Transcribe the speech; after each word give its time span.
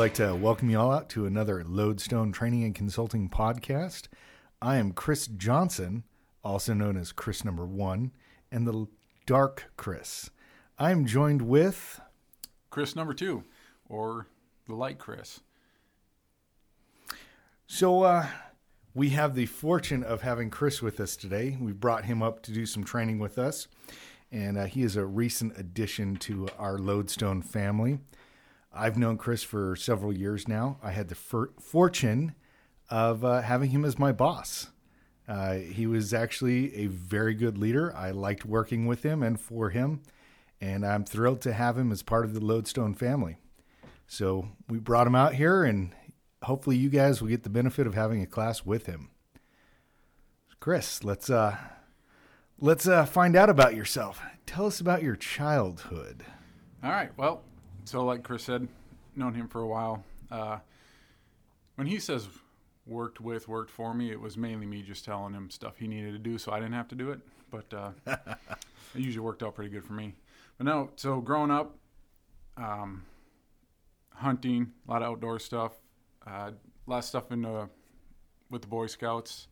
like 0.00 0.14
to 0.14 0.34
welcome 0.34 0.70
you 0.70 0.80
all 0.80 0.90
out 0.90 1.10
to 1.10 1.26
another 1.26 1.62
Lodestone 1.62 2.32
Training 2.32 2.64
and 2.64 2.74
Consulting 2.74 3.28
podcast. 3.28 4.08
I 4.62 4.76
am 4.76 4.92
Chris 4.92 5.26
Johnson, 5.26 6.04
also 6.42 6.72
known 6.72 6.96
as 6.96 7.12
Chris 7.12 7.44
Number 7.44 7.66
One, 7.66 8.12
and 8.50 8.66
the 8.66 8.86
Dark 9.26 9.70
Chris. 9.76 10.30
I 10.78 10.90
am 10.90 11.04
joined 11.04 11.42
with 11.42 12.00
Chris 12.70 12.96
number 12.96 13.12
two, 13.12 13.44
or 13.90 14.26
the 14.66 14.74
light 14.74 14.98
Chris. 14.98 15.40
So 17.66 18.02
uh, 18.02 18.26
we 18.94 19.10
have 19.10 19.34
the 19.34 19.44
fortune 19.44 20.02
of 20.02 20.22
having 20.22 20.48
Chris 20.48 20.80
with 20.80 20.98
us 20.98 21.14
today. 21.14 21.58
We 21.60 21.72
brought 21.72 22.06
him 22.06 22.22
up 22.22 22.42
to 22.44 22.52
do 22.52 22.64
some 22.64 22.84
training 22.84 23.18
with 23.18 23.36
us, 23.36 23.68
and 24.32 24.56
uh, 24.56 24.64
he 24.64 24.82
is 24.82 24.96
a 24.96 25.04
recent 25.04 25.58
addition 25.58 26.16
to 26.20 26.48
our 26.58 26.78
Lodestone 26.78 27.42
family. 27.42 27.98
I've 28.72 28.96
known 28.96 29.16
Chris 29.16 29.42
for 29.42 29.74
several 29.76 30.12
years 30.12 30.46
now. 30.46 30.78
I 30.82 30.92
had 30.92 31.08
the 31.08 31.14
for- 31.14 31.50
fortune 31.60 32.34
of 32.88 33.24
uh, 33.24 33.42
having 33.42 33.70
him 33.70 33.84
as 33.84 33.98
my 33.98 34.12
boss. 34.12 34.68
Uh, 35.28 35.54
he 35.54 35.86
was 35.86 36.12
actually 36.12 36.74
a 36.76 36.86
very 36.86 37.34
good 37.34 37.56
leader. 37.56 37.94
I 37.94 38.10
liked 38.10 38.44
working 38.44 38.86
with 38.86 39.04
him 39.04 39.22
and 39.22 39.40
for 39.40 39.70
him, 39.70 40.02
and 40.60 40.84
I'm 40.84 41.04
thrilled 41.04 41.40
to 41.42 41.52
have 41.52 41.78
him 41.78 41.92
as 41.92 42.02
part 42.02 42.24
of 42.24 42.34
the 42.34 42.44
Lodestone 42.44 42.94
family. 42.94 43.36
So 44.06 44.48
we 44.68 44.78
brought 44.78 45.06
him 45.06 45.14
out 45.14 45.34
here, 45.34 45.62
and 45.62 45.94
hopefully 46.42 46.76
you 46.76 46.88
guys 46.88 47.20
will 47.20 47.28
get 47.28 47.44
the 47.44 47.50
benefit 47.50 47.86
of 47.86 47.94
having 47.94 48.22
a 48.22 48.26
class 48.26 48.64
with 48.66 48.86
him. 48.86 49.10
Chris, 50.58 51.04
let's 51.04 51.30
uh, 51.30 51.56
let's 52.58 52.86
uh, 52.86 53.04
find 53.04 53.36
out 53.36 53.48
about 53.48 53.74
yourself. 53.74 54.20
Tell 54.46 54.66
us 54.66 54.80
about 54.80 55.02
your 55.02 55.16
childhood. 55.16 56.24
All 56.82 56.90
right. 56.90 57.16
Well, 57.16 57.42
so 57.90 58.04
like 58.04 58.22
Chris 58.22 58.44
said, 58.44 58.68
known 59.16 59.34
him 59.34 59.48
for 59.48 59.62
a 59.62 59.66
while. 59.66 60.04
Uh, 60.30 60.58
when 61.74 61.88
he 61.88 61.98
says 61.98 62.28
worked 62.86 63.20
with, 63.20 63.48
worked 63.48 63.70
for 63.72 63.92
me, 63.92 64.12
it 64.12 64.20
was 64.20 64.36
mainly 64.36 64.64
me 64.64 64.80
just 64.80 65.04
telling 65.04 65.34
him 65.34 65.50
stuff 65.50 65.76
he 65.76 65.88
needed 65.88 66.12
to 66.12 66.18
do, 66.20 66.38
so 66.38 66.52
I 66.52 66.60
didn't 66.60 66.74
have 66.74 66.86
to 66.88 66.94
do 66.94 67.10
it. 67.10 67.18
But 67.50 67.74
uh, 67.74 67.90
it 68.06 68.20
usually 68.94 69.24
worked 69.24 69.42
out 69.42 69.56
pretty 69.56 69.72
good 69.72 69.84
for 69.84 69.94
me. 69.94 70.14
But 70.56 70.66
no, 70.66 70.90
so 70.94 71.20
growing 71.20 71.50
up, 71.50 71.74
um, 72.56 73.02
hunting, 74.14 74.70
a 74.86 74.90
lot 74.92 75.02
of 75.02 75.08
outdoor 75.08 75.40
stuff, 75.40 75.72
uh, 76.24 76.52
a 76.86 76.90
lot 76.90 76.98
of 76.98 77.04
stuff 77.04 77.32
in 77.32 77.42
the, 77.42 77.68
with 78.50 78.62
the 78.62 78.68
Boy 78.68 78.86
Scouts. 78.86 79.48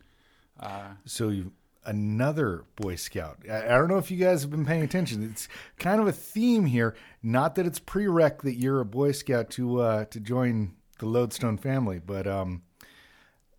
Uh, 0.61 0.91
So 1.07 1.31
you 1.31 1.51
another 1.85 2.65
Boy 2.77 2.97
Scout. 2.97 3.39
I, 3.51 3.65
I 3.67 3.79
don't 3.79 3.89
know 3.89 3.99
if 3.99 4.11
you 4.11 4.17
guys 4.19 4.43
have 4.43 4.51
been 4.51 4.67
paying 4.67 4.83
attention. 4.83 5.23
It's 5.23 5.49
kind 5.79 6.01
of 6.01 6.07
a 6.07 6.13
theme 6.13 6.67
here. 6.67 6.95
Not 7.23 7.55
that 7.57 7.67
it's 7.67 7.81
prereq 7.81 8.43
that 8.43 8.55
you're 8.55 8.81
a 8.81 8.85
Boy 8.85 9.13
Scout 9.13 9.51
to 9.51 9.81
uh, 9.81 10.05
to 10.07 10.21
join 10.21 10.75
the 10.99 11.07
Lodestone 11.07 11.57
family, 11.59 11.99
but 11.99 12.27
um, 12.27 12.63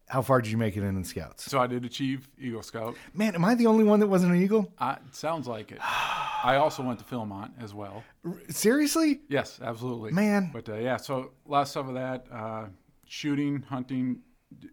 how 0.07 0.21
far 0.21 0.41
did 0.41 0.51
you 0.51 0.57
make 0.57 0.75
it 0.75 0.83
in 0.83 0.95
the 0.99 1.05
Scouts? 1.07 1.43
so 1.49 1.59
I 1.59 1.67
did 1.67 1.85
achieve 1.85 2.27
Eagle 2.39 2.63
Scout. 2.63 2.95
Man, 3.13 3.35
am 3.35 3.45
I 3.45 3.55
the 3.55 3.67
only 3.67 3.83
one 3.83 3.99
that 4.01 4.07
wasn't 4.07 4.33
an 4.33 4.41
Eagle? 4.41 4.71
I, 4.79 4.93
it 4.93 5.15
sounds 5.15 5.47
like 5.47 5.71
it. 5.71 5.79
I 5.81 6.55
also 6.55 6.83
went 6.83 6.99
to 6.99 7.05
Philmont 7.05 7.51
as 7.61 7.73
well. 7.73 8.03
R- 8.25 8.33
Seriously? 8.49 9.21
Yes, 9.29 9.59
absolutely. 9.61 10.11
Man. 10.11 10.49
But 10.53 10.67
uh, 10.69 10.75
yeah, 10.75 10.97
so 10.97 11.31
a 11.47 11.51
lot 11.51 11.75
of 11.75 11.93
that 11.93 12.25
uh, 12.31 12.65
shooting, 13.05 13.61
hunting, 13.69 14.19
d- 14.59 14.69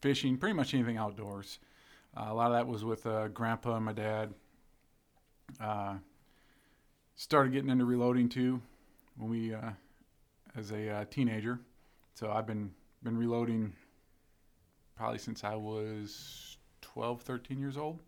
fishing, 0.00 0.36
pretty 0.36 0.54
much 0.54 0.74
anything 0.74 0.96
outdoors. 0.96 1.58
Uh, 2.16 2.26
a 2.28 2.34
lot 2.34 2.46
of 2.46 2.54
that 2.54 2.66
was 2.66 2.84
with 2.84 3.06
uh, 3.06 3.28
grandpa 3.28 3.76
and 3.76 3.84
my 3.84 3.92
dad. 3.92 4.32
Uh, 5.60 5.96
started 7.14 7.52
getting 7.52 7.70
into 7.70 7.84
reloading 7.84 8.28
too 8.28 8.60
when 9.16 9.30
we, 9.30 9.52
uh, 9.52 9.70
as 10.56 10.72
a 10.72 10.90
uh, 10.90 11.04
teenager. 11.10 11.60
So 12.14 12.30
I've 12.30 12.46
been 12.46 12.70
been 13.02 13.16
reloading 13.16 13.72
probably 14.96 15.18
since 15.18 15.44
I 15.44 15.54
was 15.54 16.56
12, 16.80 17.20
13 17.20 17.58
years 17.58 17.76
old. 17.76 18.00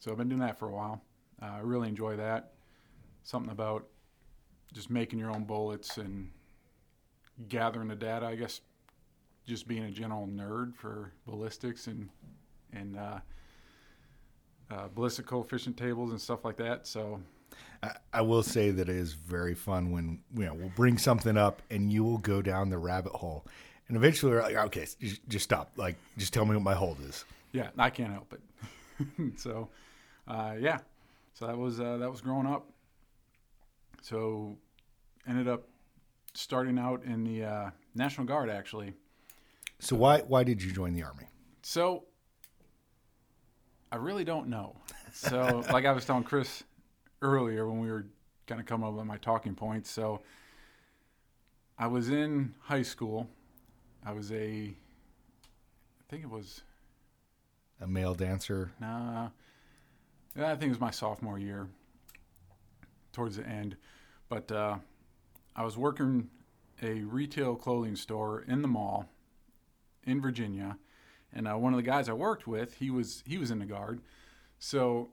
So 0.00 0.10
I've 0.10 0.18
been 0.18 0.28
doing 0.28 0.40
that 0.40 0.58
for 0.58 0.68
a 0.68 0.72
while. 0.72 1.00
Uh, 1.40 1.46
I 1.46 1.58
really 1.60 1.88
enjoy 1.88 2.16
that. 2.16 2.52
Something 3.22 3.52
about 3.52 3.86
just 4.74 4.90
making 4.90 5.18
your 5.18 5.30
own 5.30 5.44
bullets 5.44 5.96
and 5.96 6.30
gathering 7.48 7.88
the 7.88 7.94
data. 7.94 8.26
I 8.26 8.34
guess 8.34 8.60
just 9.46 9.68
being 9.68 9.84
a 9.84 9.90
general 9.90 10.26
nerd 10.26 10.74
for 10.74 11.12
ballistics 11.26 11.86
and 11.86 12.08
and 12.72 12.96
uh, 12.96 13.18
uh, 14.70 14.88
ballistic 14.94 15.26
coefficient 15.26 15.76
tables 15.76 16.10
and 16.10 16.20
stuff 16.20 16.44
like 16.44 16.56
that. 16.56 16.86
So 16.86 17.20
I, 17.82 17.92
I 18.12 18.20
will 18.22 18.42
say 18.42 18.70
that 18.70 18.88
it 18.88 18.96
is 18.96 19.12
very 19.12 19.54
fun 19.54 19.90
when 19.90 20.20
you 20.36 20.44
know 20.44 20.54
we'll 20.54 20.72
bring 20.74 20.98
something 20.98 21.36
up 21.36 21.62
and 21.70 21.92
you 21.92 22.04
will 22.04 22.18
go 22.18 22.42
down 22.42 22.70
the 22.70 22.78
rabbit 22.78 23.12
hole, 23.12 23.44
and 23.88 23.96
eventually 23.96 24.32
we're 24.32 24.42
like, 24.42 24.56
okay, 24.56 24.86
just, 25.00 25.28
just 25.28 25.44
stop. 25.44 25.72
Like, 25.76 25.96
just 26.16 26.32
tell 26.32 26.44
me 26.44 26.54
what 26.54 26.62
my 26.62 26.74
hold 26.74 26.98
is. 27.00 27.24
yeah, 27.52 27.68
I 27.76 27.90
can't 27.90 28.12
help 28.12 28.32
it. 28.32 29.38
so 29.38 29.68
uh, 30.28 30.54
yeah, 30.58 30.78
so 31.34 31.46
that 31.46 31.56
was 31.56 31.80
uh, 31.80 31.98
that 31.98 32.10
was 32.10 32.20
growing 32.20 32.46
up. 32.46 32.66
So 34.00 34.56
ended 35.28 35.48
up 35.48 35.68
starting 36.34 36.78
out 36.78 37.04
in 37.04 37.24
the 37.24 37.44
uh, 37.44 37.70
National 37.94 38.26
Guard 38.26 38.50
actually. 38.50 38.92
So 39.80 39.96
why 39.96 40.20
why 40.20 40.44
did 40.44 40.62
you 40.62 40.72
join 40.72 40.94
the 40.94 41.02
army? 41.02 41.24
So 41.62 42.04
I 43.92 43.96
really 43.96 44.24
don't 44.24 44.48
know. 44.48 44.74
So 45.12 45.62
like 45.70 45.84
I 45.84 45.92
was 45.92 46.06
telling 46.06 46.24
Chris 46.24 46.64
earlier 47.20 47.68
when 47.68 47.78
we 47.80 47.90
were 47.90 48.06
kind 48.46 48.58
of 48.60 48.66
coming 48.66 48.88
up 48.88 48.94
with 48.94 49.04
my 49.04 49.18
talking 49.18 49.54
points. 49.54 49.90
So 49.90 50.22
I 51.78 51.86
was 51.86 52.08
in 52.08 52.54
high 52.60 52.82
school. 52.82 53.28
I 54.04 54.12
was 54.12 54.32
a 54.32 54.74
I 54.74 56.04
think 56.08 56.24
it 56.24 56.30
was 56.30 56.62
A 57.80 57.86
male 57.86 58.14
dancer. 58.14 58.72
nah 58.80 59.28
yeah, 60.34 60.46
I 60.46 60.56
think 60.56 60.64
it 60.64 60.68
was 60.70 60.80
my 60.80 60.90
sophomore 60.90 61.38
year 61.38 61.68
towards 63.12 63.36
the 63.36 63.46
end. 63.46 63.76
But 64.30 64.50
uh, 64.50 64.76
I 65.54 65.62
was 65.64 65.76
working 65.76 66.30
a 66.80 67.00
retail 67.02 67.54
clothing 67.54 67.96
store 67.96 68.40
in 68.40 68.62
the 68.62 68.68
mall 68.68 69.10
in 70.04 70.22
Virginia, 70.22 70.78
and 71.32 71.48
uh, 71.48 71.54
one 71.54 71.72
of 71.72 71.76
the 71.76 71.82
guys 71.82 72.08
I 72.08 72.12
worked 72.12 72.46
with, 72.46 72.74
he 72.74 72.90
was 72.90 73.22
he 73.26 73.38
was 73.38 73.50
in 73.50 73.58
the 73.58 73.66
guard. 73.66 74.00
So 74.58 75.10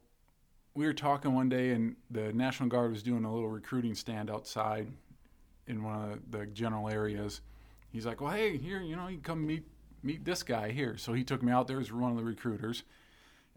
we 0.74 0.86
were 0.86 0.94
talking 0.94 1.34
one 1.34 1.50
day, 1.50 1.72
and 1.72 1.96
the 2.10 2.34
National 2.34 2.70
Guard 2.70 2.92
was 2.92 3.04
doing 3.04 3.26
a 3.26 3.34
little 3.34 3.50
recruiting 3.50 3.96
stand 3.96 4.30
outside 4.30 4.88
in 5.68 5.84
one 5.84 6.12
of 6.12 6.32
the 6.32 6.46
general 6.46 6.90
areas. 6.90 7.42
He's 7.92 8.06
like, 8.06 8.22
"Well, 8.22 8.32
hey, 8.32 8.58
here, 8.58 8.82
you 8.82 8.96
know, 8.96 9.08
you 9.08 9.20
come 9.20 9.46
meet 9.46 9.66
meet 10.04 10.26
this 10.26 10.44
guy 10.44 10.72
here." 10.72 10.98
So 10.98 11.14
he 11.14 11.24
took 11.24 11.42
me 11.42 11.52
out 11.52 11.68
there 11.68 11.80
as 11.80 11.92
one 11.92 12.12
of 12.12 12.18
the 12.18 12.24
recruiters, 12.24 12.84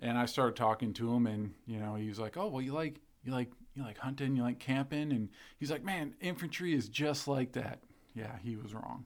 and 0.00 0.16
I 0.16 0.26
started 0.26 0.56
talking 0.56 0.92
to 0.94 1.12
him, 1.14 1.26
and 1.26 1.54
you 1.66 1.78
know, 1.78 1.94
he 1.96 2.08
was 2.08 2.18
like, 2.18 2.36
"Oh, 2.36 2.48
well, 2.48 2.62
you 2.62 2.72
like 2.72 3.00
you 3.24 3.32
like 3.32 3.50
you 3.74 3.82
like 3.82 3.98
hunting, 3.98 4.36
you 4.36 4.42
like 4.42 4.58
camping," 4.58 5.12
and 5.12 5.28
he's 5.58 5.70
like, 5.70 5.84
"Man, 5.84 6.14
infantry 6.20 6.74
is 6.74 6.88
just 6.88 7.28
like 7.28 7.52
that." 7.52 7.80
Yeah, 8.14 8.36
he 8.42 8.56
was 8.56 8.74
wrong. 8.74 9.04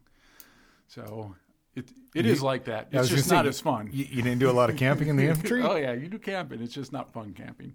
So 0.89 1.35
it 1.77 1.91
it 2.15 2.25
You- 2.25 2.33
is 2.33 2.43
like 2.43 2.65
that. 2.65 2.89
It's 2.91 3.09
just 3.09 3.31
not 3.31 3.45
you- 3.45 3.51
as 3.51 3.61
fun. 3.61 3.91
You, 3.93 4.05
you 4.07 4.23
didn't 4.23 4.39
do 4.41 4.51
a 4.51 4.53
lot 4.53 4.71
of 4.71 4.77
camping 4.77 5.09
in 5.09 5.17
the 5.17 5.27
infantry. 5.27 5.63
oh 5.65 5.77
yeah, 5.77 5.93
you 5.93 6.09
do 6.09 6.19
camping. 6.19 6.61
It's 6.63 6.75
just 6.75 6.93
not 6.93 7.13
fun 7.13 7.33
camping. 7.35 7.75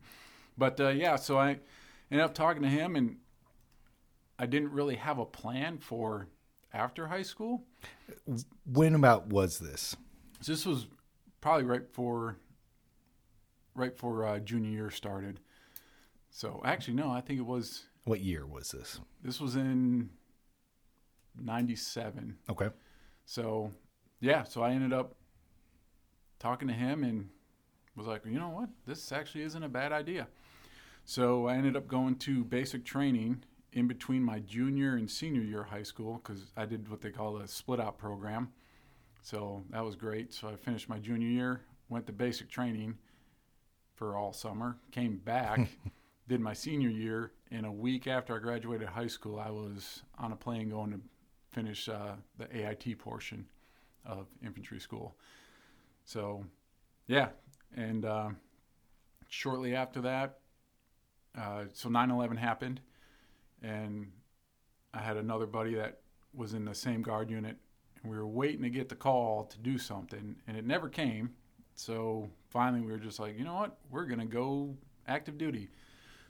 But 0.58 0.80
uh, 0.80 0.90
yeah, 0.90 1.16
so 1.16 1.38
I 1.40 1.60
ended 2.12 2.26
up 2.26 2.34
talking 2.34 2.62
to 2.64 2.68
him, 2.68 2.96
and 2.96 3.18
I 4.38 4.46
didn't 4.48 4.72
really 4.72 4.96
have 4.96 5.18
a 5.20 5.26
plan 5.26 5.78
for 5.78 6.28
after 6.74 7.08
high 7.08 7.22
school. 7.22 7.64
When 8.66 8.96
about 8.96 9.28
was 9.28 9.60
this? 9.60 9.96
So 10.42 10.52
this 10.52 10.66
was 10.66 10.88
probably 11.40 11.64
right 11.66 11.86
before 11.88 12.38
right 13.76 13.94
before 13.94 14.26
uh, 14.26 14.40
junior 14.40 14.70
year 14.72 14.90
started. 14.92 15.40
So 16.32 16.62
actually, 16.66 16.96
no, 16.96 17.10
I 17.12 17.22
think 17.22 17.40
it 17.40 17.46
was 17.46 17.84
What 18.06 18.20
year 18.22 18.46
was 18.46 18.72
this? 18.72 19.00
this 19.24 19.40
was 19.40 19.56
in 19.56 20.10
'97. 21.40 22.38
Okay. 22.50 22.70
So, 23.26 23.72
yeah, 24.22 24.44
so 24.44 24.62
I 24.62 24.72
ended 24.72 24.94
up 24.94 25.16
talking 26.40 26.68
to 26.68 26.74
him 26.74 27.04
and 27.04 27.30
was 27.96 28.08
like, 28.08 28.24
you 28.26 28.40
know 28.40 28.50
what, 28.50 28.70
this 28.86 29.12
actually 29.12 29.44
isn't 29.44 29.64
a 29.64 29.70
bad 29.70 29.92
idea. 29.92 30.28
So 31.04 31.48
I 31.48 31.56
ended 31.56 31.76
up 31.76 31.88
going 31.88 32.16
to 32.18 32.44
basic 32.44 32.86
training 32.86 33.44
in 33.74 33.88
between 33.88 34.24
my 34.24 34.40
junior 34.40 34.96
and 34.96 35.10
senior 35.10 35.42
year 35.42 35.62
of 35.62 35.70
high 35.70 35.84
school 35.84 36.22
because 36.24 36.52
I 36.56 36.66
did 36.66 36.88
what 36.90 37.02
they 37.02 37.10
call 37.10 37.38
a 37.38 37.48
split 37.48 37.80
out 37.80 37.98
program. 37.98 38.50
So 39.24 39.64
that 39.72 39.84
was 39.84 39.96
great. 39.96 40.34
So 40.34 40.48
I 40.48 40.56
finished 40.56 40.88
my 40.88 41.00
junior 41.00 41.28
year, 41.28 41.62
went 41.90 42.06
to 42.06 42.14
basic 42.14 42.50
training 42.50 42.98
for 43.96 44.16
all 44.16 44.34
summer, 44.34 44.78
came 44.92 45.18
back, 45.18 45.68
did 46.28 46.40
my 46.40 46.54
senior 46.54 46.90
year, 46.90 47.32
and 47.50 47.66
a 47.66 47.72
week 47.72 48.08
after 48.08 48.36
I 48.36 48.40
graduated 48.40 48.88
high 48.88 49.08
school, 49.08 49.40
I 49.40 49.50
was 49.50 50.04
on 50.18 50.32
a 50.32 50.36
plane 50.36 50.70
going 50.70 50.92
to 50.92 51.00
finish 51.50 51.90
uh, 51.90 52.14
the 52.38 52.56
AIT 52.56 53.00
portion 53.00 53.46
of 54.06 54.28
infantry 54.44 54.80
school. 54.80 55.16
So, 56.06 56.46
yeah, 57.08 57.30
and 57.76 58.06
uh, 58.06 58.30
shortly 59.30 59.76
after 59.76 60.02
that, 60.02 60.40
uh, 61.38 61.66
so 61.74 61.90
9/11 61.90 62.38
happened, 62.38 62.82
and 63.62 64.12
I 64.94 65.00
had 65.00 65.18
another 65.18 65.46
buddy 65.46 65.76
that 65.76 66.00
was 66.34 66.54
in 66.54 66.66
the 66.66 66.76
same 66.76 67.02
guard 67.02 67.30
unit, 67.30 67.58
and 68.02 68.12
we 68.12 68.18
were 68.18 68.28
waiting 68.28 68.64
to 68.64 68.70
get 68.70 68.90
the 68.90 68.96
call 68.96 69.46
to 69.46 69.58
do 69.60 69.78
something, 69.78 70.36
and 70.48 70.58
it 70.58 70.66
never 70.66 70.90
came. 70.90 71.32
So 71.76 72.30
finally, 72.50 72.82
we 72.82 72.92
were 72.92 72.98
just 72.98 73.20
like, 73.20 73.38
you 73.38 73.46
know 73.46 73.56
what, 73.56 73.78
we're 73.90 74.06
gonna 74.06 74.26
go 74.26 74.76
active 75.08 75.38
duty. 75.38 75.70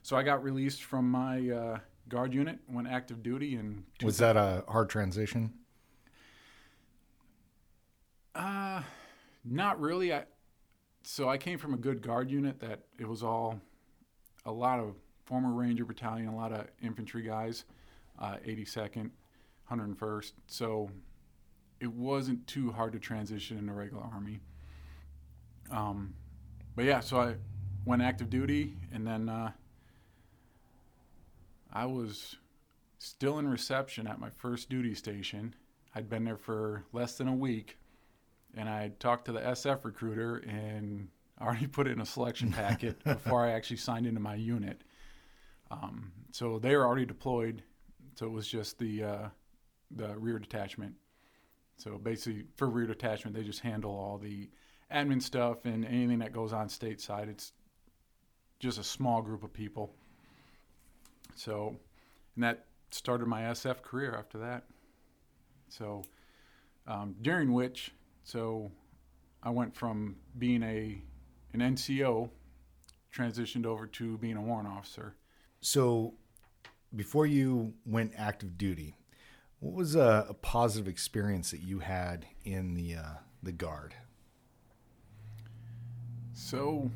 So 0.04 0.16
I 0.16 0.24
got 0.24 0.44
released 0.44 0.84
from 0.84 1.10
my 1.10 1.50
uh, 1.50 1.80
guard 2.10 2.34
unit, 2.34 2.60
went 2.68 2.88
active 2.88 3.24
duty, 3.24 3.56
and 3.56 3.84
Was 4.04 4.18
that 4.18 4.36
a 4.38 4.64
hard 4.68 4.90
transition? 4.90 5.54
Uh, 8.34 8.82
not 9.44 9.80
really. 9.80 10.14
I 10.14 10.24
so 11.04 11.28
I 11.30 11.38
came 11.38 11.58
from 11.58 11.74
a 11.74 11.78
good 11.78 12.02
guard 12.02 12.30
unit 12.30 12.60
that 12.60 12.82
it 13.00 13.08
was 13.08 13.24
all 13.24 13.60
a 14.46 14.52
lot 14.52 14.80
of 14.80 14.96
former 15.26 15.52
Ranger 15.52 15.86
Battalion, 15.86 16.28
a 16.28 16.36
lot 16.36 16.52
of 16.52 16.68
infantry 16.82 17.24
guys, 17.24 17.64
uh, 18.20 18.36
82nd, 18.46 19.10
101st. 19.72 20.34
So 20.48 20.90
it 21.80 21.92
wasn't 21.92 22.46
too 22.48 22.72
hard 22.72 22.94
to 22.94 23.00
transition 23.00 23.58
into 23.58 23.74
regular 23.74 24.04
army. 24.04 24.40
Um, 25.72 26.14
but 26.76 26.86
yeah, 26.86 27.00
so 27.00 27.20
I 27.20 27.36
went 27.86 28.02
active 28.02 28.30
duty, 28.30 28.76
and 28.92 29.06
then 29.06 29.30
uh, 29.30 29.52
I 31.74 31.86
was 31.86 32.36
still 33.00 33.40
in 33.40 33.48
reception 33.48 34.06
at 34.06 34.20
my 34.20 34.30
first 34.30 34.70
duty 34.70 34.94
station. 34.94 35.56
I'd 35.96 36.10
been 36.10 36.24
there 36.24 36.38
for 36.38 36.84
less 36.94 37.18
than 37.18 37.28
a 37.28 37.34
week, 37.34 37.78
and 38.56 38.70
I 38.70 38.92
talked 39.00 39.26
to 39.26 39.32
the 39.32 39.40
SF 39.40 39.84
recruiter 39.86 40.38
and 40.38 41.10
I 41.40 41.46
already 41.46 41.68
put 41.68 41.88
it 41.88 41.92
in 41.92 42.02
a 42.02 42.06
selection 42.06 42.52
packet 42.52 43.04
before 43.04 43.46
I 43.46 43.52
actually 43.52 43.78
signed 43.78 44.06
into 44.06 44.20
my 44.20 44.36
unit. 44.36 44.82
Um, 45.70 46.12
so 46.32 46.60
they 46.60 46.76
were 46.76 46.86
already 46.86 47.06
deployed, 47.06 47.64
so 48.16 48.26
it 48.26 48.32
was 48.32 48.48
just 48.48 48.78
the 48.78 49.04
uh, 49.04 49.28
the 49.90 50.18
rear 50.18 50.40
detachment. 50.40 50.96
So 51.78 51.98
basically, 51.98 52.46
for 52.58 52.70
rear 52.70 52.88
detachment, 52.88 53.36
they 53.36 53.44
just 53.44 53.62
handle 53.62 53.92
all 53.92 54.18
the 54.18 54.50
admin 54.94 55.22
stuff 55.22 55.66
and 55.66 55.86
anything 55.86 56.20
that 56.20 56.34
goes 56.34 56.54
on 56.54 56.68
stateside. 56.68 57.30
It's 57.30 57.54
just 58.60 58.78
a 58.78 58.84
small 58.84 59.22
group 59.22 59.44
of 59.44 59.52
people. 59.52 59.94
So, 61.36 61.76
and 62.36 62.44
that 62.44 62.66
started 62.92 63.28
my 63.28 63.44
SF 63.44 63.82
career 63.82 64.16
after 64.18 64.38
that. 64.40 64.66
So, 65.70 66.04
um, 66.86 67.16
during 67.22 67.54
which, 67.54 67.92
so 68.24 68.72
I 69.44 69.50
went 69.50 69.76
from 69.76 70.18
being 70.38 70.64
a 70.64 71.02
an 71.54 71.60
NCO, 71.60 72.30
transitioned 73.14 73.66
over 73.66 73.86
to 73.86 74.18
being 74.18 74.38
a 74.38 74.42
warrant 74.42 74.70
officer. 74.70 75.16
So, 75.60 76.14
before 76.96 77.26
you 77.26 77.74
went 77.86 78.14
active 78.18 78.58
duty, 78.58 78.96
what 79.60 79.74
was 79.74 79.96
a, 79.96 80.28
a 80.30 80.34
positive 80.34 80.88
experience 80.88 81.52
that 81.52 81.62
you 81.62 81.80
had 81.80 82.26
in 82.46 82.74
the 82.74 82.96
uh, 82.96 83.14
the 83.44 83.52
guard? 83.52 83.96
So, 86.34 86.90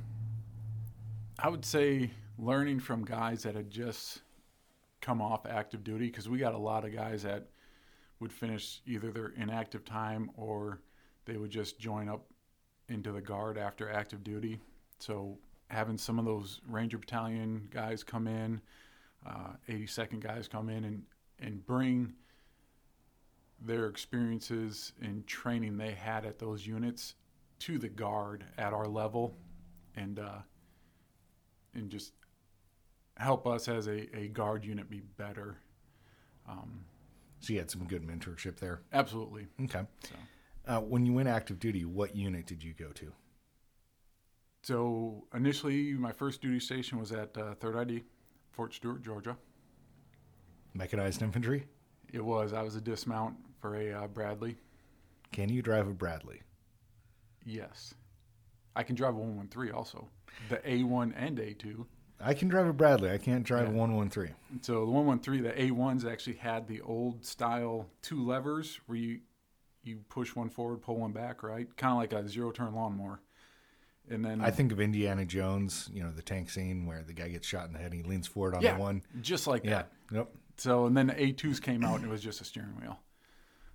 I 1.38 1.50
would 1.50 1.66
say 1.66 2.12
learning 2.38 2.80
from 2.80 3.04
guys 3.04 3.44
that 3.44 3.56
had 3.56 3.70
just 3.70 4.22
come 5.02 5.22
off 5.22 5.46
active 5.46 5.84
duty 5.84 6.08
because 6.08 6.28
we 6.28 6.40
got 6.40 6.54
a 6.54 6.58
lot 6.58 6.86
of 6.86 6.94
guys 6.94 7.24
that 7.24 7.48
would 8.20 8.32
finish 8.32 8.82
either 8.88 9.12
their 9.12 9.34
inactive 9.38 9.86
time 9.86 10.32
or 10.36 10.80
they 11.26 11.38
would 11.38 11.52
just 11.52 11.80
join 11.80 12.08
up 12.10 12.26
into 12.90 13.12
the 13.12 13.22
guard 13.22 13.58
after 13.58 13.90
active 13.92 14.24
duty. 14.24 14.60
So 15.00 15.38
having 15.70 15.98
some 15.98 16.20
of 16.20 16.26
those 16.26 16.62
Ranger 16.68 16.98
Battalion 16.98 17.68
guys 17.72 18.04
come 18.04 18.28
in, 18.28 18.62
uh, 19.26 19.54
82nd 19.68 20.20
guys 20.22 20.48
come 20.48 20.70
in 20.70 20.84
and 20.84 21.04
and 21.40 21.66
bring 21.66 22.14
their 23.62 23.88
experiences 23.88 24.94
and 25.02 25.26
training 25.28 25.78
they 25.78 25.92
had 25.92 26.26
at 26.26 26.40
those 26.40 26.66
units 26.68 27.16
to 27.60 27.78
the 27.78 27.90
guard 27.90 28.46
at 28.58 28.74
our 28.74 28.88
level, 28.88 29.36
and 29.96 30.20
uh, 30.20 30.40
and 31.74 31.90
just 31.90 32.14
help 33.18 33.48
us 33.48 33.68
as 33.68 33.88
a, 33.88 34.16
a 34.16 34.28
guard 34.28 34.64
unit 34.66 34.90
be 34.90 35.00
better. 35.18 35.58
Um, 36.48 36.86
So 37.40 37.54
you 37.54 37.60
had 37.60 37.72
some 37.72 37.86
good 37.86 38.04
mentorship 38.06 38.60
there. 38.60 38.82
absolutely. 38.94 39.48
Okay. 39.64 39.82
So. 40.04 40.16
Uh, 40.68 40.80
when 40.80 41.06
you 41.06 41.14
went 41.14 41.28
active 41.30 41.60
duty, 41.60 41.86
what 41.86 42.16
unit 42.16 42.46
did 42.46 42.64
you 42.64 42.74
go 42.74 42.90
to? 42.94 43.12
So 44.64 45.26
initially, 45.36 45.94
my 45.94 46.12
first 46.12 46.42
duty 46.42 46.60
station 46.60 47.00
was 47.00 47.12
at 47.12 47.38
uh, 47.38 47.54
Third 47.56 47.76
ID, 47.76 48.04
Fort 48.52 48.74
Stewart, 48.74 49.04
Georgia. 49.04 49.38
Mechanized 50.74 51.22
infantry. 51.22 51.68
It 52.12 52.24
was 52.24 52.52
I 52.54 52.62
was 52.64 52.76
a 52.76 52.82
dismount 52.82 53.36
for 53.62 53.76
a 53.76 53.92
uh, 53.92 54.08
Bradley. 54.08 54.58
Can 55.32 55.50
you 55.50 55.62
drive 55.62 55.88
a 55.88 55.94
Bradley? 55.94 56.42
Yes, 57.46 57.94
I 58.76 58.82
can 58.84 58.96
drive 58.96 59.14
a 59.14 59.18
113 59.20 59.72
also, 59.72 60.08
the 60.50 60.58
A1 60.58 61.14
and 61.16 61.38
A2. 61.38 61.86
I 62.20 62.34
can 62.34 62.48
drive 62.48 62.66
a 62.66 62.74
Bradley. 62.74 63.12
I 63.12 63.18
can't 63.18 63.44
drive 63.44 63.68
a 63.68 63.72
Yeah. 63.72 63.78
113. 63.78 64.34
So 64.62 64.86
the 64.86 64.92
113, 64.92 65.44
the 65.44 65.52
A1s 65.52 66.10
actually 66.12 66.38
had 66.38 66.68
the 66.68 66.82
old 66.82 67.24
style 67.26 67.88
two 68.02 68.26
levers 68.26 68.80
where 68.88 68.98
you 68.98 69.20
you 69.86 70.00
push 70.10 70.36
one 70.36 70.50
forward, 70.50 70.82
pull 70.82 70.98
one 70.98 71.12
back, 71.12 71.44
right? 71.44 71.68
Kind 71.78 71.92
of 71.92 71.98
like 71.98 72.14
a 72.14 72.28
zero 72.28 72.52
turn 72.52 72.74
lawnmower. 72.74 73.22
And 74.10 74.24
then 74.24 74.42
I 74.42 74.52
think 74.52 74.72
of 74.72 74.80
Indiana 74.80 75.26
Jones, 75.26 75.90
you 75.94 76.04
know, 76.04 76.12
the 76.12 76.22
tank 76.22 76.50
scene 76.50 76.86
where 76.86 77.04
the 77.04 77.14
guy 77.14 77.28
gets 77.30 77.48
shot 77.48 77.66
in 77.68 77.74
the 77.74 77.80
head 77.80 77.92
and 77.92 78.04
he 78.04 78.08
leans 78.10 78.28
forward 78.28 78.56
on 78.56 78.62
yeah, 78.62 78.76
the 78.76 78.80
one. 78.80 79.02
just 79.22 79.48
like 79.48 79.64
Yeah. 79.64 79.72
that. 79.72 79.92
Yep. 80.12 80.30
So 80.58 80.86
and 80.86 80.96
then 80.96 81.08
the 81.08 81.14
A2s 81.14 81.62
came 81.62 81.84
out 81.84 81.96
and 81.96 82.06
it 82.06 82.10
was 82.10 82.22
just 82.22 82.40
a 82.42 82.44
steering 82.44 82.76
wheel. 82.80 83.00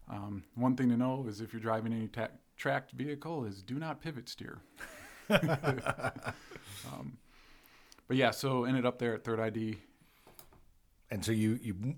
Um, 0.08 0.44
one 0.54 0.76
thing 0.76 0.88
to 0.90 0.96
know 0.96 1.26
is 1.28 1.40
if 1.40 1.52
you're 1.52 1.60
driving 1.62 1.92
any 1.92 2.08
ta- 2.08 2.28
tracked 2.56 2.92
vehicle 2.92 3.44
is 3.44 3.62
do 3.62 3.74
not 3.78 4.00
pivot 4.00 4.28
steer. 4.28 4.60
um, 5.30 7.18
but 8.08 8.16
yeah, 8.16 8.30
so 8.30 8.64
ended 8.64 8.86
up 8.86 8.98
there 8.98 9.14
at 9.14 9.24
Third 9.24 9.40
ID. 9.40 9.78
And 11.10 11.24
so 11.24 11.32
you 11.32 11.58
you 11.62 11.94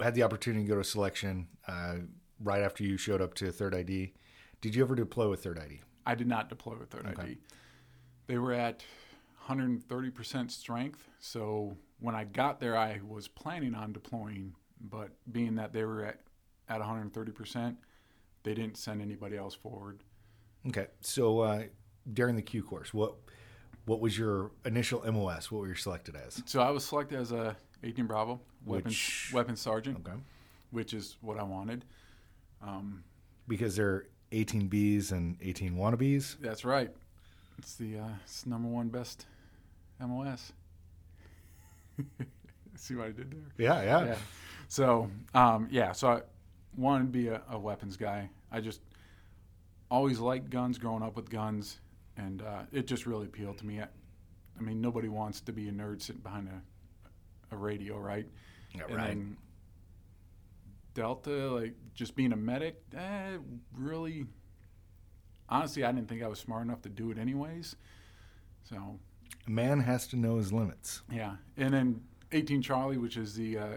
had 0.00 0.14
the 0.14 0.22
opportunity 0.22 0.64
to 0.64 0.68
go 0.68 0.76
to 0.76 0.84
selection 0.84 1.48
uh, 1.66 1.96
right 2.42 2.62
after 2.62 2.84
you 2.84 2.96
showed 2.96 3.20
up 3.20 3.34
to 3.34 3.52
Third 3.52 3.74
ID. 3.74 4.12
Did 4.60 4.74
you 4.74 4.82
ever 4.82 4.94
deploy 4.94 5.28
with 5.28 5.42
Third 5.42 5.58
ID? 5.58 5.80
I 6.06 6.14
did 6.14 6.26
not 6.26 6.48
deploy 6.48 6.76
with 6.78 6.90
Third 6.90 7.06
Okay. 7.06 7.22
ID. 7.22 7.38
They 8.26 8.38
were 8.38 8.52
at 8.52 8.82
130% 9.48 10.50
strength. 10.50 11.08
So 11.18 11.76
when 11.98 12.14
I 12.14 12.24
got 12.24 12.60
there, 12.60 12.76
I 12.76 13.00
was 13.06 13.28
planning 13.28 13.74
on 13.74 13.92
deploying, 13.92 14.54
but 14.80 15.10
being 15.32 15.56
that 15.56 15.72
they 15.72 15.84
were 15.84 16.04
at, 16.04 16.20
at 16.68 16.80
130%, 16.80 17.76
they 18.42 18.54
didn't 18.54 18.76
send 18.76 19.02
anybody 19.02 19.36
else 19.36 19.54
forward. 19.54 20.02
Okay. 20.68 20.86
So 21.00 21.40
uh, 21.40 21.62
during 22.12 22.36
the 22.36 22.42
Q 22.42 22.62
course, 22.62 22.92
what 22.94 23.14
what 23.86 24.00
was 24.00 24.16
your 24.16 24.52
initial 24.66 25.02
MOS? 25.10 25.50
What 25.50 25.60
were 25.62 25.68
you 25.68 25.74
selected 25.74 26.14
as? 26.14 26.42
So 26.44 26.60
I 26.60 26.70
was 26.70 26.84
selected 26.84 27.18
as 27.18 27.32
a 27.32 27.56
18 27.82 28.06
Bravo 28.06 28.40
weapons 28.64 28.84
Which- 28.94 29.30
weapons 29.32 29.60
sergeant, 29.60 29.96
Okay. 30.06 30.18
which 30.70 30.92
is 30.94 31.16
what 31.22 31.38
I 31.38 31.42
wanted. 31.42 31.86
Um, 32.62 33.02
Because 33.48 33.76
they're 33.76 34.06
18 34.32 34.68
Bs 34.68 35.12
and 35.12 35.36
18 35.40 35.74
wannabes. 35.76 36.36
that's 36.40 36.64
right. 36.64 36.90
It's 37.58 37.74
the 37.74 37.98
uh, 37.98 38.08
it's 38.24 38.46
number 38.46 38.68
one 38.68 38.88
best 38.88 39.26
MOS. 40.00 40.52
See 42.76 42.94
what 42.94 43.06
I 43.08 43.10
did 43.10 43.30
there? 43.30 43.40
Yeah, 43.58 43.82
yeah. 43.82 44.04
yeah. 44.06 44.16
So, 44.68 45.10
um, 45.34 45.68
yeah, 45.70 45.92
so 45.92 46.08
I 46.08 46.22
wanted 46.76 47.04
to 47.06 47.10
be 47.10 47.28
a, 47.28 47.42
a 47.50 47.58
weapons 47.58 47.96
guy. 47.96 48.30
I 48.50 48.60
just 48.60 48.80
always 49.90 50.18
liked 50.20 50.48
guns, 50.48 50.78
growing 50.78 51.02
up 51.02 51.16
with 51.16 51.28
guns, 51.28 51.80
and 52.16 52.40
uh, 52.42 52.62
it 52.72 52.86
just 52.86 53.06
really 53.06 53.26
appealed 53.26 53.58
to 53.58 53.66
me. 53.66 53.80
I, 53.80 53.86
I 54.58 54.62
mean, 54.62 54.80
nobody 54.80 55.08
wants 55.08 55.40
to 55.42 55.52
be 55.52 55.68
a 55.68 55.72
nerd 55.72 56.00
sitting 56.00 56.22
behind 56.22 56.48
a, 56.48 57.54
a 57.54 57.58
radio, 57.58 57.98
right? 57.98 58.26
Yeah, 58.74 58.82
And 58.88 58.96
right. 58.96 59.06
then 59.08 59.36
Delta, 60.94 61.50
like 61.52 61.74
just 61.94 62.14
being 62.16 62.32
a 62.32 62.36
medic, 62.36 62.82
eh, 62.96 63.36
really, 63.76 64.26
honestly, 65.48 65.84
I 65.84 65.92
didn't 65.92 66.08
think 66.08 66.22
I 66.22 66.26
was 66.28 66.38
smart 66.38 66.64
enough 66.64 66.82
to 66.82 66.88
do 66.88 67.10
it 67.10 67.18
anyways. 67.18 67.76
So, 68.64 68.98
A 69.46 69.50
man 69.50 69.80
has 69.80 70.06
to 70.08 70.16
know 70.16 70.36
his 70.36 70.52
limits. 70.52 71.02
yeah, 71.10 71.36
and 71.56 71.72
then 71.74 72.00
18 72.32 72.62
Charlie, 72.62 72.98
which 72.98 73.16
is 73.16 73.34
the 73.34 73.58
uh, 73.58 73.76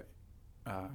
uh, 0.66 0.88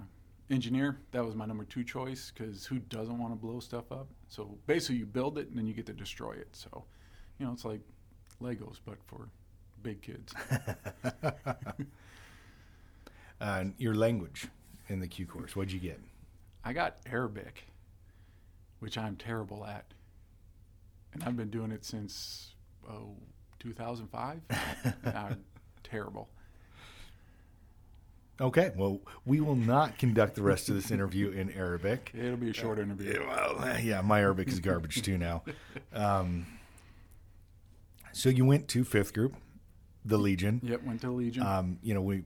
engineer, 0.50 1.00
that 1.12 1.24
was 1.24 1.34
my 1.34 1.46
number 1.46 1.64
two 1.64 1.84
choice 1.84 2.32
because 2.34 2.66
who 2.66 2.78
doesn't 2.78 3.18
want 3.18 3.32
to 3.32 3.36
blow 3.36 3.60
stuff 3.60 3.90
up? 3.92 4.08
So 4.28 4.58
basically, 4.66 4.96
you 4.96 5.06
build 5.06 5.38
it 5.38 5.48
and 5.48 5.56
then 5.58 5.66
you 5.66 5.74
get 5.74 5.86
to 5.86 5.92
destroy 5.92 6.32
it. 6.32 6.48
So, 6.52 6.84
you 7.38 7.46
know, 7.46 7.52
it's 7.52 7.64
like 7.64 7.80
Legos, 8.42 8.78
but 8.84 8.98
for 9.06 9.28
big 9.82 10.02
kids. 10.02 10.34
Uh, 13.40 13.66
your 13.78 13.94
language 13.94 14.48
in 14.88 15.00
the 15.00 15.08
Q 15.08 15.26
course, 15.26 15.54
what'd 15.54 15.72
you 15.72 15.80
get? 15.80 16.00
I 16.64 16.72
got 16.72 16.96
Arabic, 17.10 17.64
which 18.80 18.98
I'm 18.98 19.16
terrible 19.16 19.64
at, 19.64 19.86
and 21.12 21.22
I've 21.22 21.36
been 21.36 21.50
doing 21.50 21.72
it 21.72 21.84
since 21.84 22.54
oh 22.88 23.16
2005. 23.60 24.40
I'm 25.14 25.44
terrible. 25.82 26.28
Okay, 28.40 28.70
well, 28.76 29.00
we 29.26 29.40
will 29.40 29.56
not 29.56 29.98
conduct 29.98 30.36
the 30.36 30.42
rest 30.42 30.68
of 30.68 30.76
this 30.76 30.92
interview 30.92 31.30
in 31.30 31.50
Arabic. 31.50 32.12
It'll 32.18 32.36
be 32.36 32.50
a 32.50 32.54
short 32.54 32.78
interview. 32.78 33.20
Yeah, 33.20 33.26
well, 33.26 33.80
yeah, 33.80 34.00
my 34.00 34.20
Arabic 34.20 34.48
is 34.48 34.60
garbage 34.60 35.02
too 35.02 35.18
now. 35.18 35.42
Um, 35.92 36.46
so 38.12 38.28
you 38.28 38.44
went 38.44 38.68
to 38.68 38.84
fifth 38.84 39.14
group, 39.14 39.34
the 40.04 40.18
Legion. 40.18 40.60
Yep, 40.62 40.82
went 40.84 41.00
to 41.00 41.10
Legion. 41.10 41.42
Um, 41.44 41.78
you 41.82 41.94
know, 41.94 42.02
we 42.02 42.24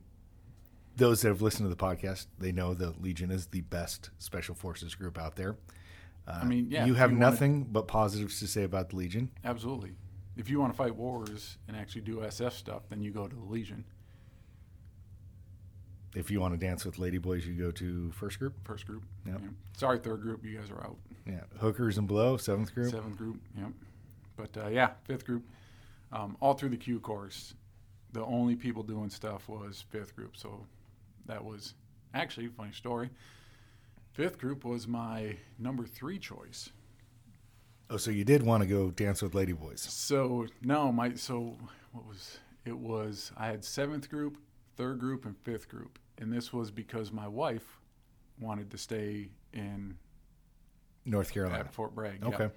those 0.97 1.23
that 1.23 1.29
have 1.29 1.43
listened 1.43 1.65
to 1.71 1.75
the 1.75 1.83
podcast, 1.83 2.27
they 2.39 2.53
know 2.53 2.75
the 2.75 2.95
Legion 3.01 3.31
is 3.31 3.47
the 3.47 3.63
best 3.63 4.11
special 4.19 4.55
forces 4.55 4.95
group 4.95 5.19
out 5.19 5.37
there. 5.37 5.57
Uh, 6.27 6.41
I 6.43 6.45
mean, 6.45 6.67
yeah, 6.71 6.85
you 6.87 6.95
have 6.95 7.11
you 7.13 7.17
nothing 7.19 7.65
but 7.65 7.89
positives 7.89 8.39
to 8.41 8.47
say 8.47 8.63
about 8.63 8.91
the 8.91 8.97
Legion. 8.97 9.31
Absolutely. 9.45 9.93
If 10.37 10.49
you 10.49 10.61
want 10.61 10.73
to 10.73 10.77
fight 10.77 10.95
wars 10.95 11.59
and 11.69 11.77
actually 11.77 12.03
do 12.03 12.19
SF 12.19 12.53
stuff, 12.53 12.83
then 12.89 13.03
you 13.03 13.11
go 13.11 13.27
to 13.27 13.35
the 13.37 13.43
Legion, 13.45 13.85
If 16.15 16.31
you 16.31 16.41
want 16.41 16.53
to 16.59 16.59
dance 16.65 16.85
with 16.85 16.97
ladyboys, 16.97 17.47
you 17.47 17.55
go 17.55 17.71
to 17.73 18.11
first 18.13 18.39
group. 18.39 18.55
first 18.65 18.87
group. 18.87 19.03
Yep. 19.27 19.39
Yeah. 19.43 19.49
Sorry, 19.77 19.99
third 19.99 20.21
group, 20.23 20.45
you 20.45 20.57
guys 20.59 20.71
are 20.71 20.83
out. 20.85 20.97
Yeah, 21.27 21.41
hookers 21.59 21.99
and 21.99 22.07
blow. 22.07 22.37
seventh 22.37 22.75
group. 22.75 22.91
Seventh 22.91 23.17
group, 23.17 23.41
yep. 23.57 23.71
But 24.37 24.57
uh, 24.57 24.69
yeah, 24.69 24.91
fifth 25.05 25.25
group. 25.25 25.45
Um, 26.13 26.37
all 26.41 26.55
through 26.55 26.69
the 26.71 26.77
Q 26.77 27.01
course, 27.01 27.55
the 28.13 28.25
only 28.25 28.57
people 28.57 28.83
doing 28.83 29.09
stuff 29.09 29.49
was 29.49 29.85
fifth 29.91 30.15
group. 30.15 30.37
So 30.37 30.67
that 31.26 31.45
was 31.45 31.75
actually 32.14 32.47
a 32.47 32.50
funny 32.50 32.73
story. 32.73 33.11
Fifth 34.12 34.38
group 34.38 34.64
was 34.64 34.87
my 34.87 35.37
number 35.59 35.87
three 35.87 36.19
choice. 36.19 36.71
Oh, 37.88 37.97
so 37.97 38.11
you 38.11 38.25
did 38.25 38.43
want 38.43 38.62
to 38.62 38.69
go 38.69 38.91
dance 38.91 39.23
with 39.23 39.33
ladyboys. 39.33 39.81
So 39.81 40.47
no, 40.62 40.93
my 40.93 41.14
so 41.14 41.57
what 41.93 42.07
was 42.07 42.38
it 42.64 42.76
was 42.76 43.33
I 43.37 43.47
had 43.47 43.64
seventh 43.64 44.09
group, 44.09 44.38
third 44.76 44.99
group, 44.99 45.25
and 45.25 45.37
fifth 45.38 45.69
group, 45.69 45.99
and 46.19 46.33
this 46.33 46.52
was 46.52 46.71
because 46.71 47.12
my 47.12 47.29
wife 47.29 47.79
wanted 48.38 48.71
to 48.71 48.79
stay 48.79 49.29
in 49.52 49.97
North 51.05 51.33
Carolina. 51.33 51.61
at 51.61 51.73
Fort 51.73 51.95
Bragg. 51.95 52.21
yeah. 52.23 52.29
Okay. 52.29 52.49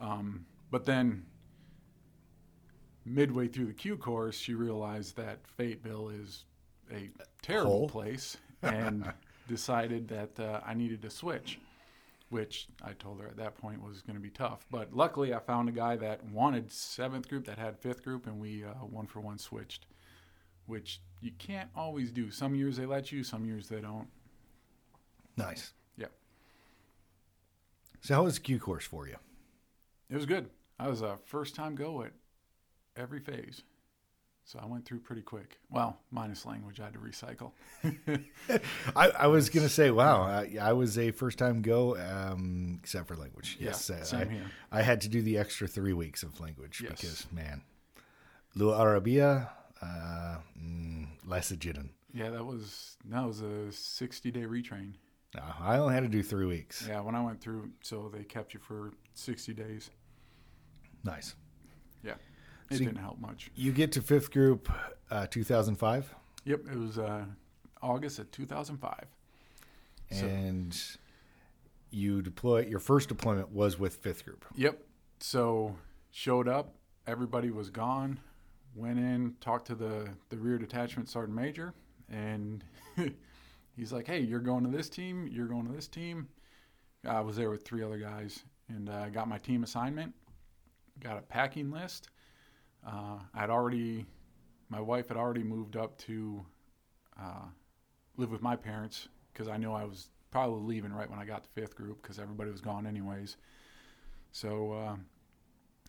Um, 0.00 0.44
but 0.70 0.84
then 0.84 1.24
midway 3.04 3.48
through 3.48 3.66
the 3.66 3.74
Q 3.74 3.96
course, 3.96 4.36
she 4.36 4.54
realized 4.54 5.16
that 5.16 5.46
Fayetteville 5.46 6.08
is 6.08 6.44
a 6.92 7.10
terrible 7.42 7.70
Hole? 7.70 7.88
place 7.88 8.36
and 8.62 9.12
decided 9.48 10.08
that 10.08 10.38
uh, 10.40 10.60
I 10.64 10.74
needed 10.74 11.02
to 11.02 11.10
switch, 11.10 11.58
which 12.30 12.68
I 12.82 12.92
told 12.92 13.20
her 13.20 13.28
at 13.28 13.36
that 13.36 13.56
point 13.56 13.82
was 13.82 14.02
going 14.02 14.16
to 14.16 14.22
be 14.22 14.30
tough. 14.30 14.66
But 14.70 14.94
luckily, 14.94 15.34
I 15.34 15.38
found 15.38 15.68
a 15.68 15.72
guy 15.72 15.96
that 15.96 16.24
wanted 16.26 16.70
seventh 16.72 17.28
group, 17.28 17.46
that 17.46 17.58
had 17.58 17.78
fifth 17.78 18.02
group, 18.02 18.26
and 18.26 18.40
we 18.40 18.64
uh, 18.64 18.72
one 18.90 19.06
for 19.06 19.20
one 19.20 19.38
switched, 19.38 19.86
which 20.66 21.00
you 21.20 21.32
can't 21.38 21.68
always 21.76 22.10
do. 22.10 22.30
Some 22.30 22.54
years 22.54 22.76
they 22.76 22.86
let 22.86 23.12
you, 23.12 23.24
some 23.24 23.44
years 23.44 23.68
they 23.68 23.80
don't. 23.80 24.08
Nice. 25.36 25.72
Yeah. 25.96 26.06
So 28.00 28.14
how 28.14 28.24
was 28.24 28.34
the 28.34 28.40
Q 28.40 28.58
course 28.58 28.84
for 28.84 29.08
you? 29.08 29.16
It 30.10 30.16
was 30.16 30.26
good. 30.26 30.50
I 30.78 30.88
was 30.88 31.02
a 31.02 31.18
first 31.24 31.54
time 31.54 31.74
go 31.74 32.02
at 32.02 32.12
every 32.96 33.20
phase. 33.20 33.62
So 34.46 34.58
I 34.62 34.66
went 34.66 34.84
through 34.84 35.00
pretty 35.00 35.22
quick. 35.22 35.58
Well, 35.70 35.98
minus 36.10 36.44
language, 36.44 36.78
I 36.78 36.84
had 36.84 36.92
to 36.92 36.98
recycle. 36.98 37.52
I, 38.96 39.08
I 39.10 39.26
was 39.26 39.48
gonna 39.48 39.70
say, 39.70 39.90
wow, 39.90 40.22
I, 40.22 40.56
I 40.60 40.72
was 40.74 40.98
a 40.98 41.12
first 41.12 41.38
time 41.38 41.62
go, 41.62 41.96
um, 41.96 42.78
except 42.82 43.08
for 43.08 43.16
language. 43.16 43.56
Yes, 43.58 43.88
uh, 43.88 44.04
same 44.04 44.20
I, 44.20 44.24
here. 44.32 44.50
I 44.70 44.82
had 44.82 45.00
to 45.02 45.08
do 45.08 45.22
the 45.22 45.38
extra 45.38 45.66
three 45.66 45.94
weeks 45.94 46.22
of 46.22 46.40
language 46.40 46.82
Yes. 46.82 46.90
because 46.92 47.26
man, 47.32 47.62
Lua 48.54 48.76
Arabia, 48.78 49.50
uh, 49.80 50.36
mm. 50.60 51.08
Yeah, 52.12 52.30
that 52.30 52.44
was 52.44 52.96
that 53.06 53.26
was 53.26 53.40
a 53.40 53.72
sixty 53.72 54.30
day 54.30 54.42
retrain. 54.42 54.92
No, 55.34 55.42
I 55.58 55.78
only 55.78 55.94
had 55.94 56.04
to 56.04 56.08
do 56.08 56.22
three 56.22 56.46
weeks. 56.46 56.86
Yeah, 56.86 57.00
when 57.00 57.14
I 57.14 57.24
went 57.24 57.40
through, 57.40 57.70
so 57.82 58.10
they 58.12 58.24
kept 58.24 58.52
you 58.52 58.60
for 58.60 58.92
sixty 59.14 59.54
days. 59.54 59.90
Nice. 61.02 61.34
It 62.70 62.78
didn't 62.78 62.96
help 62.96 63.18
much. 63.20 63.50
You 63.54 63.72
get 63.72 63.92
to 63.92 64.02
fifth 64.02 64.30
group, 64.30 64.70
uh, 65.10 65.26
2005, 65.26 66.14
Yep, 66.46 66.60
it 66.70 66.78
was 66.78 66.98
uh, 66.98 67.24
August 67.82 68.18
of 68.18 68.30
two 68.30 68.46
thousand 68.46 68.78
five. 68.78 69.06
So- 70.10 70.26
and 70.26 70.78
you 71.90 72.20
deploy. 72.22 72.66
Your 72.66 72.80
first 72.80 73.08
deployment 73.08 73.50
was 73.50 73.78
with 73.78 73.96
fifth 73.96 74.24
group. 74.24 74.44
Yep. 74.56 74.78
So 75.20 75.76
showed 76.10 76.48
up, 76.48 76.74
everybody 77.06 77.50
was 77.50 77.70
gone. 77.70 78.18
Went 78.74 78.98
in, 78.98 79.36
talked 79.40 79.66
to 79.68 79.74
the 79.74 80.08
the 80.28 80.36
rear 80.36 80.58
detachment 80.58 81.08
sergeant 81.08 81.36
major, 81.36 81.72
and 82.10 82.64
he's 83.76 83.92
like, 83.92 84.06
"Hey, 84.06 84.20
you're 84.20 84.40
going 84.40 84.64
to 84.64 84.70
this 84.70 84.88
team. 84.88 85.28
You're 85.30 85.46
going 85.46 85.66
to 85.66 85.72
this 85.72 85.88
team." 85.88 86.28
I 87.06 87.20
was 87.20 87.36
there 87.36 87.50
with 87.50 87.64
three 87.64 87.82
other 87.82 87.98
guys, 87.98 88.42
and 88.68 88.90
I 88.90 89.06
uh, 89.06 89.08
got 89.10 89.28
my 89.28 89.38
team 89.38 89.62
assignment. 89.62 90.12
Got 91.00 91.18
a 91.18 91.22
packing 91.22 91.70
list. 91.70 92.08
Uh, 92.86 93.18
I'd 93.34 93.50
already, 93.50 94.06
my 94.68 94.80
wife 94.80 95.08
had 95.08 95.16
already 95.16 95.42
moved 95.42 95.76
up 95.76 95.96
to 95.98 96.44
uh, 97.20 97.46
live 98.16 98.30
with 98.30 98.42
my 98.42 98.56
parents 98.56 99.08
because 99.32 99.48
I 99.48 99.56
knew 99.56 99.72
I 99.72 99.84
was 99.84 100.08
probably 100.30 100.62
leaving 100.74 100.92
right 100.92 101.08
when 101.08 101.18
I 101.18 101.24
got 101.24 101.44
to 101.44 101.50
fifth 101.50 101.74
group 101.76 102.02
because 102.02 102.18
everybody 102.18 102.50
was 102.50 102.60
gone 102.60 102.86
anyways. 102.86 103.36
So 104.32 104.72
uh, 104.72 104.96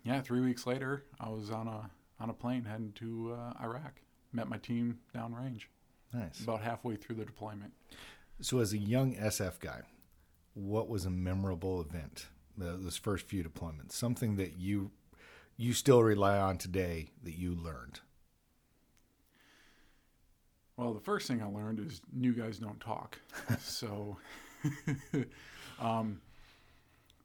yeah, 0.03 0.21
three 0.21 0.41
weeks 0.41 0.67
later, 0.67 1.03
I 1.19 1.29
was 1.29 1.49
on 1.51 1.67
a 1.67 1.89
on 2.19 2.29
a 2.29 2.33
plane 2.33 2.63
heading 2.63 2.93
to 2.95 3.35
uh, 3.37 3.53
Iraq. 3.63 3.99
Met 4.31 4.47
my 4.47 4.57
team 4.57 4.99
downrange 5.15 5.63
Nice. 6.13 6.41
about 6.41 6.61
halfway 6.61 6.95
through 6.95 7.15
the 7.15 7.25
deployment. 7.25 7.73
So, 8.41 8.59
as 8.59 8.73
a 8.73 8.77
young 8.77 9.15
SF 9.15 9.59
guy, 9.59 9.81
what 10.53 10.89
was 10.89 11.05
a 11.05 11.09
memorable 11.09 11.81
event? 11.81 12.27
Those 12.57 12.95
first 12.97 13.25
few 13.25 13.43
deployments, 13.43 13.93
something 13.93 14.35
that 14.37 14.57
you 14.57 14.91
you 15.57 15.73
still 15.73 16.03
rely 16.03 16.37
on 16.39 16.57
today 16.57 17.09
that 17.23 17.37
you 17.37 17.55
learned. 17.55 17.99
Well, 20.77 20.93
the 20.93 20.99
first 20.99 21.27
thing 21.27 21.41
I 21.41 21.45
learned 21.45 21.79
is 21.79 22.01
new 22.11 22.33
guys 22.33 22.57
don't 22.59 22.79
talk. 22.81 23.17
so, 23.59 24.17
um, 25.79 26.19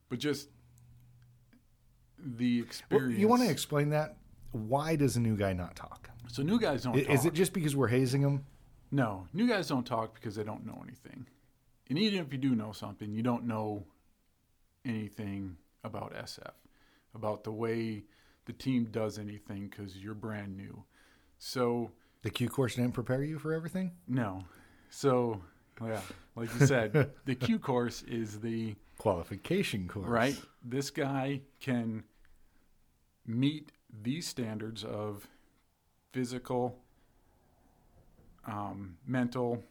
but 0.09 0.19
just 0.19 0.47
the 2.17 2.61
Well, 2.61 2.65
experience. 2.67 3.19
you 3.19 3.27
want 3.27 3.41
to 3.41 3.49
explain 3.49 3.89
that? 3.89 4.15
Why 4.51 4.95
does 4.95 5.17
a 5.17 5.19
new 5.19 5.35
guy 5.35 5.51
not 5.53 5.75
talk? 5.75 6.09
So 6.29 6.43
new 6.43 6.59
guys 6.59 6.83
don't 6.83 6.95
I- 6.95 7.01
talk. 7.03 7.13
Is 7.13 7.25
it 7.25 7.33
just 7.33 7.51
because 7.53 7.75
we're 7.75 7.87
hazing 7.87 8.21
them? 8.21 8.45
No, 8.89 9.27
new 9.33 9.47
guys 9.47 9.67
don't 9.67 9.85
talk 9.85 10.13
because 10.15 10.35
they 10.35 10.43
don't 10.43 10.65
know 10.65 10.81
anything. 10.85 11.25
And 11.89 11.97
even 11.99 12.19
if 12.19 12.31
you 12.31 12.37
do 12.37 12.55
know 12.55 12.71
something, 12.71 13.11
you 13.13 13.21
don't 13.23 13.45
know 13.45 13.85
anything 14.85 15.57
about 15.83 16.13
SF, 16.13 16.51
about 17.15 17.43
the 17.43 17.51
way 17.51 18.03
the 18.45 18.53
team 18.53 18.85
does 18.91 19.17
anything 19.19 19.67
because 19.67 19.97
you're 19.97 20.13
brand 20.13 20.55
new. 20.57 20.83
So, 21.37 21.91
The 22.23 22.29
Q 22.29 22.49
course 22.49 22.75
didn't 22.75 22.93
prepare 22.93 23.23
you 23.23 23.39
for 23.39 23.53
everything. 23.53 23.91
no. 24.07 24.43
So, 24.93 25.41
yeah, 25.81 26.01
like 26.35 26.49
you 26.59 26.67
said, 26.67 27.11
the 27.25 27.33
Q 27.35 27.59
course 27.59 28.03
is 28.03 28.39
the 28.41 28.75
Qualification 28.97 29.87
course, 29.87 30.07
right. 30.07 30.35
This 30.63 30.89
guy 30.91 31.41
can 31.59 32.03
meet 33.25 33.71
these 34.03 34.27
standards 34.27 34.83
of 34.83 35.27
physical, 36.11 36.77
um, 38.45 38.97
mental. 39.07 39.63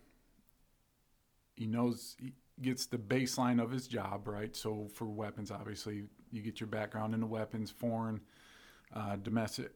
He 1.55 1.67
knows 1.67 2.17
he 2.19 2.33
gets 2.63 2.87
the 2.87 2.99
baseline 2.99 3.63
of 3.63 3.71
his 3.71 3.87
job 3.87 4.27
right. 4.27 4.57
So 4.57 4.89
for 4.95 5.05
weapons, 5.05 5.51
obviously, 5.51 6.05
you 6.33 6.43
get 6.43 6.61
your 6.61 6.67
background 6.67 7.15
in 7.15 7.21
the 7.21 7.27
weapons, 7.27 7.71
foreign, 7.71 8.21
uh, 8.95 9.17
domestic, 9.17 9.73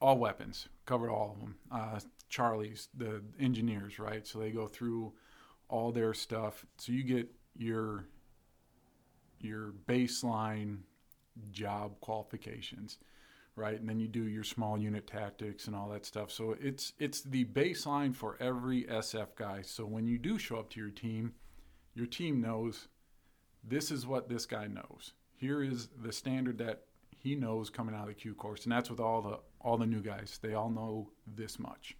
all 0.00 0.18
weapons, 0.18 0.68
covered 0.86 1.10
all 1.10 1.32
of 1.32 1.40
them. 1.40 1.56
Uh, 1.70 2.00
Charlie's, 2.28 2.88
the 2.96 3.22
engineers, 3.38 3.98
right? 3.98 4.26
So 4.26 4.38
they 4.38 4.50
go 4.50 4.66
through 4.66 5.12
all 5.68 5.92
their 5.92 6.14
stuff. 6.14 6.66
So 6.78 6.92
you 6.92 7.02
get 7.02 7.28
your 7.56 8.06
your 9.40 9.74
baseline 9.86 10.78
job 11.50 12.00
qualifications, 12.00 12.98
right? 13.56 13.78
And 13.78 13.88
then 13.88 14.00
you 14.00 14.08
do 14.08 14.26
your 14.26 14.44
small 14.44 14.78
unit 14.78 15.06
tactics 15.06 15.66
and 15.66 15.76
all 15.76 15.88
that 15.90 16.06
stuff. 16.06 16.30
So 16.30 16.56
it's 16.60 16.92
it's 16.98 17.20
the 17.22 17.44
baseline 17.44 18.14
for 18.14 18.36
every 18.40 18.84
SF 18.84 19.36
guy. 19.36 19.62
So 19.62 19.84
when 19.84 20.06
you 20.06 20.18
do 20.18 20.38
show 20.38 20.56
up 20.56 20.70
to 20.70 20.80
your 20.80 20.90
team, 20.90 21.34
your 21.94 22.06
team 22.06 22.40
knows 22.40 22.88
this 23.62 23.90
is 23.90 24.06
what 24.06 24.28
this 24.28 24.46
guy 24.46 24.66
knows. 24.66 25.12
Here 25.36 25.62
is 25.62 25.88
the 26.02 26.12
standard 26.12 26.58
that 26.58 26.84
he 27.24 27.34
knows 27.34 27.70
coming 27.70 27.94
out 27.94 28.02
of 28.02 28.08
the 28.08 28.14
Q 28.14 28.34
course, 28.34 28.64
and 28.64 28.72
that's 28.72 28.90
with 28.90 29.00
all 29.00 29.22
the 29.22 29.38
all 29.58 29.78
the 29.78 29.86
new 29.86 30.02
guys. 30.02 30.38
They 30.42 30.52
all 30.52 30.68
know 30.70 31.10
this 31.26 31.58
much. 31.58 31.96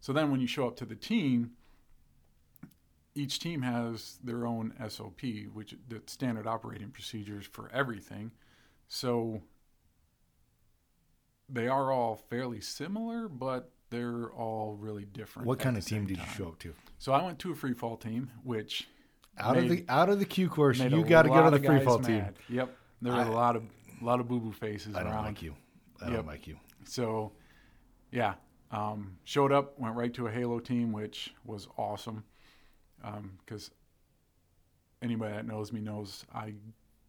So 0.00 0.12
then 0.12 0.30
when 0.32 0.40
you 0.40 0.48
show 0.48 0.66
up 0.66 0.76
to 0.78 0.84
the 0.84 0.96
team, 0.96 1.52
each 3.14 3.38
team 3.38 3.62
has 3.62 4.18
their 4.24 4.44
own 4.44 4.74
SOP, 4.88 5.20
which 5.52 5.76
the 5.88 6.02
standard 6.06 6.48
operating 6.48 6.90
procedures 6.90 7.46
for 7.46 7.70
everything. 7.72 8.32
So 8.88 9.40
they 11.48 11.68
are 11.68 11.92
all 11.92 12.16
fairly 12.28 12.60
similar, 12.60 13.28
but 13.28 13.70
they're 13.90 14.30
all 14.32 14.74
really 14.74 15.04
different. 15.04 15.46
What 15.46 15.60
kind 15.60 15.76
of 15.76 15.84
team 15.84 16.06
did 16.06 16.18
you 16.18 16.24
show 16.36 16.48
up 16.48 16.58
to? 16.58 16.74
So 16.98 17.12
I 17.12 17.22
went 17.22 17.38
to 17.38 17.52
a 17.52 17.54
free 17.54 17.72
fall 17.74 17.96
team, 17.96 18.30
which 18.42 18.88
Out 19.38 19.56
of 19.56 19.68
the 19.68 19.84
out 19.88 20.08
of 20.08 20.18
the 20.18 20.24
Q 20.24 20.48
course, 20.48 20.80
you 20.80 21.04
got 21.04 21.22
to 21.22 21.28
go 21.28 21.48
to 21.48 21.56
the 21.56 21.64
free 21.64 21.80
fall 21.84 22.00
team. 22.00 22.18
mad. 22.18 22.34
Yep, 22.48 22.76
there 23.00 23.12
were 23.12 23.20
I- 23.20 23.26
a 23.28 23.30
lot 23.30 23.54
of 23.54 23.62
a 24.04 24.06
lot 24.06 24.20
of 24.20 24.28
boo 24.28 24.38
boo 24.40 24.52
faces 24.52 24.94
I 24.94 25.02
don't 25.02 25.12
around. 25.12 25.24
like 25.24 25.42
you. 25.42 25.54
I 26.02 26.06
Yep. 26.06 26.14
don't 26.16 26.26
like 26.26 26.46
you. 26.46 26.56
So, 26.84 27.32
yeah, 28.12 28.34
um, 28.70 29.16
showed 29.24 29.50
up, 29.52 29.78
went 29.78 29.96
right 29.96 30.12
to 30.14 30.26
a 30.26 30.30
Halo 30.30 30.58
team, 30.60 30.92
which 30.92 31.34
was 31.44 31.68
awesome. 31.78 32.24
Because 33.38 33.70
anybody 35.02 35.34
that 35.34 35.46
knows 35.46 35.72
me 35.72 35.80
knows 35.80 36.24
I 36.34 36.54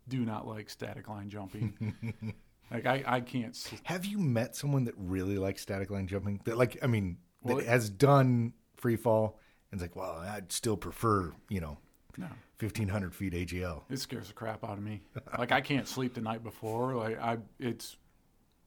do 0.08 0.24
not 0.26 0.48
like 0.48 0.70
static 0.70 1.08
line 1.10 1.30
jumping. 1.30 2.34
like 2.72 2.86
I, 2.86 3.04
I 3.06 3.20
can't. 3.22 3.58
Have 3.84 4.06
you 4.06 4.18
met 4.20 4.56
someone 4.56 4.84
that 4.86 4.94
really 4.98 5.38
likes 5.38 5.62
static 5.62 5.90
line 5.90 6.08
jumping? 6.08 6.42
That 6.46 6.58
like, 6.58 6.78
I 6.84 6.88
mean, 6.88 7.18
Well, 7.42 7.58
that 7.58 7.64
it- 7.64 7.70
has 7.70 7.90
done 7.90 8.54
free 8.78 8.96
fall 8.98 9.40
and 9.72 9.82
it's 9.82 9.90
like, 9.90 9.96
well, 9.96 10.18
I'd 10.20 10.52
still 10.52 10.78
prefer, 10.78 11.34
you 11.50 11.60
know, 11.62 11.78
No, 12.18 12.28
fifteen 12.58 12.88
hundred 12.88 13.14
feet 13.16 13.34
AGL. 13.34 13.84
it 13.90 13.98
scares 14.00 14.28
the 14.28 14.34
crap 14.34 14.64
out 14.64 14.78
of 14.78 14.84
me. 14.84 15.02
like 15.38 15.52
I 15.52 15.62
can't 15.62 15.88
sleep 15.88 16.14
the 16.14 16.22
night 16.22 16.44
before. 16.44 16.96
Like 16.96 17.20
I, 17.22 17.38
it's. 17.60 17.98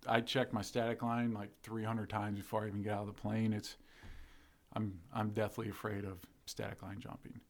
I 0.06 0.20
check 0.20 0.52
my 0.52 0.62
static 0.62 1.02
line 1.02 1.32
like 1.32 1.50
300 1.64 2.08
times 2.08 2.38
before 2.38 2.64
I 2.64 2.68
even 2.68 2.82
get 2.82 2.92
out 2.92 3.00
of 3.00 3.06
the 3.08 3.20
plane. 3.20 3.52
It's. 3.52 3.76
I'm 4.74 5.00
I'm 5.12 5.30
deathly 5.30 5.68
afraid 5.68 6.04
of 6.04 6.18
static 6.46 6.82
line 6.82 7.00
jumping. 7.00 7.40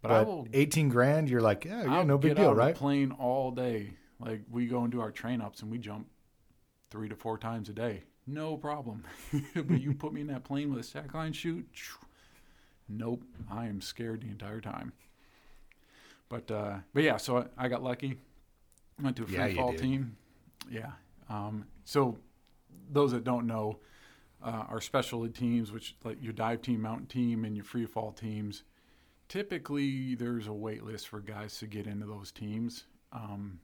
But, 0.00 0.10
I 0.12 0.22
will 0.22 0.46
eighteen 0.52 0.88
grand, 0.88 1.28
you're 1.28 1.40
like, 1.40 1.64
yeah, 1.64 1.84
yeah, 1.84 1.98
I'll 1.98 2.04
no 2.04 2.18
big 2.18 2.36
deal, 2.36 2.46
out 2.46 2.50
of 2.50 2.56
the 2.56 2.62
right? 2.62 2.74
plane 2.74 3.12
all 3.12 3.50
day. 3.50 3.94
Like 4.20 4.42
we 4.50 4.66
go 4.66 4.82
and 4.82 4.92
do 4.92 5.00
our 5.00 5.10
train 5.10 5.40
ups 5.40 5.62
and 5.62 5.70
we 5.70 5.78
jump 5.78 6.08
three 6.90 7.08
to 7.08 7.16
four 7.16 7.36
times 7.38 7.68
a 7.68 7.72
day. 7.72 8.04
No 8.26 8.56
problem. 8.56 9.04
but 9.54 9.80
you 9.80 9.94
put 9.94 10.12
me 10.12 10.20
in 10.20 10.26
that 10.28 10.44
plane 10.44 10.70
with 10.70 10.80
a 10.80 10.82
static 10.82 11.14
line 11.14 11.32
chute, 11.32 11.66
nope. 12.88 13.22
I 13.50 13.66
am 13.66 13.80
scared 13.80 14.20
the 14.22 14.28
entire 14.28 14.60
time. 14.60 14.92
But 16.28 16.50
uh, 16.50 16.78
but 16.92 17.02
yeah, 17.02 17.16
so 17.16 17.38
I, 17.38 17.66
I 17.66 17.68
got 17.68 17.82
lucky. 17.82 18.18
Went 19.02 19.16
to 19.16 19.22
a 19.22 19.26
free 19.26 19.36
Yeah, 19.36 19.54
fall 19.54 19.72
team. 19.72 20.16
Yeah. 20.70 20.90
Um, 21.28 21.66
so 21.84 22.18
those 22.90 23.12
that 23.12 23.24
don't 23.24 23.46
know, 23.46 23.78
uh, 24.42 24.64
our 24.68 24.80
specialty 24.80 25.32
teams, 25.32 25.72
which 25.72 25.96
like 26.04 26.22
your 26.22 26.32
dive 26.32 26.62
team, 26.62 26.82
mountain 26.82 27.06
team, 27.06 27.44
and 27.44 27.56
your 27.56 27.64
free 27.64 27.86
fall 27.86 28.12
teams, 28.12 28.64
typically 29.28 30.14
there's 30.14 30.46
a 30.46 30.52
wait 30.52 30.82
list 30.84 31.08
for 31.08 31.20
guys 31.20 31.58
to 31.58 31.66
get 31.66 31.86
into 31.86 32.06
those 32.06 32.32
teams. 32.32 32.84
Um, 33.12 33.60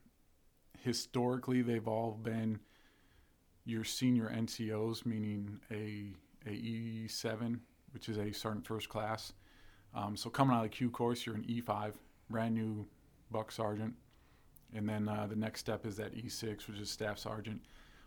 historically, 0.83 1.62
they've 1.62 1.88
all 1.88 2.12
been 2.12 2.61
your 3.64 3.85
senior 3.85 4.30
NCOs, 4.35 5.04
meaning 5.04 5.61
a 5.71 6.12
a 6.47 6.50
E7, 6.50 7.59
which 7.92 8.09
is 8.09 8.18
a 8.18 8.33
sergeant 8.33 8.66
first 8.66 8.88
class. 8.88 9.33
Um, 9.94 10.16
so 10.16 10.28
coming 10.28 10.54
out 10.54 10.64
of 10.64 10.71
the 10.71 10.76
Q 10.76 10.90
course, 10.90 11.25
you're 11.25 11.35
an 11.37 11.44
E5, 11.44 11.94
brand 12.31 12.54
new 12.54 12.87
buck 13.31 13.50
sergeant, 13.52 13.95
and 14.75 14.88
then 14.88 15.09
uh, 15.09 15.26
the 15.28 15.37
next 15.37 15.61
step 15.61 15.87
is 15.87 15.97
that 15.97 16.14
E6, 16.16 16.66
which 16.69 16.78
is 16.78 16.90
staff 16.90 17.19
sergeant. 17.19 17.61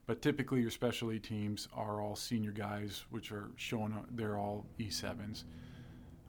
But 0.05 0.21
typically, 0.21 0.61
your 0.61 0.71
specialty 0.71 1.19
teams 1.19 1.67
are 1.73 2.01
all 2.01 2.15
senior 2.15 2.51
guys, 2.51 3.03
which 3.09 3.31
are 3.31 3.49
showing 3.57 3.91
up, 3.93 4.05
they're 4.11 4.37
all 4.37 4.65
E7s. 4.79 5.43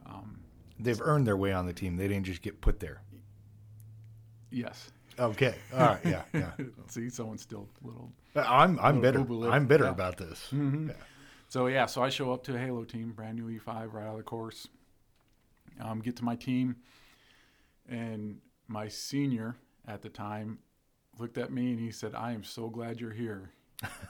Um, 0.05 0.39
They've 0.81 0.99
earned 1.01 1.25
their 1.27 1.37
way 1.37 1.51
on 1.53 1.65
the 1.65 1.73
team. 1.73 1.95
They 1.97 2.07
didn't 2.07 2.25
just 2.25 2.41
get 2.41 2.59
put 2.61 2.79
there. 2.79 3.01
yes. 4.51 4.91
Okay, 5.17 5.55
all 5.73 5.79
right, 5.79 5.99
yeah, 6.05 6.21
yeah. 6.33 6.51
See, 6.87 7.09
someone's 7.09 7.41
still 7.41 7.67
a 7.83 7.87
little 7.87 8.09
I'm 8.35 8.79
I'm 8.79 9.01
Little 9.01 9.25
bitter. 9.25 9.51
I'm 9.51 9.65
bitter 9.67 9.83
Yeah. 9.85 9.89
about 9.89 10.15
this. 10.15 10.47
Mm-hmm. 10.53 10.91
So 11.49 11.67
yeah, 11.67 11.87
so 11.87 12.01
I 12.01 12.07
show 12.09 12.31
up 12.31 12.43
to 12.45 12.55
a 12.55 12.57
Halo 12.57 12.85
team, 12.85 13.11
brand 13.11 13.37
new 13.37 13.59
E5, 13.59 13.91
right 13.91 14.05
out 14.05 14.11
of 14.11 14.17
the 14.17 14.23
course. 14.23 14.69
Um, 15.81 15.99
get 15.99 16.15
to 16.17 16.23
my 16.23 16.35
team, 16.37 16.77
and 17.89 18.37
my 18.67 18.87
senior 18.87 19.55
at 19.87 20.01
the 20.01 20.09
time 20.09 20.59
looked 21.17 21.37
at 21.37 21.51
me 21.51 21.71
and 21.71 21.79
he 21.79 21.91
said, 21.91 22.15
"I 22.15 22.31
am 22.31 22.43
so 22.43 22.69
glad 22.69 22.99
you're 22.99 23.11
here." 23.11 23.51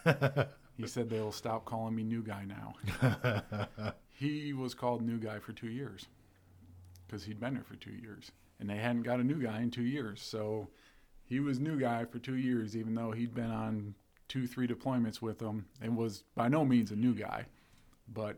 he 0.77 0.87
said 0.87 1.09
they 1.09 1.19
will 1.19 1.31
stop 1.31 1.65
calling 1.65 1.95
me 1.95 2.03
new 2.03 2.23
guy 2.23 2.45
now. 2.45 3.93
he 4.09 4.53
was 4.53 4.73
called 4.73 5.01
new 5.01 5.17
guy 5.17 5.39
for 5.39 5.53
two 5.53 5.69
years 5.69 6.07
because 7.05 7.23
he'd 7.23 7.39
been 7.39 7.53
there 7.55 7.63
for 7.63 7.75
two 7.75 7.91
years, 7.91 8.31
and 8.59 8.69
they 8.69 8.77
hadn't 8.77 9.03
got 9.03 9.19
a 9.19 9.23
new 9.23 9.41
guy 9.41 9.61
in 9.61 9.71
two 9.71 9.83
years. 9.83 10.21
So 10.21 10.67
he 11.25 11.39
was 11.39 11.59
new 11.59 11.79
guy 11.79 12.05
for 12.05 12.19
two 12.19 12.37
years, 12.37 12.75
even 12.75 12.95
though 12.95 13.11
he'd 13.11 13.33
been 13.33 13.51
on 13.51 13.95
two, 14.27 14.47
three 14.47 14.67
deployments 14.67 15.21
with 15.21 15.39
them 15.39 15.65
and 15.81 15.97
was 15.97 16.23
by 16.35 16.47
no 16.47 16.63
means 16.63 16.91
a 16.91 16.95
new 16.95 17.13
guy, 17.13 17.45
but 18.07 18.37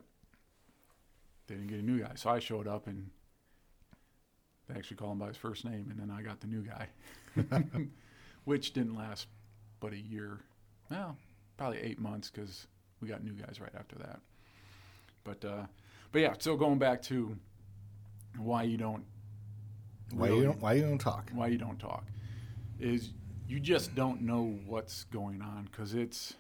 they 1.48 1.56
didn't 1.56 1.70
get 1.70 1.80
a 1.80 1.84
new 1.84 2.00
guy. 2.00 2.12
So 2.16 2.30
I 2.30 2.40
showed 2.40 2.68
up 2.68 2.88
and 2.88 3.10
they 4.72 4.78
actually 4.80 4.98
call 4.98 5.12
him 5.12 5.20
by 5.20 5.28
his 5.28 5.38
first 5.38 5.66
name, 5.66 5.88
and 5.90 6.00
then 6.00 6.10
I 6.16 6.22
got 6.22 6.40
the 6.40 6.48
new 6.48 6.62
guy, 6.64 6.88
which 8.46 8.74
didn't 8.74 8.96
last 8.96 9.28
but 9.80 9.94
a 9.94 9.98
year. 9.98 10.40
Well, 10.90 11.18
probably 11.58 11.80
eight 11.80 12.00
months 12.00 12.30
because 12.30 12.68
we 13.02 13.08
got 13.08 13.24
new 13.24 13.34
guys 13.34 13.60
right 13.60 13.74
after 13.78 13.96
that. 14.00 14.20
But 15.24 15.44
uh, 15.46 15.66
but 16.12 16.20
yeah, 16.22 16.34
so 16.40 16.56
going 16.56 16.80
back 16.80 17.02
to 17.04 17.38
why 18.38 18.64
you 18.64 18.78
don't 18.78 19.04
Why 20.12 20.28
really- 20.28 20.40
you 20.40 20.44
don't 20.46 20.62
Why 20.62 20.74
you 20.74 20.82
don't 20.84 20.98
talk? 21.00 21.30
why 21.34 21.48
you 21.48 21.58
don't 21.58 21.80
talk 21.80 22.06
is 22.80 23.12
you 23.48 23.60
just 23.60 23.94
don't 23.94 24.22
know 24.22 24.58
what's 24.66 25.04
going 25.06 25.42
on 25.42 25.68
because 25.72 25.94
it's 25.94 26.34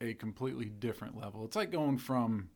a 0.00 0.14
completely 0.14 0.66
different 0.66 1.18
level. 1.20 1.44
It's 1.44 1.56
like 1.56 1.70
going 1.72 1.98
from 1.98 2.50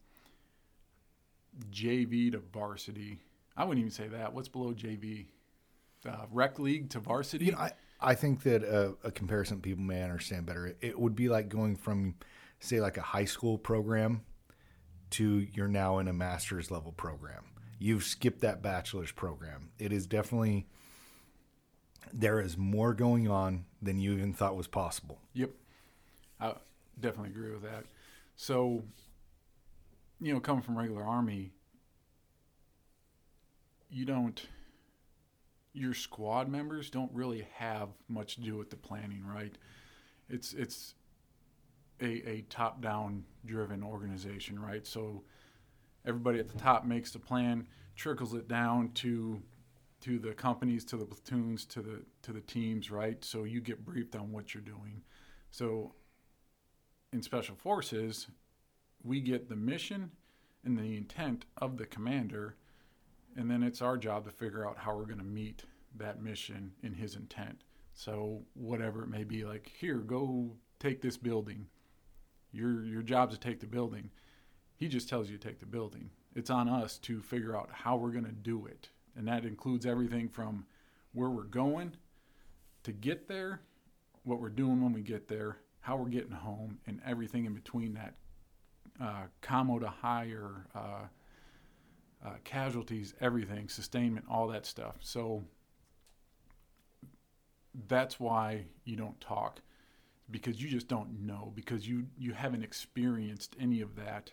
JV 1.71 2.31
to 2.33 2.39
varsity. 2.39 3.19
I 3.57 3.65
wouldn't 3.65 3.81
even 3.81 3.91
say 3.91 4.09
that. 4.09 4.33
What's 4.33 4.49
below 4.49 4.73
JV? 4.73 5.27
Uh, 6.07 6.27
rec 6.31 6.59
league 6.59 6.91
to 6.91 7.01
varsity. 7.01 7.47
You 7.47 7.53
know, 7.53 7.59
I, 7.59 7.73
I 8.01 8.15
think 8.15 8.43
that 8.43 8.63
a, 8.63 8.95
a 9.05 9.11
comparison 9.11 9.61
people 9.61 9.85
may 9.85 10.03
understand 10.03 10.45
better. 10.45 10.67
It, 10.67 10.79
it 10.81 11.01
would 11.01 11.15
be 11.15 11.29
like 11.29 11.49
going 11.49 11.77
from, 11.77 12.17
say, 12.61 12.81
like 12.81 12.99
a 12.99 13.03
high 13.03 13.25
school 13.25 13.57
program 13.57 14.23
to 15.11 15.47
you're 15.53 15.69
now 15.69 15.99
in 15.99 16.09
a 16.09 16.13
master's 16.13 16.71
level 16.71 16.93
program. 16.93 17.45
You've 17.79 18.05
skipped 18.05 18.41
that 18.41 18.63
bachelor's 18.63 19.13
program. 19.13 19.71
It 19.79 19.93
is 19.93 20.07
definitely, 20.07 20.67
there 22.13 22.41
is 22.41 22.59
more 22.59 22.93
going 22.93 23.29
on 23.29 23.65
than 23.81 23.99
you 23.99 24.13
even 24.13 24.33
thought 24.33 24.57
was 24.57 24.67
possible. 24.67 25.21
Yep. 25.33 25.51
I 26.41 26.55
definitely 27.01 27.31
agree 27.31 27.51
with 27.51 27.63
that. 27.63 27.85
So, 28.37 28.83
you 30.21 30.33
know, 30.33 30.41
coming 30.41 30.63
from 30.63 30.77
regular 30.77 31.03
army, 31.03 31.53
you 33.95 34.05
don't 34.05 34.49
your 35.73 35.95
squad 35.95 36.49
members 36.49 36.91
don't 36.91 37.11
really 37.13 37.47
have 37.55 37.89
much 38.09 38.37
to 38.37 38.41
do 38.41 38.57
with 38.57 38.71
the 38.71 38.77
planning, 38.77 39.25
right? 39.25 39.57
It's 40.29 40.53
it's 40.53 40.95
a, 42.01 42.29
a 42.29 42.45
top 42.51 42.81
down 42.81 43.25
driven 43.47 43.83
organization, 43.83 44.59
right? 44.59 44.85
So 44.87 45.23
everybody 46.05 46.41
at 46.41 46.49
the 46.49 46.59
top 46.59 46.85
makes 46.85 47.13
the 47.13 47.19
plan, 47.21 47.69
trickles 47.95 48.35
it 48.35 48.49
down 48.49 48.91
to 48.95 49.41
to 50.01 50.19
the 50.19 50.35
companies, 50.35 50.85
to 50.87 50.97
the 50.97 51.07
platoons, 51.07 51.65
to 51.67 51.81
the 51.81 52.03
to 52.23 52.33
the 52.33 52.41
teams, 52.41 52.91
right? 52.91 53.25
So 53.25 53.45
you 53.45 53.61
get 53.61 53.85
briefed 53.85 54.17
on 54.17 54.33
what 54.33 54.55
you're 54.55 54.63
doing. 54.63 55.03
So 55.51 55.95
in 57.13 57.23
special 57.23 57.55
forces, 57.55 58.27
we 59.05 59.21
get 59.21 59.49
the 59.49 59.57
mission 59.57 60.11
and 60.65 60.77
the 60.77 60.97
intent 60.97 61.45
of 61.59 61.77
the 61.77 61.87
commander, 61.87 62.57
and 63.37 63.51
then 63.51 63.63
it's 63.63 63.83
our 63.83 63.97
job 63.97 64.25
to 64.25 64.31
figure 64.31 64.67
out 64.67 64.79
how 64.79 64.97
we're 64.97 65.07
going 65.07 65.19
to 65.19 65.25
meet 65.25 65.65
that 65.97 66.23
mission 66.23 66.73
in 66.83 66.95
his 66.95 67.17
intent. 67.17 67.63
So 67.95 68.43
whatever 68.55 69.03
it 69.03 69.09
may 69.09 69.25
be, 69.25 69.45
like 69.45 69.71
here, 69.79 69.99
go 69.99 70.57
take 70.81 71.01
this 71.01 71.17
building. 71.17 71.67
Your 72.53 72.85
your 72.85 73.03
job's 73.03 73.35
to 73.35 73.41
take 73.41 73.61
the 73.61 73.67
building. 73.67 74.11
He 74.77 74.89
just 74.89 75.09
tells 75.09 75.31
you 75.31 75.39
to 75.39 75.49
take 75.49 75.61
the 75.61 75.67
building. 75.67 76.11
It's 76.35 76.51
on 76.51 76.69
us 76.69 76.99
to 76.99 77.21
figure 77.21 77.57
out 77.57 77.71
how 77.73 77.97
we're 77.97 78.11
going 78.11 78.25
to 78.25 78.33
do 78.33 78.67
it, 78.67 78.89
and 79.17 79.27
that 79.29 79.45
includes 79.45 79.87
everything 79.87 80.29
from 80.29 80.67
where 81.13 81.31
we're 81.31 81.45
going 81.45 81.97
to 82.83 82.93
get 82.93 83.29
there, 83.29 83.61
what 84.25 84.41
we're 84.41 84.49
doing 84.49 84.83
when 84.83 84.93
we 84.93 85.01
get 85.01 85.29
there, 85.29 85.59
how 85.81 85.97
we're 85.97 86.09
getting 86.09 86.33
home, 86.33 86.79
and 86.87 87.01
everything 87.07 87.45
in 87.45 87.55
between 87.55 87.95
that. 87.95 88.15
Uh, 89.01 89.25
commo 89.43 89.81
to 89.81 89.89
higher, 89.89 90.67
uh, 90.75 91.07
uh, 92.25 92.31
casualties, 92.45 93.15
everything, 93.21 93.69
sustainment, 93.69 94.25
all 94.31 94.49
that 94.49 94.67
stuff. 94.67 94.97
So 95.01 95.45
that's 97.89 98.19
why 98.19 98.67
you 98.85 98.97
don't 98.97 99.21
talk 99.21 99.61
because 100.31 100.63
you 100.63 100.69
just 100.69 100.89
don't 100.89 101.27
know 101.27 101.53
because 101.55 101.87
you 101.87 102.07
you 102.17 102.33
haven't 102.33 102.63
experienced 102.63 103.57
any 103.61 103.81
of 103.81 103.97
that 103.97 104.33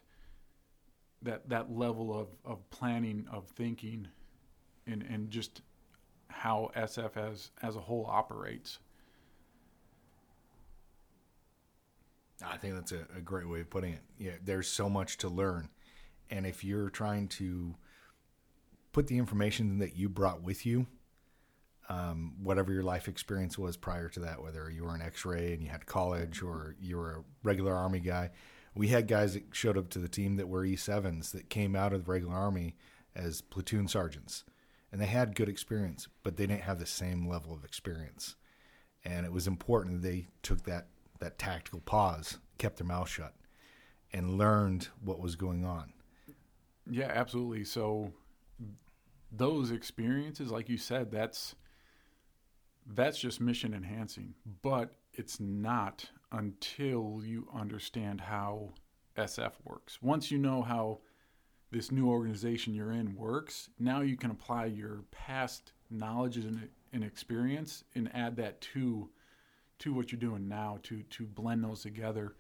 that 1.22 1.50
that 1.50 1.72
level 1.72 2.18
of, 2.18 2.28
of 2.46 2.70
planning 2.70 3.26
of 3.32 3.48
thinking 3.50 4.08
and 4.88 5.04
and 5.04 5.30
just 5.30 5.62
how 6.30 6.72
SF 6.76 7.18
as 7.18 7.52
as 7.62 7.76
a 7.76 7.80
whole 7.80 8.06
operates. 8.10 8.80
I 12.44 12.58
think 12.58 12.74
that's 12.74 12.92
a, 12.92 13.06
a 13.16 13.22
great 13.22 13.48
way 13.48 13.60
of 13.60 13.70
putting 13.70 13.94
it. 13.94 14.02
Yeah, 14.18 14.32
there's 14.44 14.68
so 14.68 14.90
much 14.90 15.18
to 15.18 15.30
learn, 15.30 15.70
and 16.30 16.46
if 16.46 16.64
you're 16.64 16.90
trying 16.90 17.28
to 17.30 17.76
put 18.92 19.08
the 19.08 19.18
information 19.18 19.80
that 19.80 19.96
you 19.96 20.10
brought 20.10 20.42
with 20.42 20.66
you, 20.66 20.88
um, 21.90 22.36
whatever 22.42 22.72
your 22.72 22.84
life 22.84 23.08
experience 23.08 23.58
was 23.58 23.78
prior 23.78 24.10
to 24.10 24.22
that, 24.22 24.42
whether 24.42 24.70
you 24.70 24.84
were 24.84 24.96
an 24.96 25.02
X-ray 25.02 25.54
and 25.54 25.62
you 25.62 25.70
had 25.70 25.86
college 25.86 26.42
or 26.42 26.76
you 26.80 26.98
were 26.98 27.12
a 27.12 27.24
regular 27.44 27.74
Army 27.74 28.00
guy, 28.00 28.32
we 28.74 28.88
had 28.88 29.08
guys 29.08 29.34
that 29.34 29.44
showed 29.52 29.78
up 29.78 29.90
to 29.90 30.00
the 30.00 30.08
team 30.08 30.38
that 30.38 30.48
were 30.48 30.64
E7s 30.64 31.32
that 31.32 31.50
came 31.50 31.76
out 31.76 31.94
of 31.94 32.06
the 32.06 32.12
regular 32.12 32.36
Army 32.36 32.76
as 33.16 33.42
platoon 33.42 33.88
sergeants, 33.88 34.46
and 34.92 35.02
they 35.02 35.06
had 35.06 35.36
good 35.36 35.50
experience, 35.50 36.08
but 36.24 36.38
they 36.38 36.46
didn't 36.48 36.62
have 36.62 36.80
the 36.80 36.86
same 36.86 37.28
level 37.28 37.54
of 37.54 37.66
experience, 37.66 38.36
and 39.04 39.26
it 39.26 39.32
was 39.34 39.48
important 39.48 40.02
that 40.02 40.08
they 40.08 40.28
took 40.42 40.64
that 40.64 40.88
that 41.20 41.38
tactical 41.38 41.82
pause, 41.82 42.40
kept 42.58 42.78
their 42.78 42.88
mouth 42.88 43.08
shut, 43.08 43.36
and 44.12 44.38
learned 44.38 44.88
what 45.04 45.20
was 45.20 45.36
going 45.36 45.64
on. 45.64 45.94
Yeah, 46.90 47.12
absolutely. 47.14 47.64
So 47.64 48.12
those 49.32 49.72
experiences, 49.72 50.52
like 50.52 50.70
you 50.70 50.78
said, 50.78 51.12
that's 51.12 51.56
that's 52.86 53.20
just 53.20 53.40
mission 53.40 53.74
enhancing, 53.74 54.34
but 54.62 54.96
it's 55.14 55.40
not 55.40 56.10
until 56.32 57.22
you 57.24 57.48
understand 57.54 58.22
how 58.22 58.70
SF 59.18 59.54
works. 59.64 60.02
Once 60.02 60.32
you 60.32 60.38
know 60.38 60.62
how 60.62 61.00
this 61.72 61.92
new 61.92 62.10
organization 62.10 62.74
you're 62.74 62.92
in 62.92 63.16
works, 63.16 63.70
now 63.80 64.02
you 64.02 64.18
can 64.18 64.32
apply 64.32 64.66
your 64.66 65.04
past 65.12 65.74
knowledge 65.90 66.38
and, 66.38 66.68
and 66.92 67.04
experience 67.04 67.84
and 67.96 68.10
add 68.14 68.36
that 68.38 68.62
to 68.62 69.10
to 69.80 69.94
what 69.94 70.12
you're 70.12 70.20
doing 70.20 70.48
now 70.48 70.78
to 70.84 71.04
to 71.04 71.26
blend 71.26 71.64
those 71.64 71.82
together. 71.82 72.36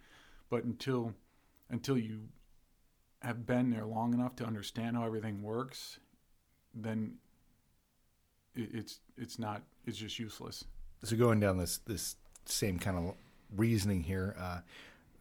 But 0.49 0.63
until 0.63 1.13
until 1.69 1.97
you 1.97 2.27
have 3.21 3.45
been 3.45 3.69
there 3.69 3.85
long 3.85 4.13
enough 4.13 4.35
to 4.35 4.45
understand 4.45 4.97
how 4.97 5.05
everything 5.05 5.41
works, 5.43 5.99
then 6.73 7.15
it, 8.55 8.69
it's 8.73 8.99
it's 9.17 9.39
not 9.39 9.61
it's 9.85 9.97
just 9.97 10.19
useless. 10.19 10.65
So 11.03 11.15
going 11.15 11.39
down 11.39 11.57
this 11.57 11.77
this 11.79 12.15
same 12.45 12.79
kind 12.79 12.97
of 12.97 13.15
reasoning 13.55 14.03
here, 14.03 14.35
uh, 14.39 14.59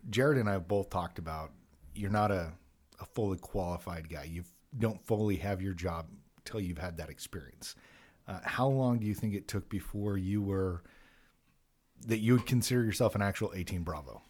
Jared 0.08 0.38
and 0.38 0.48
I 0.48 0.52
have 0.52 0.68
both 0.68 0.90
talked 0.90 1.18
about 1.18 1.50
you're 1.94 2.10
not 2.10 2.30
a, 2.30 2.52
a 3.00 3.04
fully 3.04 3.38
qualified 3.38 4.08
guy. 4.08 4.24
You 4.24 4.44
don't 4.78 5.04
fully 5.06 5.36
have 5.36 5.60
your 5.60 5.74
job 5.74 6.06
until 6.38 6.60
you've 6.60 6.78
had 6.78 6.96
that 6.98 7.10
experience. 7.10 7.74
Uh, 8.28 8.38
how 8.44 8.68
long 8.68 8.98
do 8.98 9.06
you 9.06 9.14
think 9.14 9.34
it 9.34 9.48
took 9.48 9.68
before 9.68 10.16
you 10.16 10.40
were 10.40 10.82
that 12.06 12.18
you 12.18 12.34
would 12.34 12.46
consider 12.46 12.84
yourself 12.84 13.14
an 13.14 13.22
actual 13.22 13.52
18 13.54 13.82
Bravo? 13.82 14.22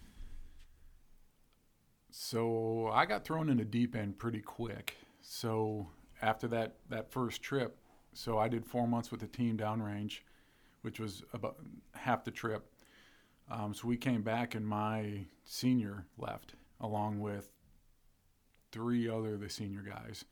So 2.09 2.89
I 2.91 3.05
got 3.05 3.23
thrown 3.23 3.49
in 3.49 3.57
the 3.57 3.65
deep 3.65 3.95
end 3.95 4.17
pretty 4.17 4.41
quick. 4.41 4.95
So 5.21 5.87
after 6.21 6.47
that 6.49 6.75
that 6.89 7.11
first 7.11 7.41
trip, 7.41 7.77
so 8.13 8.37
I 8.37 8.47
did 8.47 8.65
four 8.65 8.87
months 8.87 9.11
with 9.11 9.21
the 9.21 9.27
team 9.27 9.57
downrange, 9.57 10.19
which 10.81 10.99
was 10.99 11.23
about 11.33 11.57
half 11.93 12.23
the 12.23 12.31
trip. 12.31 12.71
Um, 13.49 13.73
so 13.73 13.87
we 13.87 13.97
came 13.97 14.21
back, 14.21 14.55
and 14.55 14.65
my 14.65 15.25
senior 15.43 16.05
left 16.17 16.55
along 16.79 17.19
with 17.19 17.51
three 18.71 19.09
other 19.09 19.37
the 19.37 19.49
senior 19.49 19.81
guys. 19.81 20.25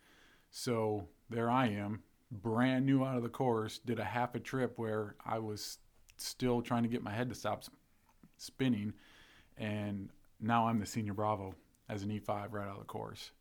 So 0.51 1.07
there 1.29 1.49
I 1.49 1.67
am, 1.67 2.01
brand 2.31 2.85
new 2.85 3.03
out 3.03 3.17
of 3.17 3.23
the 3.23 3.29
course, 3.29 3.79
did 3.79 3.99
a 3.99 4.03
half 4.03 4.35
a 4.35 4.39
trip 4.39 4.77
where 4.77 5.15
I 5.25 5.39
was 5.39 5.77
still 6.17 6.61
trying 6.61 6.83
to 6.83 6.89
get 6.89 7.03
my 7.03 7.11
head 7.11 7.29
to 7.29 7.35
stop 7.35 7.63
spinning, 8.37 8.93
and 9.57 10.09
now 10.39 10.67
I'm 10.67 10.79
the 10.79 10.85
senior 10.85 11.13
Bravo 11.13 11.55
as 11.87 12.03
an 12.03 12.09
E5 12.09 12.51
right 12.51 12.67
out 12.67 12.75
of 12.75 12.79
the 12.79 12.85
course. 12.85 13.31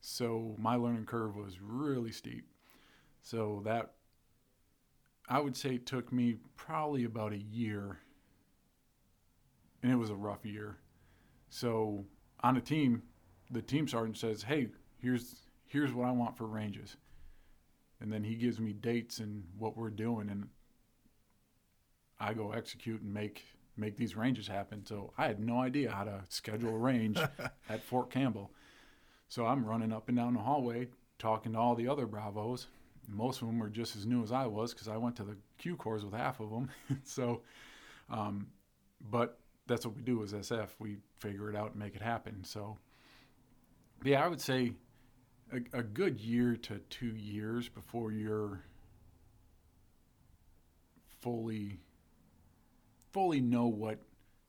So 0.00 0.54
my 0.58 0.76
learning 0.76 1.06
curve 1.06 1.36
was 1.36 1.60
really 1.60 2.12
steep. 2.12 2.46
So 3.22 3.62
that 3.64 3.94
I 5.28 5.40
would 5.40 5.56
say 5.56 5.78
took 5.78 6.12
me 6.12 6.36
probably 6.56 7.04
about 7.04 7.32
a 7.32 7.38
year, 7.38 7.98
and 9.82 9.92
it 9.92 9.96
was 9.96 10.10
a 10.10 10.14
rough 10.14 10.46
year. 10.46 10.78
So 11.50 12.06
on 12.40 12.56
a 12.56 12.60
team, 12.60 13.02
the 13.50 13.62
team 13.62 13.86
sergeant 13.88 14.16
says, 14.16 14.42
"Hey, 14.42 14.68
here's 14.98 15.46
here's 15.66 15.92
what 15.92 16.08
I 16.08 16.12
want 16.12 16.36
for 16.36 16.46
ranges," 16.46 16.96
and 18.00 18.12
then 18.12 18.24
he 18.24 18.36
gives 18.36 18.58
me 18.58 18.72
dates 18.72 19.18
and 19.18 19.44
what 19.58 19.76
we're 19.76 19.90
doing, 19.90 20.30
and 20.30 20.48
I 22.18 22.34
go 22.34 22.52
execute 22.52 23.02
and 23.02 23.12
make 23.12 23.44
make 23.76 23.96
these 23.96 24.16
ranges 24.16 24.48
happen. 24.48 24.84
So 24.86 25.12
I 25.16 25.26
had 25.26 25.40
no 25.40 25.60
idea 25.60 25.90
how 25.90 26.04
to 26.04 26.24
schedule 26.28 26.70
a 26.70 26.78
range 26.78 27.18
at 27.68 27.82
Fort 27.84 28.10
Campbell. 28.10 28.52
So 29.28 29.46
I'm 29.46 29.64
running 29.64 29.92
up 29.92 30.08
and 30.08 30.16
down 30.16 30.34
the 30.34 30.40
hallway 30.40 30.88
talking 31.18 31.52
to 31.52 31.58
all 31.58 31.74
the 31.74 31.88
other 31.88 32.06
Bravos. 32.06 32.66
Most 33.08 33.42
of 33.42 33.48
them 33.48 33.58
were 33.58 33.68
just 33.68 33.96
as 33.96 34.06
new 34.06 34.22
as 34.22 34.32
I 34.32 34.46
was 34.46 34.72
because 34.72 34.88
I 34.88 34.96
went 34.96 35.16
to 35.16 35.24
the 35.24 35.36
Q 35.58 35.76
course 35.76 36.02
with 36.02 36.14
half 36.14 36.40
of 36.40 36.50
them. 36.50 36.70
so, 37.04 37.42
um, 38.10 38.48
but 39.10 39.38
that's 39.66 39.84
what 39.86 39.96
we 39.96 40.02
do 40.02 40.22
as 40.22 40.32
SF. 40.32 40.68
We 40.78 40.96
figure 41.18 41.50
it 41.50 41.56
out 41.56 41.72
and 41.72 41.76
make 41.78 41.94
it 41.94 42.02
happen. 42.02 42.44
So, 42.44 42.78
yeah, 44.04 44.24
I 44.24 44.28
would 44.28 44.40
say 44.40 44.72
a, 45.52 45.78
a 45.78 45.82
good 45.82 46.18
year 46.20 46.56
to 46.56 46.78
two 46.90 47.14
years 47.16 47.68
before 47.68 48.12
you're 48.12 48.62
fully 51.20 51.78
fully 53.10 53.40
know 53.40 53.66
what 53.66 53.98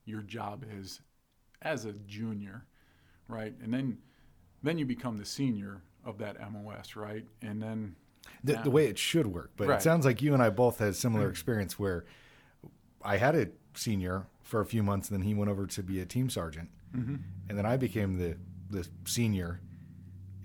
your 0.06 0.22
job 0.22 0.66
is 0.78 1.02
as 1.62 1.86
a 1.86 1.94
junior, 1.94 2.66
right? 3.28 3.54
And 3.64 3.74
then 3.74 3.98
then 4.64 4.78
you 4.78 4.86
become 4.86 5.18
the 5.18 5.26
senior 5.26 5.82
of 6.06 6.18
that 6.20 6.38
MOS, 6.52 6.96
right? 6.96 7.26
And 7.42 7.62
then 7.62 7.96
the, 8.44 8.60
the 8.64 8.72
way 8.72 8.88
it 8.88 8.98
should 8.98 9.28
work. 9.28 9.52
But 9.56 9.68
right. 9.68 9.80
it 9.80 9.82
sounds 9.82 10.06
like 10.06 10.22
you 10.22 10.34
and 10.34 10.42
I 10.42 10.50
both 10.50 10.80
had 10.80 10.96
similar 10.96 11.24
mm-hmm. 11.24 11.32
experience 11.32 11.78
where 11.78 12.06
I 13.04 13.18
had 13.18 13.36
a 13.36 13.48
senior 13.74 14.28
for 14.44 14.62
a 14.62 14.66
few 14.66 14.84
months, 14.84 15.10
and 15.10 15.20
then 15.20 15.28
he 15.28 15.34
went 15.34 15.50
over 15.50 15.68
to 15.68 15.84
be 15.84 16.00
a 16.00 16.06
team 16.06 16.30
sergeant, 16.30 16.70
mm-hmm. 16.96 17.16
and 17.48 17.58
then 17.58 17.66
I 17.66 17.78
became 17.78 18.18
the 18.18 18.38
the 18.70 18.88
senior. 19.06 19.62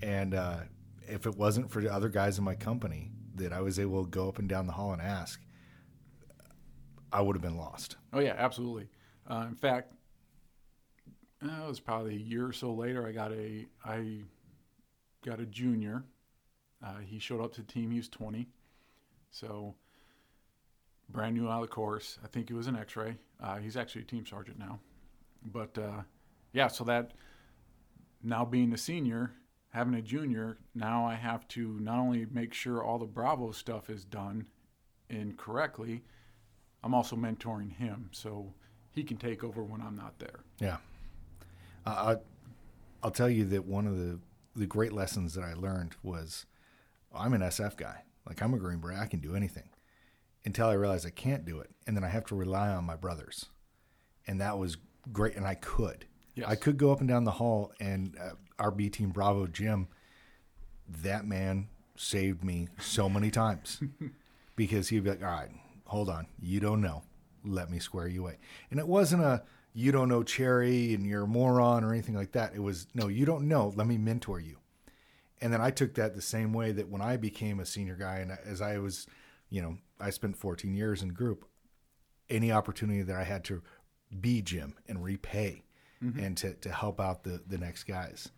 And 0.03 0.35
uh, 0.35 0.61
if 1.09 1.27
it 1.27 1.37
wasn't 1.37 1.70
for 1.70 1.81
the 1.81 1.92
other 1.92 2.09
guys 2.09 2.38
in 2.38 2.44
my 2.44 2.55
company 2.55 3.11
that 3.37 3.53
I 3.53 3.61
was 3.61 3.79
able 3.79 4.05
to 4.05 4.11
go 4.11 4.29
up 4.29 4.38
and 4.38 4.48
down 4.48 4.66
the 4.66 4.72
hall 4.72 4.92
and 4.92 5.00
ask, 5.00 5.40
I 7.12 7.20
would 7.20 7.37
have 7.37 7.42
been 7.42 7.57
lost. 7.57 7.96
Oh 8.12 8.20
yeah, 8.20 8.35
absolutely. 8.37 8.88
Uh, 9.29 9.46
in 9.48 9.55
fact, 9.55 9.94
uh, 11.42 11.64
it 11.64 11.68
was 11.68 11.81
probably 11.81 12.14
a 12.14 12.18
year 12.18 12.47
or 12.47 12.53
so 12.53 12.73
later. 12.73 13.07
I 13.07 13.12
got 13.12 13.33
a 13.33 13.66
I 13.85 14.23
got 15.25 15.40
a 15.40 15.47
junior. 15.47 16.05
Uh, 16.85 16.99
he 16.99 17.18
showed 17.18 17.40
up 17.40 17.53
to 17.55 17.62
the 17.62 17.73
team. 17.73 17.90
He 17.90 17.97
was 17.97 18.09
20, 18.09 18.47
so 19.31 19.75
brand 21.09 21.35
new 21.35 21.49
out 21.49 21.62
of 21.62 21.68
the 21.68 21.75
course. 21.75 22.18
I 22.23 22.27
think 22.27 22.49
he 22.49 22.55
was 22.55 22.66
an 22.66 22.77
X-ray. 22.77 23.16
Uh, 23.42 23.57
he's 23.57 23.77
actually 23.77 24.03
a 24.03 24.07
team 24.07 24.27
sergeant 24.27 24.59
now. 24.59 24.81
But 25.44 25.79
uh, 25.79 26.03
yeah, 26.53 26.68
so 26.68 26.85
that 26.85 27.12
now 28.23 28.44
being 28.44 28.73
a 28.75 28.79
senior, 28.79 29.33
having 29.70 29.94
a 29.94 30.03
junior, 30.03 30.59
now 30.75 31.07
I 31.07 31.14
have 31.14 31.49
to 31.49 31.79
not 31.81 31.99
only 31.99 32.27
make 32.31 32.53
sure 32.53 32.83
all 32.83 32.99
the 32.99 33.07
Bravo 33.07 33.53
stuff 33.53 33.88
is 33.88 34.05
done 34.05 34.47
and 35.09 35.37
correctly 35.38 36.03
I'm 36.85 36.94
also 36.94 37.16
mentoring 37.16 37.73
him, 37.73 38.11
so 38.12 38.53
he 38.92 39.03
can 39.03 39.16
take 39.16 39.42
over 39.42 39.64
when 39.64 39.81
I'm 39.81 39.97
not 39.97 40.18
there. 40.18 40.40
Yeah. 40.61 40.77
Uh, 41.87 42.16
I, 42.16 42.16
I'll 43.03 43.11
tell 43.11 43.31
you 43.31 43.44
that 43.47 43.64
one 43.64 43.87
of 43.87 43.97
the, 43.99 44.18
the 44.57 44.66
great 44.66 44.92
lessons 44.92 45.35
that 45.35 45.44
I 45.44 45.55
learned 45.55 45.97
was 46.03 46.47
I'm 47.14 47.35
an 47.35 47.42
SF 47.42 47.77
guy. 47.77 48.03
Like 48.27 48.42
I'm 48.42 48.55
a 48.55 48.59
Green 48.59 48.79
Beret, 48.79 48.99
I 48.99 49.07
can 49.07 49.20
do 49.20 49.37
anything 49.37 49.68
until 50.44 50.68
I 50.68 50.75
realized 50.75 51.07
I 51.07 51.11
can't 51.11 51.44
do 51.44 51.61
it. 51.61 51.70
And 51.87 51.97
then 51.97 52.05
I 52.05 52.09
have 52.09 52.25
to 52.27 52.35
rely 52.35 52.70
on 52.70 52.85
my 52.85 52.97
brothers. 52.97 53.47
And 54.27 54.40
that 54.40 54.59
was 54.59 54.77
great. 55.12 55.37
And 55.37 55.47
I 55.47 55.55
could. 55.55 56.07
Yes. 56.35 56.49
I 56.49 56.57
could 56.57 56.79
go 56.79 56.90
up 56.90 57.01
and 57.01 57.09
down 57.09 57.25
the 57.25 57.31
hall, 57.31 57.73
and 57.79 58.16
uh, 58.20 58.31
our 58.59 58.73
B 58.73 58.88
Team 58.88 59.11
Bravo 59.11 59.47
Jim, 59.47 59.87
that 61.03 61.25
man 61.25 61.68
saved 61.97 62.42
me 62.42 62.68
so 62.81 63.09
many 63.09 63.31
times 63.31 63.81
because 64.57 64.88
he'd 64.88 65.05
be 65.05 65.11
like, 65.11 65.23
all 65.23 65.31
right, 65.31 65.51
hold 65.87 66.09
on, 66.09 66.27
you 66.40 66.59
don't 66.59 66.81
know. 66.81 67.03
Let 67.44 67.70
me 67.70 67.79
square 67.79 68.09
you 68.09 68.23
away. 68.23 68.38
And 68.70 68.81
it 68.81 68.88
wasn't 68.88 69.23
a 69.23 69.44
you 69.75 69.91
don't 69.91 70.09
know 70.09 70.23
cherry 70.23 70.95
and 70.95 71.05
you're 71.05 71.25
a 71.25 71.27
moron 71.27 71.85
or 71.85 71.93
anything 71.93 72.15
like 72.15 72.33
that. 72.33 72.55
It 72.55 72.63
was 72.63 72.87
no, 72.95 73.09
you 73.09 73.27
don't 73.27 73.49
know. 73.49 73.73
Let 73.75 73.87
me 73.87 73.99
mentor 73.99 74.41
you. 74.41 74.57
And 75.41 75.53
then 75.53 75.61
I 75.61 75.71
took 75.71 75.95
that 75.95 76.15
the 76.15 76.23
same 76.23 76.53
way 76.53 76.73
that 76.73 76.89
when 76.89 77.03
I 77.03 77.17
became 77.17 77.61
a 77.61 77.67
senior 77.67 77.97
guy 77.97 78.19
and 78.19 78.33
as 78.47 78.63
I 78.63 78.79
was, 78.79 79.07
you 79.51 79.61
know, 79.61 79.77
I 80.01 80.11
spent 80.11 80.37
14 80.37 80.75
years 80.75 81.03
in 81.03 81.09
group, 81.09 81.45
any 82.31 82.53
opportunity 82.53 83.03
that 83.03 83.17
I 83.17 83.25
had 83.25 83.45
to 83.45 83.63
be 84.21 84.41
Jim 84.41 84.77
and 84.89 85.03
repay 85.03 85.65
mm-hmm. 86.03 86.19
and 86.19 86.37
to, 86.39 86.55
to 86.55 86.71
help 86.71 87.01
out 87.01 87.25
the, 87.25 87.43
the 87.47 87.59
next 87.59 87.85
guys. 87.85 88.31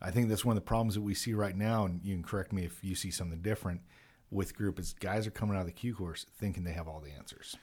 I 0.00 0.10
think 0.10 0.28
that's 0.28 0.44
one 0.44 0.56
of 0.56 0.62
the 0.62 0.66
problems 0.66 0.94
that 0.94 1.02
we 1.02 1.14
see 1.14 1.32
right 1.32 1.56
now, 1.56 1.84
and 1.84 2.00
you 2.02 2.14
can 2.14 2.24
correct 2.24 2.52
me 2.52 2.64
if 2.64 2.82
you 2.82 2.96
see 2.96 3.12
something 3.12 3.40
different, 3.40 3.82
with 4.32 4.56
group 4.56 4.80
is 4.80 4.94
guys 4.94 5.26
are 5.26 5.30
coming 5.30 5.54
out 5.56 5.60
of 5.60 5.66
the 5.66 5.72
Q 5.72 5.94
course 5.94 6.26
thinking 6.38 6.64
they 6.64 6.72
have 6.72 6.88
all 6.88 7.00
the 7.00 7.12
answers. 7.12 7.56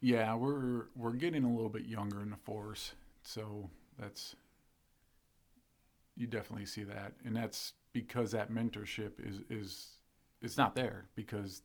Yeah, 0.00 0.34
we're 0.34 0.86
we're 0.94 1.12
getting 1.12 1.44
a 1.44 1.50
little 1.52 1.70
bit 1.70 1.86
younger 1.86 2.22
in 2.22 2.30
the 2.30 2.36
force 2.36 2.92
So 3.22 3.70
that's 3.98 4.36
you 6.16 6.26
definitely 6.26 6.66
see 6.66 6.84
that, 6.84 7.12
and 7.24 7.36
that's 7.36 7.74
because 7.92 8.30
that 8.32 8.50
mentorship 8.50 9.12
is 9.18 9.40
is 9.50 9.98
it's 10.42 10.56
not 10.56 10.74
there 10.74 11.06
because 11.14 11.62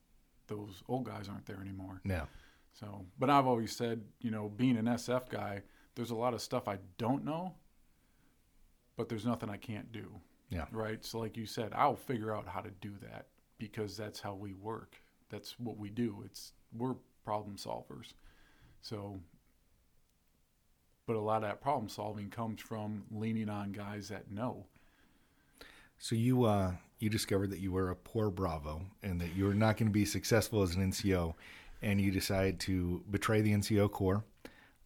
those 0.47 0.83
old 0.87 1.05
guys 1.05 1.29
aren't 1.29 1.45
there 1.45 1.61
anymore. 1.61 2.01
Yeah. 2.05 2.25
So, 2.73 3.05
but 3.19 3.29
I've 3.29 3.47
always 3.47 3.75
said, 3.75 4.01
you 4.19 4.31
know, 4.31 4.49
being 4.49 4.77
an 4.77 4.85
SF 4.85 5.29
guy, 5.29 5.61
there's 5.95 6.11
a 6.11 6.15
lot 6.15 6.33
of 6.33 6.41
stuff 6.41 6.67
I 6.67 6.77
don't 6.97 7.25
know, 7.25 7.53
but 8.95 9.09
there's 9.09 9.25
nothing 9.25 9.49
I 9.49 9.57
can't 9.57 9.91
do. 9.91 10.09
Yeah. 10.49 10.65
Right. 10.71 11.03
So, 11.05 11.19
like 11.19 11.37
you 11.37 11.45
said, 11.45 11.71
I'll 11.73 11.95
figure 11.95 12.35
out 12.35 12.47
how 12.47 12.61
to 12.61 12.71
do 12.81 12.93
that 13.01 13.27
because 13.57 13.95
that's 13.95 14.19
how 14.19 14.35
we 14.35 14.53
work. 14.53 15.01
That's 15.29 15.57
what 15.59 15.77
we 15.77 15.89
do. 15.89 16.23
It's 16.25 16.53
we're 16.77 16.95
problem 17.23 17.55
solvers. 17.55 18.13
So, 18.81 19.19
but 21.07 21.15
a 21.15 21.19
lot 21.19 21.37
of 21.37 21.49
that 21.49 21.61
problem 21.61 21.89
solving 21.89 22.29
comes 22.29 22.61
from 22.61 23.03
leaning 23.11 23.49
on 23.49 23.71
guys 23.71 24.09
that 24.09 24.31
know. 24.31 24.65
So 25.97 26.15
you 26.15 26.45
uh, 26.45 26.73
you 26.99 27.09
discovered 27.09 27.51
that 27.51 27.59
you 27.59 27.71
were 27.71 27.89
a 27.89 27.95
poor 27.95 28.29
Bravo 28.29 28.81
and 29.03 29.21
that 29.21 29.35
you 29.35 29.45
were 29.45 29.53
not 29.53 29.77
going 29.77 29.87
to 29.87 29.93
be 29.93 30.05
successful 30.05 30.63
as 30.63 30.75
an 30.75 30.91
NCO, 30.91 31.35
and 31.81 32.01
you 32.01 32.11
decided 32.11 32.59
to 32.61 33.03
betray 33.09 33.41
the 33.41 33.53
NCO 33.53 33.91
Corps 33.91 34.23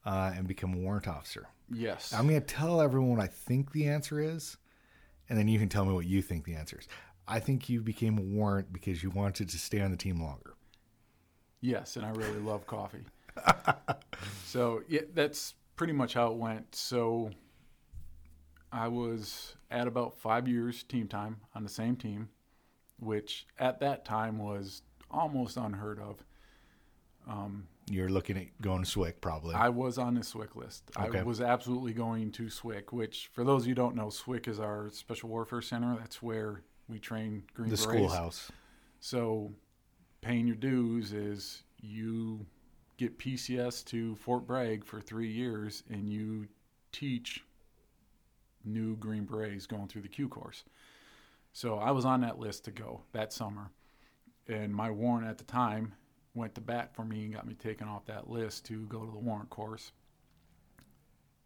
uh, 0.05 0.33
and 0.35 0.47
become 0.47 0.73
a 0.73 0.77
warrant 0.77 1.07
officer. 1.07 1.47
Yes. 1.71 2.13
I'm 2.13 2.27
going 2.27 2.39
to 2.39 2.45
tell 2.45 2.81
everyone 2.81 3.11
what 3.11 3.19
I 3.19 3.27
think 3.27 3.71
the 3.71 3.87
answer 3.87 4.19
is, 4.19 4.57
and 5.29 5.37
then 5.37 5.47
you 5.47 5.57
can 5.57 5.69
tell 5.69 5.85
me 5.85 5.93
what 5.93 6.05
you 6.05 6.21
think 6.21 6.45
the 6.45 6.55
answer 6.55 6.77
is. 6.79 6.87
I 7.27 7.39
think 7.39 7.69
you 7.69 7.81
became 7.81 8.17
a 8.17 8.21
warrant 8.21 8.71
because 8.71 9.01
you 9.01 9.09
wanted 9.09 9.49
to 9.49 9.57
stay 9.57 9.81
on 9.81 9.91
the 9.91 9.97
team 9.97 10.21
longer. 10.21 10.53
Yes, 11.61 11.95
and 11.95 12.05
I 12.05 12.09
really 12.11 12.39
love 12.39 12.67
coffee. 12.67 13.03
so 14.45 14.81
yeah, 14.87 15.01
that's 15.13 15.55
pretty 15.75 15.93
much 15.93 16.13
how 16.13 16.27
it 16.27 16.37
went. 16.37 16.75
So 16.75 17.31
I 18.71 18.87
was 18.87 19.55
at 19.71 19.87
about 19.87 20.17
five 20.17 20.47
years 20.47 20.83
team 20.83 21.07
time 21.07 21.37
on 21.53 21.63
the 21.63 21.69
same 21.69 21.95
team, 21.95 22.29
which 22.99 23.47
at 23.57 23.79
that 23.79 24.05
time 24.05 24.37
was 24.37 24.81
almost 25.09 25.57
unheard 25.57 25.99
of. 25.99 26.23
Um, 27.27 27.67
You're 27.89 28.09
looking 28.09 28.37
at 28.37 28.61
going 28.61 28.83
to 28.83 28.89
SWIC 28.89 29.15
probably. 29.21 29.55
I 29.55 29.69
was 29.69 29.97
on 29.97 30.13
the 30.13 30.21
SWIC 30.21 30.55
list. 30.55 30.91
Okay. 30.99 31.19
I 31.19 31.23
was 31.23 31.41
absolutely 31.41 31.93
going 31.93 32.31
to 32.33 32.43
SWIC, 32.43 32.91
which 32.91 33.29
for 33.33 33.43
those 33.43 33.63
of 33.63 33.67
you 33.67 33.71
who 33.71 33.75
don't 33.75 33.95
know, 33.95 34.07
SWIC 34.07 34.47
is 34.47 34.59
our 34.59 34.89
Special 34.91 35.29
Warfare 35.29 35.61
Center. 35.61 35.95
That's 35.97 36.21
where 36.21 36.61
we 36.87 36.99
train 36.99 37.43
Green 37.53 37.69
the 37.69 37.77
Berets. 37.77 37.83
schoolhouse. 37.83 38.51
So, 38.99 39.51
paying 40.25 40.47
your 40.47 40.55
dues 40.55 41.13
is 41.13 41.61
you 41.79 42.43
get 42.97 43.19
PCS 43.19 43.85
to 43.85 44.15
Fort 44.15 44.47
Bragg 44.47 44.83
for 44.83 44.99
three 44.99 45.29
years, 45.29 45.83
and 45.87 46.09
you 46.09 46.47
teach 46.91 47.43
new 48.63 48.95
Green 48.95 49.25
Berets 49.25 49.67
going 49.67 49.87
through 49.87 50.01
the 50.01 50.07
Q 50.07 50.27
course. 50.27 50.63
So 51.53 51.77
I 51.77 51.91
was 51.91 52.05
on 52.05 52.21
that 52.21 52.39
list 52.39 52.65
to 52.65 52.71
go 52.71 53.01
that 53.11 53.33
summer, 53.33 53.69
and 54.47 54.73
my 54.73 54.89
warrant 54.89 55.27
at 55.27 55.37
the 55.37 55.43
time 55.43 55.93
went 56.33 56.55
to 56.55 56.61
bat 56.61 56.95
for 56.95 57.05
me 57.05 57.25
and 57.25 57.35
got 57.35 57.45
me 57.45 57.53
taken 57.53 57.87
off 57.87 58.07
that 58.07 58.27
list 58.27 58.65
to 58.65 58.87
go 58.87 59.05
to 59.05 59.11
the 59.11 59.19
warrant 59.19 59.51
course. 59.51 59.91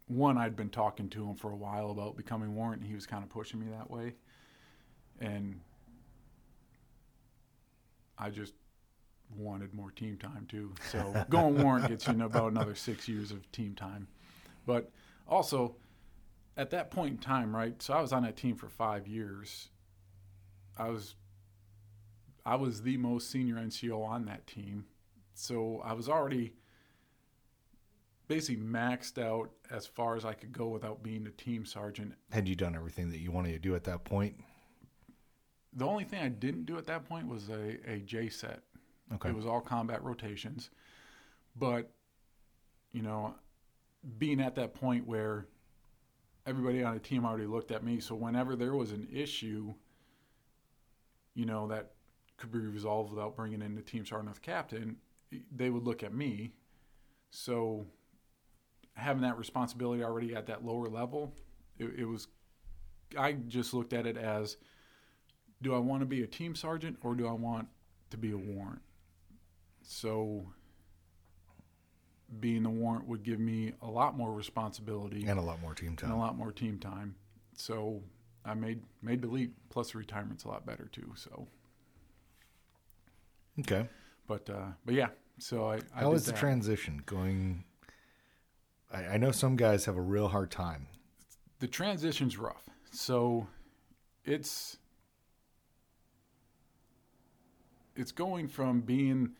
One, 0.06 0.38
I'd 0.38 0.56
been 0.56 0.70
talking 0.70 1.10
to 1.10 1.28
him 1.28 1.36
for 1.36 1.52
a 1.52 1.56
while 1.56 1.90
about 1.90 2.16
becoming 2.16 2.54
warrant, 2.54 2.80
and 2.80 2.88
he 2.88 2.94
was 2.94 3.06
kind 3.06 3.22
of 3.22 3.28
pushing 3.28 3.60
me 3.60 3.66
that 3.76 3.90
way, 3.90 4.14
and 5.20 5.60
I 8.18 8.30
just 8.30 8.54
wanted 9.36 9.74
more 9.74 9.90
team 9.90 10.16
time 10.16 10.46
too. 10.48 10.72
So 10.90 11.24
going 11.28 11.62
warrant 11.62 11.88
gets 11.88 12.06
you 12.06 12.22
about 12.24 12.50
another 12.52 12.74
six 12.74 13.08
years 13.08 13.30
of 13.30 13.50
team 13.52 13.74
time. 13.74 14.08
But 14.66 14.90
also, 15.28 15.76
at 16.56 16.70
that 16.70 16.90
point 16.90 17.12
in 17.12 17.18
time, 17.18 17.54
right? 17.54 17.80
So 17.80 17.94
I 17.94 18.00
was 18.00 18.12
on 18.12 18.22
that 18.24 18.36
team 18.36 18.56
for 18.56 18.68
five 18.68 19.06
years. 19.06 19.68
I 20.76 20.88
was 20.88 21.14
I 22.44 22.56
was 22.56 22.82
the 22.82 22.96
most 22.96 23.30
senior 23.30 23.56
NCO 23.56 24.04
on 24.04 24.24
that 24.26 24.46
team. 24.46 24.86
So 25.34 25.80
I 25.84 25.92
was 25.92 26.08
already 26.08 26.54
basically 28.28 28.62
maxed 28.62 29.18
out 29.22 29.50
as 29.70 29.86
far 29.86 30.16
as 30.16 30.24
I 30.24 30.34
could 30.34 30.52
go 30.52 30.68
without 30.68 31.02
being 31.02 31.26
a 31.26 31.30
team 31.30 31.64
sergeant. 31.64 32.14
Had 32.30 32.48
you 32.48 32.54
done 32.54 32.74
everything 32.74 33.10
that 33.10 33.18
you 33.18 33.30
wanted 33.32 33.52
to 33.52 33.58
do 33.58 33.74
at 33.74 33.84
that 33.84 34.04
point? 34.04 34.36
The 35.72 35.86
only 35.86 36.04
thing 36.04 36.22
I 36.22 36.28
didn't 36.28 36.66
do 36.66 36.78
at 36.78 36.86
that 36.86 37.08
point 37.08 37.28
was 37.28 37.48
a, 37.48 37.78
a 37.90 38.00
JCET. 38.00 38.58
Okay. 39.14 39.30
It 39.30 39.36
was 39.36 39.46
all 39.46 39.60
combat 39.60 40.02
rotations. 40.02 40.70
But, 41.56 41.90
you 42.92 43.02
know, 43.02 43.34
being 44.18 44.40
at 44.40 44.54
that 44.54 44.74
point 44.74 45.06
where 45.06 45.46
everybody 46.46 46.82
on 46.82 46.94
the 46.94 47.00
team 47.00 47.24
already 47.24 47.46
looked 47.46 47.70
at 47.70 47.82
me, 47.82 48.00
so 48.00 48.14
whenever 48.14 48.56
there 48.56 48.74
was 48.74 48.92
an 48.92 49.08
issue, 49.12 49.74
you 51.34 51.44
know, 51.44 51.66
that 51.68 51.92
could 52.36 52.52
be 52.52 52.58
resolved 52.58 53.12
without 53.12 53.36
bringing 53.36 53.62
in 53.62 53.74
the 53.74 53.82
team 53.82 54.06
sergeant 54.06 54.30
or 54.30 54.34
the 54.34 54.40
captain, 54.40 54.96
they 55.54 55.70
would 55.70 55.84
look 55.84 56.02
at 56.02 56.14
me. 56.14 56.52
So 57.30 57.86
having 58.94 59.22
that 59.22 59.38
responsibility 59.38 60.02
already 60.02 60.34
at 60.34 60.46
that 60.46 60.64
lower 60.64 60.88
level, 60.88 61.34
it, 61.78 61.90
it 61.98 62.04
was, 62.04 62.28
I 63.18 63.32
just 63.32 63.74
looked 63.74 63.92
at 63.92 64.06
it 64.06 64.16
as, 64.16 64.56
do 65.62 65.74
I 65.74 65.78
want 65.78 66.00
to 66.00 66.06
be 66.06 66.22
a 66.22 66.26
team 66.26 66.54
sergeant 66.54 66.98
or 67.02 67.14
do 67.14 67.26
I 67.26 67.32
want 67.32 67.68
to 68.10 68.16
be 68.16 68.30
a 68.30 68.36
warrant? 68.36 68.80
So 69.92 70.46
being 72.38 72.62
the 72.62 72.70
warrant 72.70 73.08
would 73.08 73.24
give 73.24 73.40
me 73.40 73.72
a 73.82 73.88
lot 73.90 74.16
more 74.16 74.32
responsibility 74.32 75.26
and 75.26 75.36
a 75.36 75.42
lot 75.42 75.60
more 75.60 75.74
team 75.74 75.96
time. 75.96 76.10
and 76.10 76.16
a 76.16 76.22
lot 76.22 76.38
more 76.38 76.52
team 76.52 76.78
time. 76.78 77.16
So 77.56 78.00
I 78.44 78.54
made 78.54 78.82
made 79.02 79.20
the 79.20 79.26
leap. 79.26 79.52
Plus, 79.68 79.90
the 79.90 79.98
retirement's 79.98 80.44
a 80.44 80.48
lot 80.48 80.64
better 80.64 80.88
too. 80.92 81.12
So, 81.16 81.48
Okay. 83.58 83.88
but 84.28 84.48
uh, 84.48 84.68
but 84.84 84.94
yeah. 84.94 85.08
So 85.38 85.68
I, 85.68 85.80
I 85.92 86.02
How 86.02 86.10
was 86.12 86.24
the 86.24 86.30
that. 86.30 86.38
transition 86.38 87.02
going? 87.04 87.64
I, 88.92 89.06
I 89.06 89.16
know 89.16 89.32
some 89.32 89.56
guys 89.56 89.86
have 89.86 89.96
a 89.96 90.00
real 90.02 90.28
hard 90.28 90.52
time. 90.52 90.86
the 91.58 91.66
transition's 91.66 92.38
rough. 92.38 92.70
So 92.92 93.48
it's 94.24 94.76
it's 97.96 98.12
going 98.12 98.46
from 98.46 98.82
being 98.82 99.30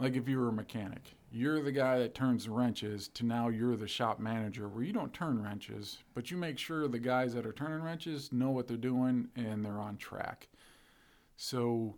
like 0.00 0.16
if 0.16 0.28
you 0.28 0.38
were 0.38 0.48
a 0.48 0.52
mechanic, 0.52 1.14
you're 1.30 1.62
the 1.62 1.70
guy 1.70 1.98
that 1.98 2.14
turns 2.14 2.48
wrenches 2.48 3.08
to 3.08 3.24
now 3.24 3.48
you're 3.48 3.76
the 3.76 3.86
shop 3.86 4.18
manager 4.18 4.66
where 4.66 4.82
you 4.82 4.92
don't 4.92 5.12
turn 5.12 5.40
wrenches, 5.40 5.98
but 6.14 6.30
you 6.30 6.36
make 6.36 6.58
sure 6.58 6.88
the 6.88 6.98
guys 6.98 7.34
that 7.34 7.46
are 7.46 7.52
turning 7.52 7.82
wrenches 7.82 8.32
know 8.32 8.50
what 8.50 8.66
they're 8.66 8.76
doing 8.76 9.28
and 9.36 9.64
they're 9.64 9.78
on 9.78 9.98
track. 9.98 10.48
So 11.36 11.96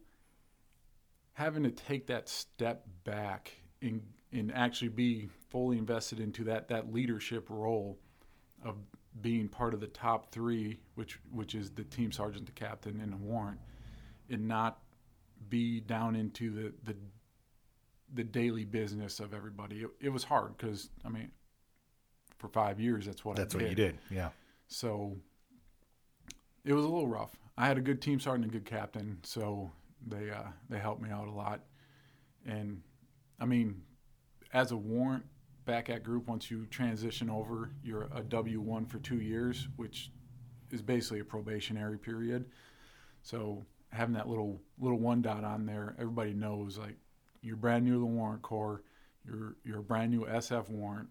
having 1.34 1.62
to 1.62 1.70
take 1.70 2.08
that 2.08 2.28
step 2.28 2.86
back 3.04 3.52
and 3.80 4.02
and 4.32 4.52
actually 4.54 4.88
be 4.88 5.28
fully 5.50 5.78
invested 5.78 6.18
into 6.18 6.44
that 6.44 6.68
that 6.68 6.92
leadership 6.92 7.46
role 7.48 7.98
of 8.64 8.76
being 9.20 9.48
part 9.48 9.74
of 9.74 9.80
the 9.80 9.86
top 9.86 10.32
three, 10.32 10.80
which 10.96 11.18
which 11.30 11.54
is 11.54 11.70
the 11.70 11.84
team 11.84 12.10
sergeant, 12.10 12.46
the 12.46 12.52
captain, 12.52 13.00
and 13.00 13.12
the 13.12 13.16
warrant, 13.16 13.60
and 14.28 14.48
not 14.48 14.80
be 15.48 15.80
down 15.80 16.16
into 16.16 16.50
the 16.50 16.72
the, 16.84 16.96
the 18.12 18.24
daily 18.24 18.64
business 18.64 19.20
of 19.20 19.34
everybody. 19.34 19.82
It, 19.82 19.90
it 20.00 20.08
was 20.10 20.24
hard 20.24 20.56
because 20.56 20.90
I 21.04 21.08
mean, 21.08 21.30
for 22.38 22.48
five 22.48 22.80
years, 22.80 23.06
that's 23.06 23.24
what 23.24 23.38
I 23.38 23.42
That's 23.42 23.54
I 23.54 23.58
what 23.58 23.68
you 23.68 23.74
did. 23.74 23.98
Yeah. 24.10 24.30
So 24.68 25.16
it 26.64 26.72
was 26.72 26.84
a 26.84 26.88
little 26.88 27.08
rough. 27.08 27.36
I 27.56 27.66
had 27.66 27.78
a 27.78 27.82
good 27.82 28.00
team 28.00 28.18
sergeant 28.20 28.44
and 28.44 28.54
a 28.54 28.58
good 28.58 28.66
captain, 28.66 29.18
so 29.22 29.70
they 30.06 30.30
uh, 30.30 30.48
they 30.68 30.78
helped 30.78 31.02
me 31.02 31.10
out 31.10 31.28
a 31.28 31.32
lot. 31.32 31.60
And 32.46 32.82
I 33.40 33.44
mean, 33.44 33.82
as 34.52 34.72
a 34.72 34.76
warrant 34.76 35.24
back 35.64 35.90
at 35.90 36.02
group, 36.02 36.28
once 36.28 36.50
you 36.50 36.66
transition 36.66 37.30
over, 37.30 37.70
you're 37.84 38.08
a 38.14 38.22
W 38.22 38.60
one 38.60 38.86
for 38.86 38.98
two 38.98 39.20
years, 39.20 39.68
which 39.76 40.10
is 40.70 40.82
basically 40.82 41.20
a 41.20 41.24
probationary 41.24 41.98
period. 41.98 42.46
So 43.22 43.64
having 43.90 44.14
that 44.14 44.28
little 44.28 44.60
little 44.80 44.98
one 44.98 45.22
dot 45.22 45.44
on 45.44 45.66
there, 45.66 45.94
everybody 45.98 46.32
knows 46.32 46.78
like 46.78 46.96
you're 47.42 47.56
brand 47.56 47.84
new 47.84 48.04
warrant 48.04 48.42
corps, 48.42 48.82
you're 49.26 49.56
you're 49.64 49.80
a 49.80 49.82
brand 49.82 50.10
new 50.10 50.24
SF 50.24 50.68
warrant, 50.68 51.08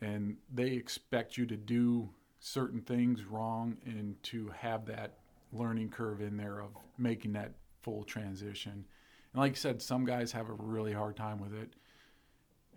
and 0.00 0.36
they 0.52 0.70
expect 0.70 1.36
you 1.36 1.46
to 1.46 1.56
do 1.56 2.08
certain 2.38 2.80
things 2.80 3.24
wrong 3.24 3.76
and 3.84 4.20
to 4.22 4.48
have 4.58 4.86
that 4.86 5.18
learning 5.52 5.90
curve 5.90 6.20
in 6.20 6.36
there 6.36 6.60
of 6.60 6.70
making 6.96 7.32
that 7.34 7.52
full 7.82 8.02
transition. 8.04 8.84
And 9.32 9.40
like 9.40 9.52
you 9.52 9.56
said, 9.56 9.82
some 9.82 10.04
guys 10.04 10.32
have 10.32 10.48
a 10.48 10.54
really 10.54 10.92
hard 10.92 11.16
time 11.16 11.38
with 11.38 11.54
it. 11.54 11.74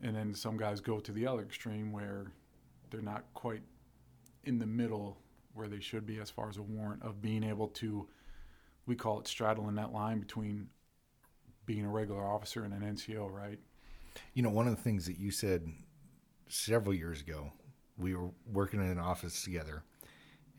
And 0.01 0.15
then 0.15 0.33
some 0.33 0.57
guys 0.57 0.81
go 0.81 0.99
to 0.99 1.11
the 1.11 1.25
other 1.25 1.43
extreme 1.43 1.91
where 1.91 2.33
they're 2.89 3.01
not 3.01 3.23
quite 3.33 3.61
in 4.43 4.59
the 4.59 4.65
middle 4.65 5.17
where 5.53 5.67
they 5.67 5.79
should 5.79 6.05
be 6.05 6.19
as 6.19 6.29
far 6.29 6.49
as 6.49 6.57
a 6.57 6.61
warrant 6.61 7.03
of 7.03 7.21
being 7.21 7.43
able 7.43 7.67
to, 7.69 8.07
we 8.85 8.95
call 8.95 9.19
it 9.19 9.27
straddling 9.27 9.75
that 9.75 9.93
line 9.93 10.19
between 10.19 10.67
being 11.65 11.85
a 11.85 11.89
regular 11.89 12.25
officer 12.25 12.63
and 12.63 12.73
an 12.73 12.95
NCO, 12.95 13.31
right? 13.31 13.59
You 14.33 14.43
know, 14.43 14.49
one 14.49 14.67
of 14.67 14.75
the 14.75 14.81
things 14.81 15.05
that 15.05 15.17
you 15.17 15.31
said 15.31 15.67
several 16.47 16.93
years 16.93 17.21
ago 17.21 17.51
we 17.97 18.15
were 18.15 18.29
working 18.51 18.79
in 18.79 18.87
an 18.87 18.99
office 18.99 19.43
together. 19.43 19.83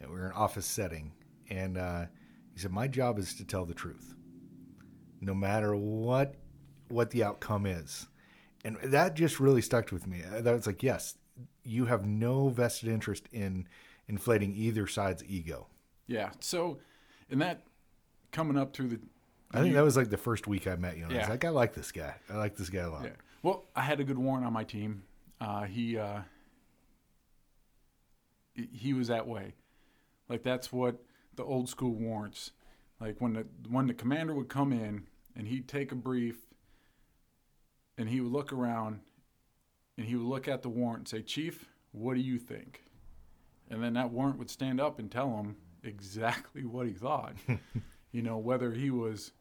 And 0.01 0.11
we 0.11 0.17
were 0.17 0.27
in 0.27 0.33
an 0.33 0.37
office 0.37 0.67
setting, 0.67 1.13
and 1.51 1.79
uh, 1.79 2.07
he 2.53 2.61
said, 2.61 2.73
"My 2.73 2.89
job 2.89 3.19
is 3.19 3.35
to 3.35 3.45
tell 3.45 3.65
the 3.65 3.75
truth, 3.75 4.15
no 5.21 5.35
matter 5.35 5.77
what 5.77 6.35
what 6.89 7.11
the 7.11 7.23
outcome 7.23 7.65
is." 7.65 8.09
And 8.65 8.77
that 8.83 9.15
just 9.15 9.41
really 9.41 9.63
stuck 9.63 9.93
with 9.93 10.07
me. 10.07 10.23
That 10.27 10.53
was 10.53 10.67
like, 10.67 10.83
yes, 10.83 11.17
you 11.65 11.85
have 11.85 12.07
no 12.07 12.49
vested 12.49 12.89
interest 12.89 13.29
in 13.31 13.69
inflating 14.09 14.55
either 14.57 14.87
side's 14.87 15.23
ego. 15.25 15.67
Yeah. 16.07 16.31
So, 16.41 16.79
and 17.31 17.43
that 17.43 17.65
coming 18.33 18.57
up 18.59 18.75
through 18.75 18.89
the. 18.89 19.01
I 19.55 19.63
think 19.63 19.75
that 19.75 19.85
was 19.85 19.97
like 19.97 20.11
the 20.11 20.17
first 20.17 20.47
week 20.47 20.67
I 20.67 20.77
met 20.77 20.97
you. 20.97 21.05
And 21.05 21.15
I 21.15 21.19
was 21.21 21.29
like, 21.29 21.45
I 21.45 21.51
like 21.51 21.75
this 21.75 21.93
guy. 21.93 22.15
I 22.29 22.37
like 22.37 22.57
this 22.57 22.71
guy 22.71 22.81
a 22.81 22.91
lot. 22.91 23.05
Yeah. 23.05 23.11
Well, 23.43 23.65
I 23.77 23.83
had 23.83 24.01
a 24.01 24.05
good 24.05 24.19
warrant 24.19 24.47
on 24.47 24.53
my 24.53 24.65
team. 24.65 25.03
Uh, 25.41 25.63
he 25.65 25.99
uh, 25.99 26.21
he- 28.55 28.93
was 28.93 29.09
that 29.09 29.27
way. 29.27 29.55
Like 30.29 30.43
that's 30.43 30.73
what 30.73 31.03
the 31.37 31.45
old 31.45 31.69
school 31.69 31.93
warrants. 31.95 32.53
Like 33.01 33.21
when 33.21 33.35
the 33.35 33.47
when 33.69 33.87
the 33.87 33.95
commander 33.95 34.35
would 34.35 34.49
come 34.49 34.73
in 34.73 35.05
and 35.37 35.47
he'd 35.49 35.69
take 35.69 35.93
a 35.93 35.97
brief, 35.97 36.37
and 37.99 38.09
he 38.09 38.21
would 38.21 38.33
look 38.33 38.53
around, 38.53 39.01
and 39.99 40.07
he 40.07 40.17
would 40.17 40.27
look 40.27 40.49
at 40.49 40.63
the 40.63 40.69
warrant 40.69 41.01
and 41.01 41.09
say, 41.09 41.23
"Chief, 41.23 41.67
what 41.93 42.15
do 42.15 42.21
you 42.21 42.39
think?" 42.39 42.85
And 43.71 43.83
then 43.83 43.95
that 43.95 44.11
warrant 44.11 44.39
would 44.39 44.51
stand 44.51 44.81
up 44.81 44.99
and 44.99 45.11
tell 45.11 45.37
him 45.37 45.57
exactly 45.83 46.65
what 46.65 46.87
he 46.87 46.93
thought. 46.93 47.35
you 48.13 48.23
know, 48.23 48.39
whether 48.39 48.73
he 48.73 48.91
was 48.91 49.33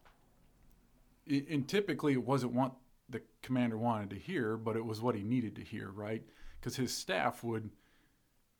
and 1.27 1.67
typically 1.67 2.13
it 2.13 2.23
wasn't 2.23 2.53
what 2.53 2.73
the 3.09 3.21
commander 3.41 3.77
wanted 3.77 4.09
to 4.11 4.15
hear, 4.17 4.57
but 4.57 4.75
it 4.75 4.85
was 4.85 5.01
what 5.01 5.15
he 5.15 5.23
needed 5.23 5.55
to 5.55 5.61
hear, 5.63 5.89
right? 5.89 6.23
Because 6.59 6.75
his 6.75 6.95
staff 6.95 7.43
would 7.43 7.69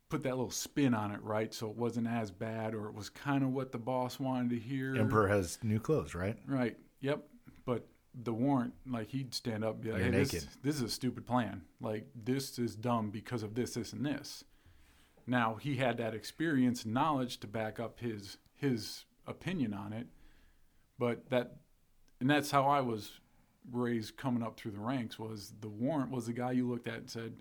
put 0.10 0.24
that 0.24 0.36
little 0.36 0.52
spin 0.52 0.94
on 0.94 1.12
it, 1.12 1.22
right? 1.24 1.54
So 1.54 1.70
it 1.70 1.76
wasn't 1.76 2.08
as 2.08 2.30
bad, 2.30 2.76
or 2.76 2.88
it 2.88 2.94
was 2.94 3.10
kind 3.10 3.44
of 3.44 3.50
what 3.50 3.72
the 3.72 3.78
boss 3.78 4.20
wanted 4.20 4.52
to 4.52 4.60
hear. 4.60 4.96
Emperor 4.96 5.28
has 5.28 5.58
new 5.64 5.80
clothes, 5.80 6.14
right? 6.14 6.38
Right. 6.48 6.78
Yep. 7.02 7.24
But 7.66 7.88
the 8.14 8.34
warrant, 8.34 8.74
like 8.88 9.10
he'd 9.10 9.34
stand 9.34 9.64
up 9.64 9.76
and 9.76 9.84
be 9.84 9.92
like, 9.92 10.02
You're 10.02 10.12
hey, 10.12 10.20
this, 10.20 10.34
naked. 10.34 10.50
this 10.62 10.76
is 10.76 10.82
a 10.82 10.90
stupid 10.90 11.26
plan. 11.26 11.64
Like 11.82 12.08
this 12.16 12.60
is 12.60 12.76
dumb 12.76 13.10
because 13.10 13.44
of 13.44 13.56
this, 13.56 13.74
this, 13.74 13.94
and 13.94 14.06
this. 14.06 14.44
Now 15.26 15.56
he 15.56 15.78
had 15.78 15.98
that 15.98 16.14
experience 16.14 16.86
knowledge 16.86 17.40
to 17.40 17.48
back 17.48 17.80
up 17.80 18.00
his 18.00 18.38
his 18.56 19.06
opinion 19.26 19.74
on 19.74 19.94
it. 19.94 20.08
But 21.00 21.30
that 21.30 21.58
and 22.24 22.30
that's 22.30 22.50
how 22.50 22.64
I 22.64 22.80
was 22.80 23.20
raised 23.70 24.16
coming 24.16 24.44
up 24.44 24.56
through 24.56 24.72
the 24.72 24.80
ranks 24.80 25.20
was 25.20 25.52
the 25.60 25.68
warrant 25.68 26.10
was 26.10 26.26
the 26.26 26.32
guy 26.32 26.54
you 26.54 26.66
looked 26.66 26.88
at 26.88 26.96
and 26.96 27.10
said, 27.10 27.34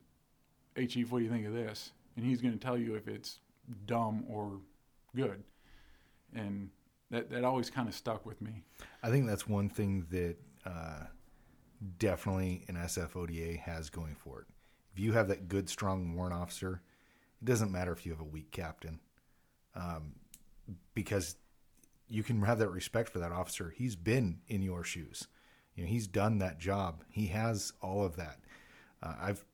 Hey 0.75 0.89
chief, 0.89 1.13
what 1.13 1.21
do 1.21 1.25
you 1.25 1.31
think 1.31 1.47
of 1.47 1.53
this? 1.53 1.93
And 2.17 2.27
he's 2.27 2.41
gonna 2.41 2.57
tell 2.57 2.77
you 2.77 2.97
if 2.97 3.07
it's 3.07 3.39
dumb 3.87 4.25
or 4.29 4.59
good. 5.15 5.45
And 6.35 6.69
that 7.13 7.31
that 7.31 7.45
always 7.45 7.71
kind 7.71 7.87
of 7.87 7.95
stuck 7.95 8.27
with 8.27 8.43
me. 8.43 8.65
I 9.05 9.11
think 9.11 9.29
that's 9.29 9.47
one 9.47 9.69
thing 9.69 10.05
that 10.11 10.35
uh, 10.67 11.05
definitely 11.99 12.65
an 12.67 12.75
SFODA 12.75 13.61
has 13.61 13.89
going 13.89 14.17
for 14.17 14.41
it. 14.41 14.47
If 14.93 14.99
you 14.99 15.13
have 15.13 15.29
that 15.29 15.47
good, 15.47 15.69
strong 15.69 16.17
warrant 16.17 16.35
officer, 16.35 16.83
it 17.41 17.45
doesn't 17.45 17.71
matter 17.71 17.93
if 17.93 18.05
you 18.05 18.11
have 18.11 18.21
a 18.21 18.25
weak 18.25 18.51
captain, 18.51 18.99
um, 19.77 20.15
because 20.93 21.37
you 22.13 22.23
can 22.23 22.43
have 22.43 22.59
that 22.59 22.69
respect 22.69 23.09
for 23.09 23.19
that 23.21 23.33
officer. 23.33 23.73
He's 23.75 23.97
been 23.97 24.41
in 24.47 24.63
your 24.63 24.85
shoes. 24.85 25.29
You 25.75 25.85
know, 25.85 25.89
he's 25.89 26.07
done 26.07 26.39
that 26.39 26.59
job. 26.59 27.03
He 27.11 27.29
has 27.29 27.73
all 27.81 28.05
of 28.05 28.17
that. 28.17 28.41
Uh, 29.03 29.15
I've 29.19 29.45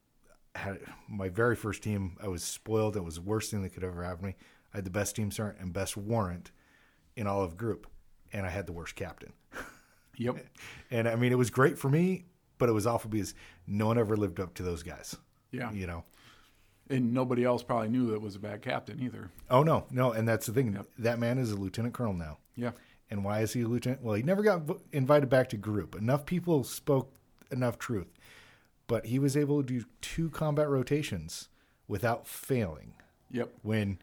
had 0.57 0.81
my 1.09 1.29
very 1.29 1.55
first 1.55 1.83
team. 1.83 2.16
I 2.21 2.27
was 2.27 2.42
spoiled. 2.42 2.97
It 2.97 3.05
was 3.05 3.14
the 3.14 3.21
worst 3.21 3.51
thing 3.51 3.62
that 3.62 3.71
could 3.71 3.85
ever 3.85 4.03
happen 4.03 4.21
to 4.21 4.27
me. 4.27 4.37
I 4.75 4.79
had 4.79 4.85
the 4.85 4.90
best 4.90 5.14
team 5.14 5.31
sergeant 5.31 5.62
and 5.62 5.73
best 5.73 5.97
warrant 5.97 6.51
in 7.14 7.29
all 7.29 7.42
of 7.42 7.57
group, 7.57 7.87
and 8.33 8.44
I 8.44 8.51
had 8.51 8.66
the 8.66 8.73
worst 8.73 8.97
captain. 8.97 9.33
Yep. 10.21 10.47
And 10.90 11.09
I 11.09 11.14
mean, 11.14 11.31
it 11.31 11.38
was 11.38 11.49
great 11.49 11.79
for 11.79 11.88
me, 11.88 12.25
but 12.59 12.68
it 12.68 12.73
was 12.73 12.88
awful 12.88 13.09
because 13.09 13.35
no 13.68 13.87
one 13.87 13.99
ever 13.99 14.16
lived 14.16 14.40
up 14.40 14.53
to 14.55 14.64
those 14.64 14.83
guys. 14.83 15.16
Yeah. 15.53 15.71
You 15.71 15.87
know? 15.87 16.03
And 16.90 17.14
nobody 17.14 17.44
else 17.44 17.62
probably 17.62 17.88
knew 17.88 18.11
that 18.11 18.21
was 18.21 18.35
a 18.35 18.40
bad 18.40 18.61
captain 18.61 19.01
either. 19.01 19.31
Oh, 19.49 19.62
no, 19.62 19.85
no. 19.92 20.11
And 20.11 20.27
that's 20.27 20.47
the 20.47 20.53
thing. 20.53 20.73
Yep. 20.73 20.87
That 20.99 21.18
man 21.21 21.38
is 21.38 21.53
a 21.53 21.57
lieutenant 21.57 21.94
colonel 21.94 22.14
now. 22.14 22.38
Yeah. 22.59 22.73
And 23.11 23.25
why 23.25 23.40
is 23.40 23.55
he 23.55 23.62
a 23.62 23.66
lieutenant? 23.66 24.03
Well, 24.03 24.14
he 24.16 24.23
never 24.23 24.42
got 24.42 24.62
invited 24.92 25.31
back 25.31 25.49
to 25.51 25.57
group. 25.57 25.94
Enough 25.94 26.27
people 26.27 26.62
spoke 26.64 27.14
enough 27.51 27.79
truth. 27.79 28.09
But 28.87 29.07
he 29.07 29.18
was 29.18 29.37
able 29.37 29.62
to 29.62 29.66
do 29.81 29.85
two 30.03 30.29
combat 30.31 30.68
rotations 30.68 31.49
without 31.87 32.27
failing 32.27 32.94
Yep. 33.31 33.51
when 33.62 33.99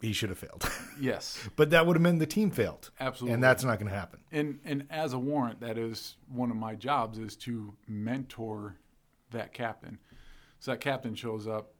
he 0.00 0.12
should 0.12 0.28
have 0.30 0.38
failed. 0.38 0.68
Yes. 1.00 1.38
but 1.56 1.70
that 1.70 1.86
would 1.86 1.96
have 1.96 2.02
meant 2.02 2.18
the 2.18 2.26
team 2.26 2.50
failed. 2.50 2.90
Absolutely. 3.00 3.34
And 3.34 3.42
that's 3.42 3.64
not 3.64 3.78
going 3.78 3.90
to 3.90 3.96
happen. 3.96 4.20
And 4.30 4.60
and 4.64 4.86
as 4.90 5.12
a 5.14 5.18
warrant, 5.18 5.60
that 5.60 5.78
is 5.78 6.16
one 6.28 6.50
of 6.50 6.56
my 6.56 6.74
jobs 6.74 7.18
is 7.18 7.34
to 7.36 7.74
mentor 7.88 8.76
that 9.30 9.54
captain. 9.54 9.98
So 10.60 10.72
that 10.72 10.80
captain 10.80 11.14
shows 11.14 11.46
up, 11.48 11.72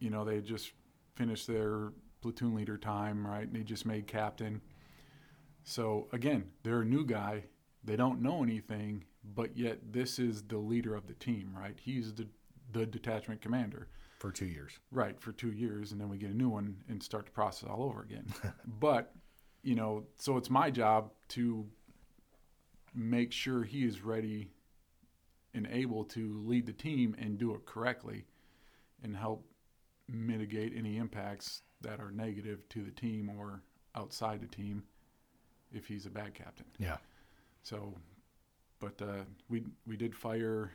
you 0.00 0.08
know, 0.10 0.24
they 0.24 0.40
just 0.40 0.72
finished 1.14 1.46
their 1.46 1.92
platoon 2.22 2.54
leader 2.54 2.78
time, 2.78 3.26
right? 3.26 3.46
And 3.46 3.54
they 3.54 3.62
just 3.62 3.84
made 3.84 4.06
captain. 4.06 4.60
So 5.64 6.08
again, 6.12 6.44
they're 6.62 6.82
a 6.82 6.86
new 6.86 7.04
guy. 7.04 7.44
They 7.84 7.96
don't 7.96 8.22
know 8.22 8.42
anything, 8.42 9.04
but 9.34 9.56
yet 9.56 9.92
this 9.92 10.18
is 10.18 10.42
the 10.42 10.58
leader 10.58 10.94
of 10.94 11.06
the 11.06 11.14
team, 11.14 11.52
right? 11.56 11.76
He's 11.80 12.14
the 12.14 12.28
the 12.72 12.86
detachment 12.86 13.40
commander. 13.40 13.88
For 14.18 14.30
two 14.30 14.46
years. 14.46 14.78
Right, 14.90 15.20
for 15.20 15.32
two 15.32 15.52
years, 15.52 15.92
and 15.92 16.00
then 16.00 16.08
we 16.08 16.16
get 16.16 16.30
a 16.30 16.36
new 16.36 16.48
one 16.48 16.76
and 16.88 17.02
start 17.02 17.26
the 17.26 17.32
process 17.32 17.68
all 17.68 17.82
over 17.82 18.02
again. 18.02 18.26
but, 18.66 19.12
you 19.62 19.74
know, 19.74 20.04
so 20.16 20.36
it's 20.36 20.48
my 20.48 20.70
job 20.70 21.10
to 21.30 21.66
make 22.94 23.32
sure 23.32 23.64
he 23.64 23.84
is 23.84 24.02
ready 24.02 24.52
and 25.54 25.66
able 25.70 26.04
to 26.04 26.40
lead 26.46 26.66
the 26.66 26.72
team 26.72 27.16
and 27.18 27.36
do 27.36 27.52
it 27.54 27.66
correctly 27.66 28.24
and 29.02 29.16
help 29.16 29.44
mitigate 30.08 30.72
any 30.76 30.98
impacts 30.98 31.62
that 31.82 32.00
are 32.00 32.10
negative 32.10 32.68
to 32.70 32.82
the 32.82 32.90
team 32.90 33.30
or 33.38 33.62
outside 33.94 34.40
the 34.40 34.46
team 34.46 34.82
if 35.72 35.86
he's 35.86 36.06
a 36.06 36.10
bad 36.10 36.34
captain. 36.34 36.66
Yeah. 36.78 36.96
So, 37.62 37.94
but 38.80 39.00
uh, 39.00 39.24
we 39.48 39.64
we 39.86 39.96
did 39.96 40.14
fire 40.14 40.70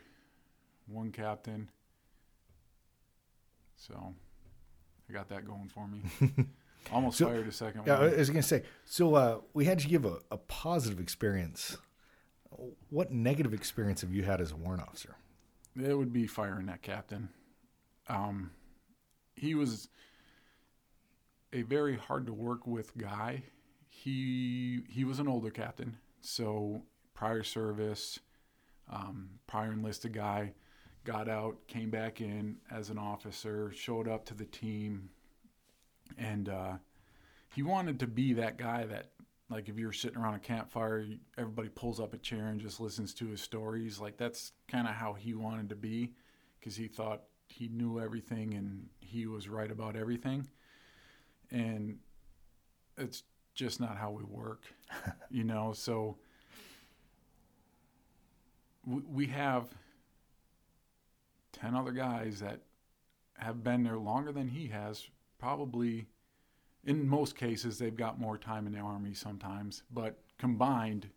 one 0.87 1.11
captain. 1.11 1.69
So, 3.75 4.13
I 5.09 5.13
got 5.13 5.29
that 5.29 5.45
going 5.45 5.69
for 5.73 5.87
me. 5.87 6.01
Almost 6.91 7.17
So- 7.17 7.27
fired 7.27 7.47
a 7.47 7.51
second 7.51 7.83
Yeah, 7.85 7.99
I 7.99 8.15
was 8.15 8.29
going 8.29 8.41
to 8.41 8.47
say. 8.47 8.63
So 8.85 9.15
uh, 9.15 9.39
we 9.53 9.65
had 9.65 9.79
to 9.79 9.87
give 9.87 10.05
a, 10.05 10.19
a 10.31 10.37
positive 10.37 10.99
experience. 10.99 11.77
What 12.89 13.11
negative 13.11 13.53
experience 13.53 14.01
have 14.01 14.11
you 14.13 14.23
had 14.23 14.41
as 14.41 14.51
a 14.51 14.55
warrant 14.55 14.81
officer? 14.83 15.15
It 15.79 15.93
would 15.93 16.11
be 16.13 16.25
firing 16.25 16.65
that 16.67 16.81
captain. 16.81 17.29
Um, 18.09 18.51
he 19.35 19.53
was 19.53 19.89
a 21.57 21.63
very 21.63 21.97
hard 21.97 22.27
to 22.27 22.33
work 22.33 22.67
with 22.67 22.97
guy. 22.97 23.43
He 23.89 24.81
he 24.89 25.03
was 25.03 25.19
an 25.19 25.27
older 25.27 25.49
captain, 25.49 25.97
so 26.21 26.83
prior 27.13 27.43
service, 27.43 28.19
um, 28.91 29.29
prior 29.47 29.73
enlisted 29.73 30.13
guy, 30.13 30.53
got 31.03 31.27
out, 31.27 31.67
came 31.67 31.89
back 31.89 32.21
in 32.21 32.57
as 32.69 32.89
an 32.89 32.97
officer, 32.97 33.71
showed 33.71 34.07
up 34.07 34.25
to 34.25 34.33
the 34.33 34.45
team, 34.45 35.09
and 36.17 36.47
uh, 36.47 36.73
he 37.55 37.63
wanted 37.63 37.99
to 37.99 38.07
be 38.07 38.33
that 38.33 38.57
guy 38.57 38.85
that 38.85 39.07
like 39.49 39.69
if 39.69 39.77
you're 39.79 39.93
sitting 39.93 40.17
around 40.17 40.35
a 40.35 40.39
campfire 40.39 41.05
everybody 41.37 41.69
pulls 41.69 41.99
up 41.99 42.13
a 42.13 42.17
chair 42.17 42.47
and 42.47 42.59
just 42.59 42.79
listens 42.79 43.13
to 43.13 43.27
his 43.27 43.41
stories 43.41 43.99
like 43.99 44.17
that's 44.17 44.51
kind 44.67 44.87
of 44.87 44.93
how 44.93 45.13
he 45.13 45.33
wanted 45.33 45.69
to 45.69 45.75
be 45.75 46.13
because 46.59 46.75
he 46.75 46.87
thought 46.87 47.23
he 47.47 47.69
knew 47.69 47.99
everything 47.99 48.53
and 48.55 48.87
he 48.99 49.25
was 49.25 49.47
right 49.47 49.71
about 49.71 49.95
everything 49.95 50.45
and 51.51 51.97
it's 52.97 53.23
just 53.53 53.79
not 53.79 53.97
how 53.97 54.11
we 54.11 54.23
work 54.23 54.63
you 55.29 55.43
know? 55.43 55.73
So 55.73 56.17
we, 58.85 59.01
we 59.07 59.25
have 59.27 59.67
10 61.53 61.75
other 61.75 61.91
guys 61.91 62.39
that 62.39 62.61
have 63.37 63.63
been 63.63 63.83
there 63.83 63.97
longer 63.97 64.31
than 64.31 64.47
he 64.47 64.67
has. 64.67 65.07
Probably 65.39 66.07
in 66.85 67.07
most 67.07 67.35
cases 67.35 67.77
they've 67.77 67.95
got 67.95 68.19
more 68.19 68.37
time 68.37 68.65
in 68.65 68.73
the 68.73 68.79
army 68.79 69.13
sometimes 69.13 69.83
but 69.91 70.19
combined 70.37 71.09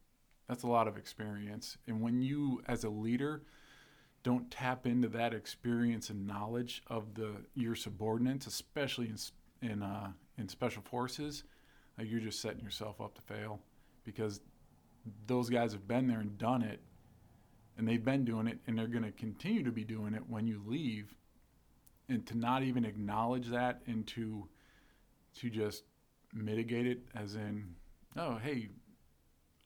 that's 0.48 0.64
a 0.64 0.66
lot 0.66 0.88
of 0.88 0.96
experience. 0.96 1.78
And 1.86 2.00
when 2.00 2.22
you 2.22 2.60
as 2.66 2.82
a 2.82 2.90
leader 2.90 3.42
don't 4.24 4.50
tap 4.50 4.84
into 4.84 5.06
that 5.08 5.32
experience 5.32 6.10
and 6.10 6.26
knowledge 6.26 6.82
of 6.88 7.14
the 7.14 7.36
your 7.54 7.76
subordinates 7.76 8.46
especially 8.46 9.08
in 9.08 9.16
in 9.62 9.82
uh, 9.82 10.11
in 10.38 10.48
special 10.48 10.82
forces 10.82 11.44
you're 12.06 12.20
just 12.20 12.40
setting 12.40 12.62
yourself 12.62 13.00
up 13.00 13.14
to 13.14 13.20
fail 13.20 13.61
because 14.04 14.40
those 15.26 15.50
guys 15.50 15.72
have 15.72 15.86
been 15.86 16.06
there 16.06 16.20
and 16.20 16.38
done 16.38 16.62
it 16.62 16.80
and 17.76 17.88
they've 17.88 18.04
been 18.04 18.24
doing 18.24 18.46
it 18.46 18.58
and 18.66 18.78
they're 18.78 18.86
going 18.86 19.04
to 19.04 19.12
continue 19.12 19.62
to 19.62 19.70
be 19.70 19.84
doing 19.84 20.14
it 20.14 20.22
when 20.28 20.46
you 20.46 20.62
leave. 20.66 21.14
And 22.08 22.26
to 22.26 22.36
not 22.36 22.62
even 22.64 22.84
acknowledge 22.84 23.48
that 23.48 23.82
and 23.86 24.06
to 24.08 24.48
to 25.38 25.48
just 25.48 25.84
mitigate 26.34 26.86
it 26.86 26.98
as 27.14 27.36
in 27.36 27.76
oh 28.16 28.36
hey 28.36 28.68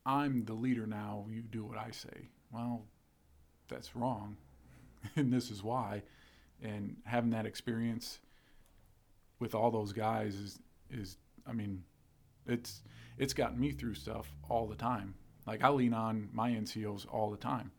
i'm 0.04 0.44
the 0.44 0.52
leader 0.52 0.86
now 0.86 1.26
you 1.30 1.40
do 1.40 1.64
what 1.64 1.78
i 1.78 1.90
say. 1.90 2.28
Well 2.52 2.84
that's 3.68 3.96
wrong 3.96 4.36
and 5.16 5.32
this 5.32 5.50
is 5.50 5.62
why. 5.62 6.02
And 6.62 6.96
having 7.04 7.30
that 7.30 7.46
experience 7.46 8.20
with 9.44 9.54
all 9.54 9.70
those 9.70 9.92
guys 9.92 10.34
is 10.36 10.58
is 10.90 11.18
i 11.46 11.52
mean 11.52 11.84
it's 12.46 12.82
it's 13.18 13.34
gotten 13.34 13.60
me 13.60 13.72
through 13.72 13.92
stuff 13.92 14.34
all 14.48 14.66
the 14.66 14.74
time 14.74 15.14
like 15.46 15.62
i 15.62 15.68
lean 15.68 15.92
on 15.92 16.30
my 16.32 16.50
ncos 16.52 17.04
all 17.12 17.30
the 17.30 17.36
time 17.36 17.70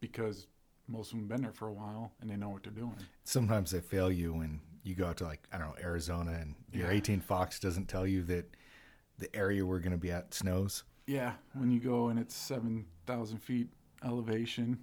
because 0.00 0.46
most 0.86 1.08
of 1.08 1.18
them 1.18 1.20
have 1.22 1.28
been 1.28 1.42
there 1.42 1.52
for 1.52 1.66
a 1.66 1.72
while 1.72 2.12
and 2.20 2.30
they 2.30 2.36
know 2.36 2.48
what 2.48 2.62
they're 2.62 2.72
doing 2.72 2.94
Sometimes 3.24 3.72
they 3.72 3.80
fail 3.80 4.10
you 4.12 4.32
when 4.34 4.60
you 4.84 4.94
go 4.94 5.06
out 5.06 5.16
to 5.16 5.24
like 5.24 5.42
I 5.52 5.58
don't 5.58 5.66
know 5.70 5.82
Arizona 5.82 6.38
and 6.40 6.54
your 6.72 6.86
Yeah. 6.92 6.96
18 6.98 7.20
Fox 7.20 7.58
doesn't 7.58 7.88
tell 7.88 8.06
you 8.06 8.22
that 8.24 8.56
the 9.18 9.34
area 9.34 9.66
we're 9.66 9.80
going 9.80 9.90
to 9.90 9.98
be 9.98 10.12
at 10.12 10.32
snows. 10.32 10.84
Yeah, 11.08 11.32
when 11.54 11.72
you 11.72 11.80
go 11.80 12.06
and 12.08 12.20
it's 12.20 12.36
7,000 12.36 13.38
feet 13.38 13.68
elevation 14.04 14.78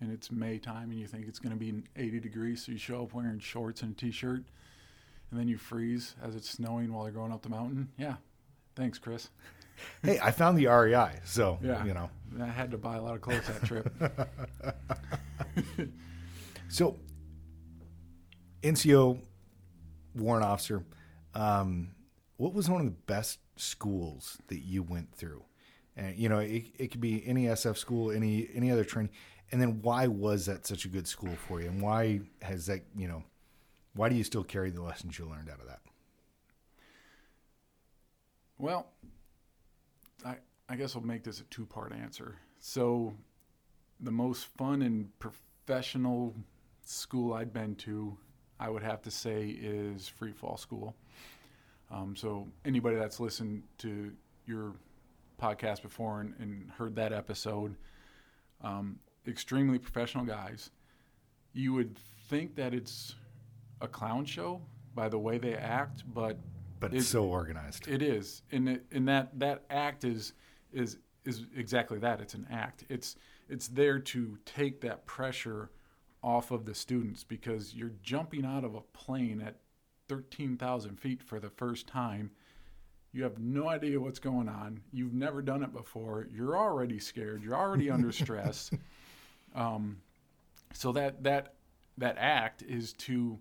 and 0.00 0.10
it's 0.10 0.32
May 0.32 0.58
time 0.58 0.90
and 0.90 0.98
you 0.98 1.06
think 1.06 1.28
it's 1.28 1.38
going 1.38 1.56
to 1.56 1.56
be 1.56 1.84
80 1.94 2.18
degrees, 2.18 2.64
so 2.66 2.72
you 2.72 2.78
show 2.78 3.04
up 3.04 3.14
wearing 3.14 3.38
shorts 3.38 3.82
and 3.82 3.92
a 3.92 3.94
t 3.94 4.10
shirt 4.10 4.42
and 5.34 5.40
then 5.40 5.48
you 5.48 5.58
freeze 5.58 6.14
as 6.22 6.36
it's 6.36 6.48
snowing 6.48 6.92
while 6.92 7.02
you're 7.04 7.12
going 7.12 7.32
up 7.32 7.42
the 7.42 7.48
mountain. 7.48 7.88
Yeah, 7.98 8.14
thanks, 8.76 8.98
Chris. 9.00 9.30
hey, 10.04 10.20
I 10.22 10.30
found 10.30 10.56
the 10.56 10.66
REI, 10.68 11.18
so 11.24 11.58
Yeah. 11.60 11.84
you 11.84 11.92
know. 11.92 12.08
I 12.40 12.46
had 12.46 12.70
to 12.70 12.78
buy 12.78 12.94
a 12.96 13.02
lot 13.02 13.14
of 13.16 13.20
clothes 13.20 13.46
that 13.48 13.64
trip. 13.64 13.92
So, 16.68 16.96
NCO 18.62 19.20
warrant 20.16 20.44
officer, 20.44 20.84
um, 21.34 21.94
what 22.36 22.52
was 22.52 22.68
one 22.68 22.80
of 22.80 22.86
the 22.86 22.96
best 23.06 23.38
schools 23.56 24.38
that 24.48 24.60
you 24.60 24.82
went 24.82 25.14
through? 25.14 25.42
And 25.96 26.16
you 26.16 26.28
know, 26.28 26.38
it, 26.38 26.64
it 26.76 26.90
could 26.90 27.00
be 27.00 27.22
any 27.26 27.44
SF 27.44 27.76
school, 27.76 28.10
any 28.10 28.48
any 28.54 28.72
other 28.72 28.82
training, 28.84 29.12
and 29.52 29.60
then 29.60 29.80
why 29.82 30.08
was 30.08 30.46
that 30.46 30.66
such 30.66 30.84
a 30.84 30.88
good 30.88 31.06
school 31.06 31.34
for 31.46 31.60
you, 31.60 31.68
and 31.68 31.80
why 31.80 32.20
has 32.42 32.66
that 32.66 32.80
you 32.96 33.06
know, 33.06 33.22
why 33.94 34.08
do 34.08 34.16
you 34.16 34.24
still 34.24 34.44
carry 34.44 34.70
the 34.70 34.82
lessons 34.82 35.18
you 35.18 35.24
learned 35.24 35.48
out 35.48 35.60
of 35.60 35.66
that? 35.66 35.80
Well, 38.58 38.86
I 40.24 40.36
I 40.68 40.76
guess 40.76 40.96
I'll 40.96 41.02
make 41.02 41.24
this 41.24 41.40
a 41.40 41.44
two 41.44 41.66
part 41.66 41.92
answer. 41.92 42.36
So, 42.60 43.14
the 44.00 44.10
most 44.10 44.46
fun 44.56 44.82
and 44.82 45.10
professional 45.18 46.34
school 46.84 47.34
I'd 47.34 47.52
been 47.52 47.74
to, 47.76 48.16
I 48.58 48.70
would 48.70 48.82
have 48.82 49.02
to 49.02 49.10
say, 49.10 49.48
is 49.48 50.08
Free 50.08 50.32
Fall 50.32 50.56
School. 50.56 50.94
Um, 51.90 52.16
so, 52.16 52.48
anybody 52.64 52.96
that's 52.96 53.20
listened 53.20 53.64
to 53.78 54.12
your 54.46 54.74
podcast 55.40 55.82
before 55.82 56.20
and, 56.20 56.34
and 56.38 56.70
heard 56.70 56.96
that 56.96 57.12
episode, 57.12 57.76
um, 58.62 58.98
extremely 59.26 59.78
professional 59.78 60.24
guys. 60.24 60.70
You 61.52 61.74
would 61.74 61.96
think 62.28 62.56
that 62.56 62.74
it's 62.74 63.14
a 63.84 63.88
clown 63.88 64.24
show 64.24 64.60
by 64.94 65.08
the 65.08 65.18
way 65.18 65.38
they 65.38 65.54
act, 65.54 66.02
but 66.12 66.38
But 66.80 66.92
it's 66.94 67.04
It- 67.06 67.08
so 67.08 67.24
organized. 67.24 67.86
it 67.88 68.02
is, 68.02 68.42
and 68.52 68.68
it, 68.68 68.86
and 68.90 69.06
that 69.08 69.38
that 69.38 69.64
act 69.70 70.04
is 70.04 70.32
is 70.72 70.98
is 71.24 71.46
exactly 71.54 71.98
that. 72.00 72.20
It's 72.20 72.34
an 72.34 72.46
act. 72.50 72.84
It's 72.88 73.16
it's 73.48 73.68
there 73.68 73.98
to 74.00 74.38
take 74.44 74.80
that 74.82 75.06
pressure 75.06 75.70
off 76.22 76.50
of 76.50 76.64
the 76.66 76.74
students 76.74 77.22
because 77.24 77.74
you're 77.74 77.92
jumping 78.02 78.44
out 78.44 78.64
of 78.64 78.74
a 78.74 78.80
plane 78.92 79.40
at 79.40 79.60
thirteen 80.08 80.56
thousand 80.58 80.96
feet 81.00 81.22
for 81.22 81.38
the 81.40 81.48
first 81.50 81.86
time. 81.86 82.30
You 83.12 83.22
have 83.22 83.38
no 83.38 83.68
idea 83.68 84.00
what's 84.00 84.18
going 84.18 84.48
on. 84.48 84.80
You've 84.92 85.14
never 85.14 85.40
done 85.40 85.62
it 85.62 85.72
before. 85.72 86.26
You're 86.32 86.56
already 86.58 86.98
scared. 86.98 87.42
You're 87.42 87.54
already 87.56 87.88
under 87.90 88.10
stress. 88.22 88.70
Um, 89.54 90.02
so 90.72 90.92
that 90.92 91.22
that 91.22 91.54
that 91.98 92.16
act 92.18 92.62
is 92.62 92.92
to 92.94 93.38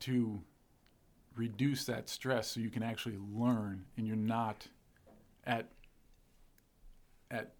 to 0.00 0.40
reduce 1.36 1.84
that 1.84 2.08
stress 2.08 2.48
so 2.48 2.60
you 2.60 2.70
can 2.70 2.82
actually 2.82 3.16
learn 3.32 3.84
and 3.96 4.06
you're 4.06 4.16
not 4.16 4.66
at 5.44 5.70
at 7.30 7.54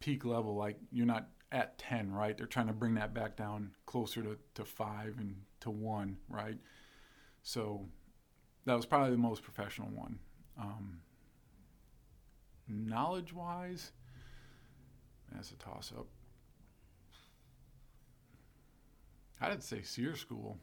peak 0.00 0.24
level 0.24 0.54
like 0.54 0.76
you're 0.90 1.06
not 1.06 1.28
at 1.50 1.78
10 1.78 2.12
right? 2.12 2.36
They're 2.36 2.46
trying 2.46 2.66
to 2.66 2.72
bring 2.72 2.94
that 2.94 3.14
back 3.14 3.36
down 3.36 3.70
closer 3.86 4.22
to, 4.22 4.38
to 4.54 4.64
5 4.64 5.16
and 5.18 5.36
to 5.60 5.70
1 5.70 6.16
right? 6.28 6.58
So 7.42 7.86
that 8.64 8.74
was 8.74 8.86
probably 8.86 9.10
the 9.10 9.16
most 9.16 9.42
professional 9.42 9.88
one. 9.88 10.18
Um, 10.58 11.00
knowledge 12.68 13.32
wise 13.32 13.92
that's 15.34 15.50
a 15.50 15.56
toss 15.56 15.92
up 15.96 16.06
i'd 19.40 19.62
say 19.62 19.82
SERE 19.82 20.16
school 20.16 20.58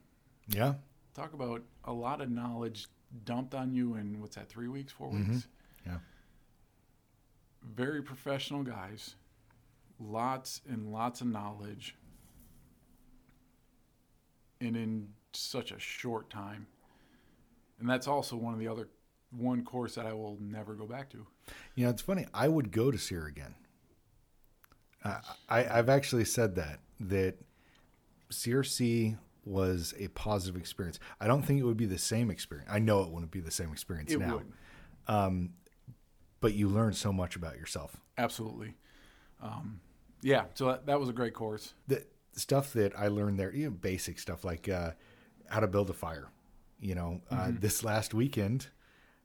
Yeah. 0.49 0.75
talk 1.13 1.33
about 1.33 1.63
a 1.85 1.93
lot 1.93 2.21
of 2.21 2.29
knowledge 2.29 2.87
dumped 3.25 3.53
on 3.55 3.73
you 3.73 3.95
in 3.95 4.19
what's 4.21 4.35
that 4.35 4.47
three 4.49 4.67
weeks 4.67 4.91
four 4.91 5.11
Mhm. 5.11 5.29
weeks 5.31 5.47
Yeah. 5.85 5.99
very 7.63 8.01
professional 8.01 8.63
guys 8.63 9.15
lots 9.99 10.61
and 10.69 10.91
lots 10.91 11.19
of 11.21 11.27
knowledge 11.27 11.95
and 14.61 14.75
in 14.77 15.13
such 15.33 15.71
a 15.71 15.79
short 15.79 16.29
time 16.29 16.67
and 17.79 17.89
that's 17.89 18.07
also 18.07 18.35
one 18.35 18.53
of 18.53 18.59
the 18.59 18.67
other 18.67 18.87
one 19.31 19.63
course 19.63 19.95
that 19.95 20.05
i 20.05 20.13
will 20.13 20.37
never 20.39 20.73
go 20.73 20.85
back 20.85 21.09
to 21.09 21.25
You 21.75 21.85
know, 21.85 21.89
it's 21.91 22.01
funny. 22.01 22.27
I 22.33 22.47
would 22.47 22.71
go 22.71 22.91
to 22.91 22.97
SERE 22.97 23.25
again. 23.25 23.55
Uh, 25.03 25.19
I, 25.47 25.65
I've 25.79 25.89
actually 25.89 26.25
said 26.25 26.55
that 26.55 26.79
that 26.99 27.37
CRC 28.31 29.17
was 29.49 29.93
a 29.97 30.07
positive 30.09 30.55
experience. 30.59 30.99
I 31.19 31.27
don't 31.27 31.41
think 31.43 31.59
it 31.59 31.63
would 31.63 31.77
be 31.77 31.85
the 31.85 31.97
same 31.97 32.29
experience. 32.31 32.69
I 32.71 32.79
know 32.79 33.01
it 33.03 33.09
wouldn't 33.11 33.31
be 33.31 33.39
the 33.41 33.51
same 33.51 33.71
experience 33.71 34.11
it 34.13 34.19
now, 34.19 34.35
would 34.37 34.45
Um, 35.07 35.53
but 36.39 36.53
you 36.53 36.69
learn 36.69 36.93
so 36.93 37.11
much 37.11 37.35
about 37.35 37.57
yourself. 37.57 37.97
absolutely 38.17 38.75
um, 39.41 39.79
yeah 40.21 40.45
so 40.53 40.65
that, 40.67 40.85
that 40.85 40.99
was 40.99 41.09
a 41.09 41.13
great 41.13 41.33
course 41.33 41.73
The 41.87 42.05
stuff 42.33 42.73
that 42.73 42.93
I 42.97 43.07
learned 43.07 43.39
there, 43.39 43.53
you 43.53 43.65
know, 43.65 43.71
basic 43.71 44.19
stuff 44.19 44.43
like 44.43 44.69
uh, 44.69 44.91
how 45.49 45.59
to 45.59 45.67
build 45.67 45.89
a 45.89 45.93
fire. 45.93 46.27
You 46.79 46.95
know, 46.95 47.21
uh, 47.29 47.51
this 47.59 47.83
last 47.83 48.13
weekend, 48.13 48.67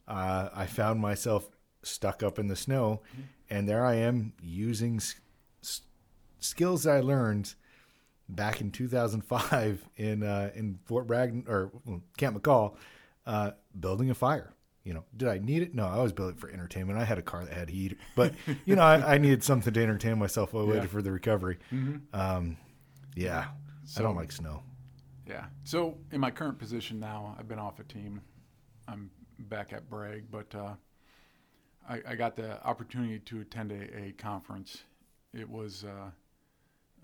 uh, 0.08 0.48
I 0.52 0.66
found 0.66 1.00
myself 1.00 1.48
stuck 1.82 2.22
up 2.22 2.38
in 2.38 2.48
the 2.48 2.56
snow, 2.56 3.02
and 3.48 3.68
there 3.68 3.84
I 3.84 3.94
am 3.96 4.32
using 4.42 4.96
s- 4.96 5.14
s- 5.62 5.82
skills 6.40 6.82
that 6.84 6.96
I 6.96 7.00
learned 7.00 7.54
back 8.28 8.60
in 8.60 8.70
2005 8.70 9.88
in 9.96 10.22
uh, 10.22 10.50
in 10.54 10.78
Fort 10.86 11.06
Bragg 11.06 11.44
or 11.48 11.70
Camp 12.16 12.40
McCall, 12.40 12.76
uh, 13.26 13.52
building 13.78 14.10
a 14.10 14.14
fire. 14.14 14.52
You 14.84 14.92
know, 14.92 15.04
did 15.16 15.28
I 15.28 15.38
need 15.38 15.62
it? 15.62 15.74
No, 15.74 15.86
I 15.86 16.02
was 16.02 16.12
building 16.12 16.36
it 16.36 16.40
for 16.40 16.50
entertainment. 16.50 16.98
I 16.98 17.04
had 17.04 17.16
a 17.16 17.22
car 17.22 17.42
that 17.44 17.54
had 17.54 17.70
heat, 17.70 17.96
but 18.14 18.34
you 18.66 18.76
know, 18.76 18.82
I, 18.82 19.14
I 19.14 19.18
needed 19.18 19.42
something 19.42 19.72
to 19.72 19.82
entertain 19.82 20.18
myself 20.18 20.52
while 20.52 20.64
I 20.64 20.66
waited 20.66 20.82
Yeah. 20.84 20.88
for 20.90 21.00
the 21.02 21.10
recovery. 21.10 21.58
Um, 22.12 22.58
yeah, 23.16 23.46
I 23.98 24.02
don't 24.02 24.16
like 24.16 24.30
snow. 24.30 24.62
Yeah. 25.26 25.46
So 25.62 25.96
in 26.12 26.20
my 26.20 26.30
current 26.30 26.58
position 26.58 27.00
now, 27.00 27.34
I've 27.38 27.48
been 27.48 27.58
off 27.58 27.78
a 27.80 27.84
team. 27.84 28.20
I'm 28.86 29.10
back 29.38 29.72
at 29.72 29.88
Bragg, 29.88 30.24
but 30.30 30.54
uh, 30.54 30.74
I, 31.88 32.02
I 32.08 32.14
got 32.14 32.36
the 32.36 32.62
opportunity 32.62 33.18
to 33.20 33.40
attend 33.40 33.72
a, 33.72 33.96
a 34.08 34.12
conference. 34.18 34.82
It 35.32 35.48
was 35.48 35.84
uh, 35.84 36.10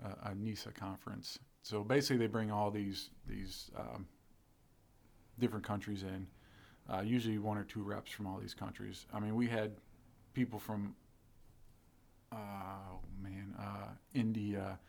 a, 0.01 0.35
NESA 0.35 0.73
conference. 0.73 1.39
So 1.63 1.83
basically, 1.83 2.17
they 2.17 2.27
bring 2.27 2.51
all 2.51 2.71
these 2.71 3.09
these 3.27 3.69
um, 3.77 4.07
different 5.39 5.65
countries 5.65 6.03
in. 6.03 6.27
Uh, 6.91 7.01
usually, 7.01 7.37
one 7.37 7.57
or 7.57 7.63
two 7.63 7.83
reps 7.83 8.11
from 8.11 8.27
all 8.27 8.39
these 8.39 8.53
countries. 8.53 9.05
I 9.13 9.19
mean, 9.19 9.35
we 9.35 9.47
had 9.47 9.73
people 10.33 10.59
from 10.59 10.95
oh 12.31 12.99
man, 13.21 13.53
uh, 13.59 13.89
India, 14.13 14.79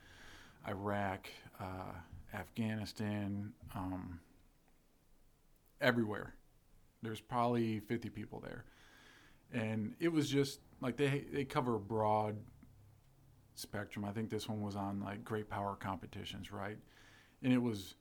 Iraq, 0.68 1.28
uh, 1.60 1.92
Afghanistan, 2.34 3.52
um, 3.74 4.20
everywhere. 5.80 6.34
There's 7.02 7.20
probably 7.20 7.80
50 7.80 8.10
people 8.10 8.40
there, 8.40 8.64
and 9.52 9.94
it 9.98 10.08
was 10.08 10.30
just 10.30 10.60
like 10.80 10.96
they 10.96 11.24
they 11.32 11.44
cover 11.44 11.76
a 11.76 11.80
broad 11.80 12.36
spectrum. 13.54 14.04
I 14.04 14.12
think 14.12 14.30
this 14.30 14.48
one 14.48 14.62
was 14.62 14.76
on 14.76 15.00
like 15.00 15.24
great 15.24 15.48
power 15.48 15.76
competitions, 15.76 16.52
right? 16.52 16.78
And 17.42 17.52
it 17.52 17.62
was 17.62 17.94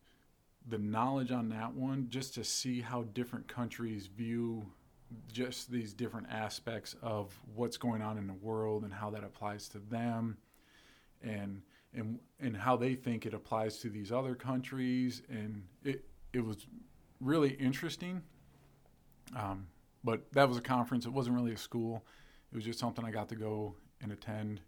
the 0.67 0.77
knowledge 0.77 1.31
on 1.31 1.49
that 1.49 1.73
one 1.73 2.07
just 2.09 2.35
to 2.35 2.43
see 2.43 2.81
how 2.81 3.03
different 3.03 3.47
countries 3.47 4.07
view 4.07 4.65
just 5.31 5.69
these 5.69 5.93
different 5.93 6.27
aspects 6.29 6.95
of 7.01 7.37
what's 7.55 7.77
going 7.77 8.01
on 8.01 8.17
in 8.17 8.27
the 8.27 8.33
world 8.33 8.83
and 8.83 8.93
how 8.93 9.09
that 9.09 9.23
applies 9.23 9.67
to 9.69 9.79
them 9.79 10.37
and 11.21 11.61
and 11.93 12.19
and 12.39 12.55
how 12.55 12.77
they 12.77 12.95
think 12.95 13.25
it 13.25 13.33
applies 13.33 13.79
to 13.79 13.89
these 13.89 14.11
other 14.11 14.35
countries, 14.35 15.21
and 15.29 15.63
it 15.83 16.05
it 16.33 16.43
was 16.43 16.65
really 17.19 17.51
interesting. 17.53 18.21
Um, 19.35 19.67
but 20.03 20.31
that 20.33 20.47
was 20.47 20.57
a 20.57 20.61
conference. 20.61 21.05
It 21.05 21.13
wasn't 21.13 21.35
really 21.35 21.53
a 21.53 21.57
school. 21.57 22.03
It 22.51 22.55
was 22.55 22.65
just 22.65 22.79
something 22.79 23.05
I 23.05 23.11
got 23.11 23.29
to 23.29 23.35
go 23.35 23.75
and 24.01 24.11
attend, 24.11 24.61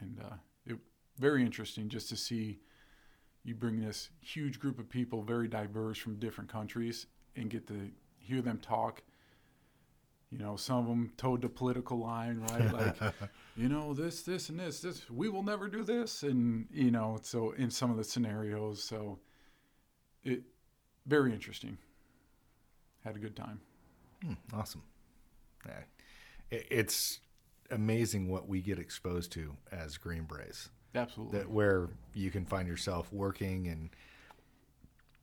and 0.00 0.20
uh, 0.20 0.34
it 0.66 0.76
very 1.18 1.44
interesting 1.44 1.88
just 1.88 2.08
to 2.08 2.16
see 2.16 2.58
you 3.44 3.54
bring 3.54 3.80
this 3.80 4.10
huge 4.20 4.60
group 4.60 4.78
of 4.78 4.88
people, 4.88 5.22
very 5.22 5.48
diverse 5.48 5.98
from 5.98 6.16
different 6.16 6.50
countries, 6.50 7.06
and 7.36 7.50
get 7.50 7.66
to 7.68 7.90
hear 8.18 8.42
them 8.42 8.58
talk. 8.58 9.02
You 10.30 10.38
know, 10.38 10.56
some 10.56 10.78
of 10.78 10.86
them 10.86 11.12
toed 11.16 11.40
the 11.40 11.48
political 11.48 11.98
line, 11.98 12.40
right? 12.40 12.72
Like, 13.00 13.14
you 13.56 13.68
know, 13.68 13.94
this, 13.94 14.22
this, 14.22 14.50
and 14.50 14.60
this, 14.60 14.80
this, 14.80 15.08
we 15.08 15.28
will 15.28 15.42
never 15.42 15.68
do 15.68 15.82
this. 15.82 16.22
And, 16.22 16.66
you 16.70 16.90
know, 16.90 17.18
so 17.22 17.52
in 17.52 17.70
some 17.70 17.90
of 17.90 17.96
the 17.96 18.04
scenarios, 18.04 18.82
so 18.82 19.18
it, 20.22 20.42
very 21.06 21.32
interesting. 21.32 21.78
Had 23.02 23.16
a 23.16 23.18
good 23.18 23.34
time. 23.34 23.60
Hmm, 24.22 24.34
awesome. 24.52 24.82
Yeah. 25.66 25.80
It, 26.50 26.66
it's 26.70 27.20
amazing 27.70 28.28
what 28.28 28.48
we 28.48 28.60
get 28.60 28.78
exposed 28.78 29.32
to 29.32 29.56
as 29.70 29.96
Green 29.96 30.24
Berets. 30.24 30.70
Absolutely. 30.94 31.38
That 31.38 31.50
where 31.50 31.88
you 32.14 32.30
can 32.30 32.44
find 32.44 32.66
yourself 32.66 33.12
working 33.12 33.68
and 33.68 33.90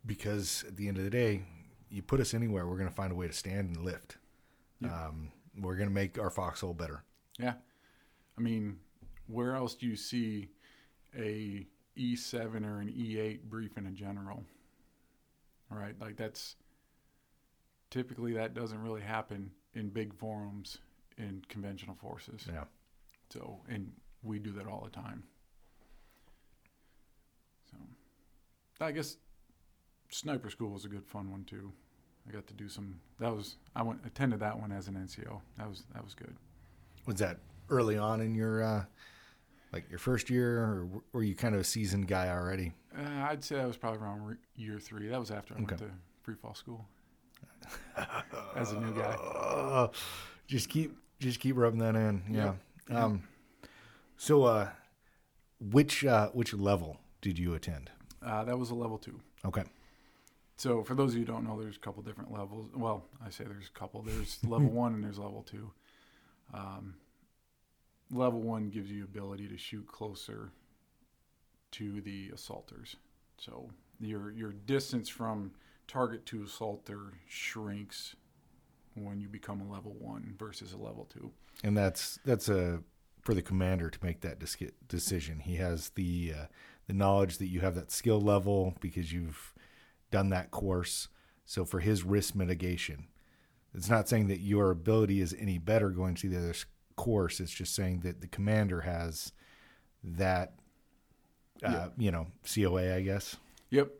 because 0.05 0.63
at 0.67 0.77
the 0.77 0.87
end 0.87 0.97
of 0.97 1.03
the 1.03 1.09
day, 1.09 1.41
you 1.89 2.01
put 2.01 2.19
us 2.19 2.33
anywhere, 2.33 2.67
we're 2.67 2.77
going 2.77 2.89
to 2.89 2.95
find 2.95 3.11
a 3.11 3.15
way 3.15 3.27
to 3.27 3.33
stand 3.33 3.75
and 3.75 3.83
lift. 3.83 4.17
Yeah. 4.79 5.07
Um, 5.07 5.31
we're 5.59 5.75
going 5.75 5.89
to 5.89 5.93
make 5.93 6.19
our 6.19 6.29
foxhole 6.29 6.73
better. 6.73 7.03
Yeah. 7.39 7.53
I 8.37 8.41
mean, 8.41 8.77
where 9.27 9.55
else 9.55 9.75
do 9.75 9.87
you 9.87 9.95
see 9.95 10.49
a 11.17 11.65
E7 11.97 12.65
or 12.65 12.79
an 12.81 12.89
E8 12.89 13.43
briefing 13.43 13.87
a 13.87 13.91
general? 13.91 14.43
All 15.71 15.77
right, 15.77 15.99
like 15.99 16.15
that's 16.15 16.55
typically 17.89 18.33
that 18.33 18.53
doesn't 18.53 18.81
really 18.81 19.01
happen 19.01 19.51
in 19.73 19.89
big 19.89 20.13
forums 20.13 20.77
in 21.17 21.43
conventional 21.49 21.95
forces. 21.95 22.45
Yeah. 22.47 22.63
So, 23.29 23.59
and 23.69 23.91
we 24.23 24.39
do 24.39 24.51
that 24.53 24.67
all 24.67 24.81
the 24.83 24.89
time. 24.89 25.23
So, 27.71 27.77
I 28.85 28.91
guess 28.91 29.17
sniper 30.09 30.49
school 30.49 30.71
was 30.71 30.85
a 30.85 30.89
good 30.89 31.05
fun 31.05 31.31
one 31.31 31.43
too. 31.45 31.71
I 32.27 32.31
got 32.31 32.47
to 32.47 32.53
do 32.53 32.67
some. 32.67 32.99
That 33.19 33.35
was 33.35 33.57
I 33.75 33.83
went 33.83 33.99
attended 34.05 34.39
that 34.39 34.59
one 34.59 34.71
as 34.71 34.87
an 34.87 34.95
NCO. 34.95 35.41
That 35.57 35.69
was 35.69 35.83
that 35.93 36.03
was 36.03 36.13
good. 36.13 36.35
Was 37.05 37.17
that 37.17 37.37
early 37.69 37.97
on 37.97 38.21
in 38.21 38.33
your, 38.33 38.63
uh, 38.63 38.85
like 39.71 39.87
your 39.89 39.99
first 39.99 40.29
year, 40.29 40.57
or 40.57 40.87
were 41.11 41.23
you 41.23 41.35
kind 41.35 41.53
of 41.53 41.61
a 41.61 41.63
seasoned 41.63 42.07
guy 42.07 42.29
already? 42.29 42.73
Uh, 42.97 43.25
I'd 43.29 43.43
say 43.43 43.55
that 43.55 43.67
was 43.67 43.77
probably 43.77 43.99
around 43.99 44.25
re- 44.25 44.35
year 44.55 44.79
three. 44.79 45.07
That 45.09 45.19
was 45.19 45.29
after 45.29 45.53
I 45.53 45.57
went 45.57 45.77
to 45.77 45.91
free 46.23 46.35
fall 46.35 46.55
school 46.55 46.87
as 48.55 48.71
a 48.71 48.79
new 48.79 48.93
guy. 48.93 49.89
Just 50.47 50.69
keep 50.69 50.97
just 51.19 51.39
keep 51.39 51.57
rubbing 51.57 51.79
that 51.79 51.95
in. 51.95 52.23
Yeah. 52.29 52.53
Yeah. 52.89 53.03
Um, 53.03 53.23
so, 54.17 54.43
uh, 54.43 54.69
which 55.59 56.05
uh, 56.05 56.29
which 56.29 56.53
level 56.53 56.99
did 57.21 57.39
you 57.39 57.53
attend? 57.53 57.91
Uh, 58.23 58.43
that 58.43 58.57
was 58.57 58.69
a 58.69 58.75
level 58.75 58.97
two. 58.97 59.19
Okay. 59.45 59.63
So 60.57 60.83
for 60.83 60.95
those 60.95 61.11
of 61.11 61.19
you 61.19 61.25
who 61.25 61.31
don't 61.31 61.45
know, 61.45 61.59
there's 61.59 61.75
a 61.75 61.79
couple 61.79 62.01
different 62.01 62.31
levels. 62.31 62.69
Well, 62.73 63.03
I 63.25 63.29
say 63.29 63.43
there's 63.43 63.67
a 63.67 63.77
couple. 63.77 64.01
There's 64.01 64.39
level 64.47 64.69
one 64.69 64.93
and 64.93 65.03
there's 65.03 65.19
level 65.19 65.43
two. 65.43 65.71
Um, 66.53 66.95
level 68.11 68.41
one 68.41 68.69
gives 68.69 68.89
you 68.91 69.03
ability 69.03 69.47
to 69.47 69.57
shoot 69.57 69.87
closer 69.87 70.51
to 71.71 72.01
the 72.01 72.29
assaulters. 72.33 72.95
So 73.37 73.69
your 73.99 74.31
your 74.31 74.53
distance 74.53 75.09
from 75.09 75.51
target 75.87 76.25
to 76.27 76.43
assaulter 76.43 77.13
shrinks 77.27 78.15
when 78.95 79.19
you 79.19 79.27
become 79.27 79.61
a 79.61 79.71
level 79.71 79.95
one 79.99 80.33
versus 80.37 80.73
a 80.73 80.77
level 80.77 81.05
two. 81.05 81.31
And 81.63 81.77
that's 81.77 82.19
that's 82.25 82.49
a 82.49 82.81
for 83.21 83.33
the 83.33 83.41
commander 83.41 83.89
to 83.89 83.99
make 84.03 84.21
that 84.21 84.39
dis- 84.39 84.57
decision. 84.87 85.39
He 85.39 85.55
has 85.55 85.89
the 85.89 86.33
uh, 86.37 86.45
the 86.87 86.93
knowledge 86.93 87.37
that 87.39 87.47
you 87.47 87.61
have 87.61 87.75
that 87.75 87.91
skill 87.91 88.21
level 88.21 88.75
because 88.79 89.11
you've 89.11 89.53
done 90.11 90.29
that 90.29 90.51
course. 90.51 91.09
So 91.45 91.65
for 91.65 91.79
his 91.79 92.03
risk 92.03 92.35
mitigation, 92.35 93.07
it's 93.73 93.89
not 93.89 94.07
saying 94.07 94.27
that 94.27 94.39
your 94.39 94.71
ability 94.71 95.21
is 95.21 95.35
any 95.37 95.57
better 95.57 95.89
going 95.89 96.15
to 96.15 96.29
the 96.29 96.37
other 96.37 96.55
course. 96.95 97.39
It's 97.39 97.51
just 97.51 97.75
saying 97.75 97.99
that 98.01 98.21
the 98.21 98.27
commander 98.27 98.81
has 98.81 99.31
that, 100.03 100.53
uh, 101.63 101.89
you 101.97 102.11
know, 102.11 102.27
COA, 102.53 102.95
I 102.95 103.01
guess. 103.01 103.35
Yep, 103.71 103.91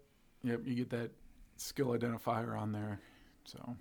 yep. 0.44 0.62
You 0.64 0.76
get 0.76 0.90
that 0.92 1.12
skill 1.58 1.88
identifier 1.88 2.58
on 2.60 2.72
there. 2.72 3.00
So 3.44 3.76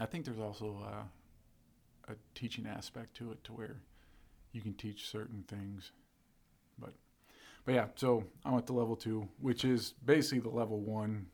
I 0.00 0.06
think 0.06 0.24
there's 0.24 0.38
also 0.40 0.76
uh, 0.84 2.12
a 2.12 2.16
teaching 2.34 2.66
aspect 2.66 3.14
to 3.18 3.30
it, 3.32 3.44
to 3.44 3.52
where 3.52 3.76
you 4.52 4.60
can 4.62 4.74
teach 4.74 5.08
certain 5.08 5.44
things. 5.46 5.92
But 6.78 6.94
but 7.64 7.74
yeah, 7.74 7.86
so 7.96 8.24
I 8.44 8.50
went 8.50 8.66
to 8.68 8.72
level 8.72 8.96
two, 8.96 9.28
which 9.40 9.64
is 9.64 9.94
basically 10.04 10.40
the 10.40 10.48
level 10.56 10.80
one 10.80 11.26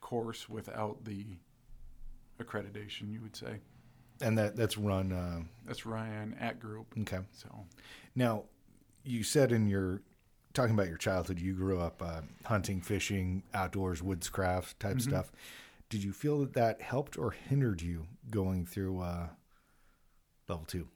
course 0.00 0.48
without 0.48 1.04
the 1.04 1.24
accreditation. 2.38 3.12
You 3.12 3.20
would 3.22 3.36
say 3.36 3.60
And 4.20 4.36
that 4.38 4.56
that's 4.56 4.78
run. 4.78 5.12
Uh, 5.12 5.42
that's 5.66 5.84
Ryan 5.86 6.34
at 6.40 6.58
group. 6.60 6.86
okay. 7.02 7.20
So 7.32 7.48
Now, 8.14 8.44
you 9.04 9.22
said 9.22 9.52
in 9.52 9.66
your 9.68 10.00
talking 10.54 10.74
about 10.74 10.88
your 10.88 10.96
childhood, 10.98 11.40
you 11.40 11.52
grew 11.52 11.80
up 11.80 12.00
uh, 12.00 12.20
hunting, 12.44 12.80
fishing, 12.80 13.42
outdoors, 13.52 14.00
woodscraft 14.00 14.78
type 14.78 14.96
Mhm. 14.98 15.02
stuff. 15.02 15.32
Did 15.88 16.02
you 16.02 16.12
feel 16.12 16.40
that 16.40 16.54
that 16.54 16.80
helped 16.80 17.16
or 17.18 17.30
hindered 17.30 17.80
you 17.82 18.06
going 18.30 18.66
through 18.66 19.00
uh, 19.00 19.28
level 20.48 20.64
two? 20.64 20.88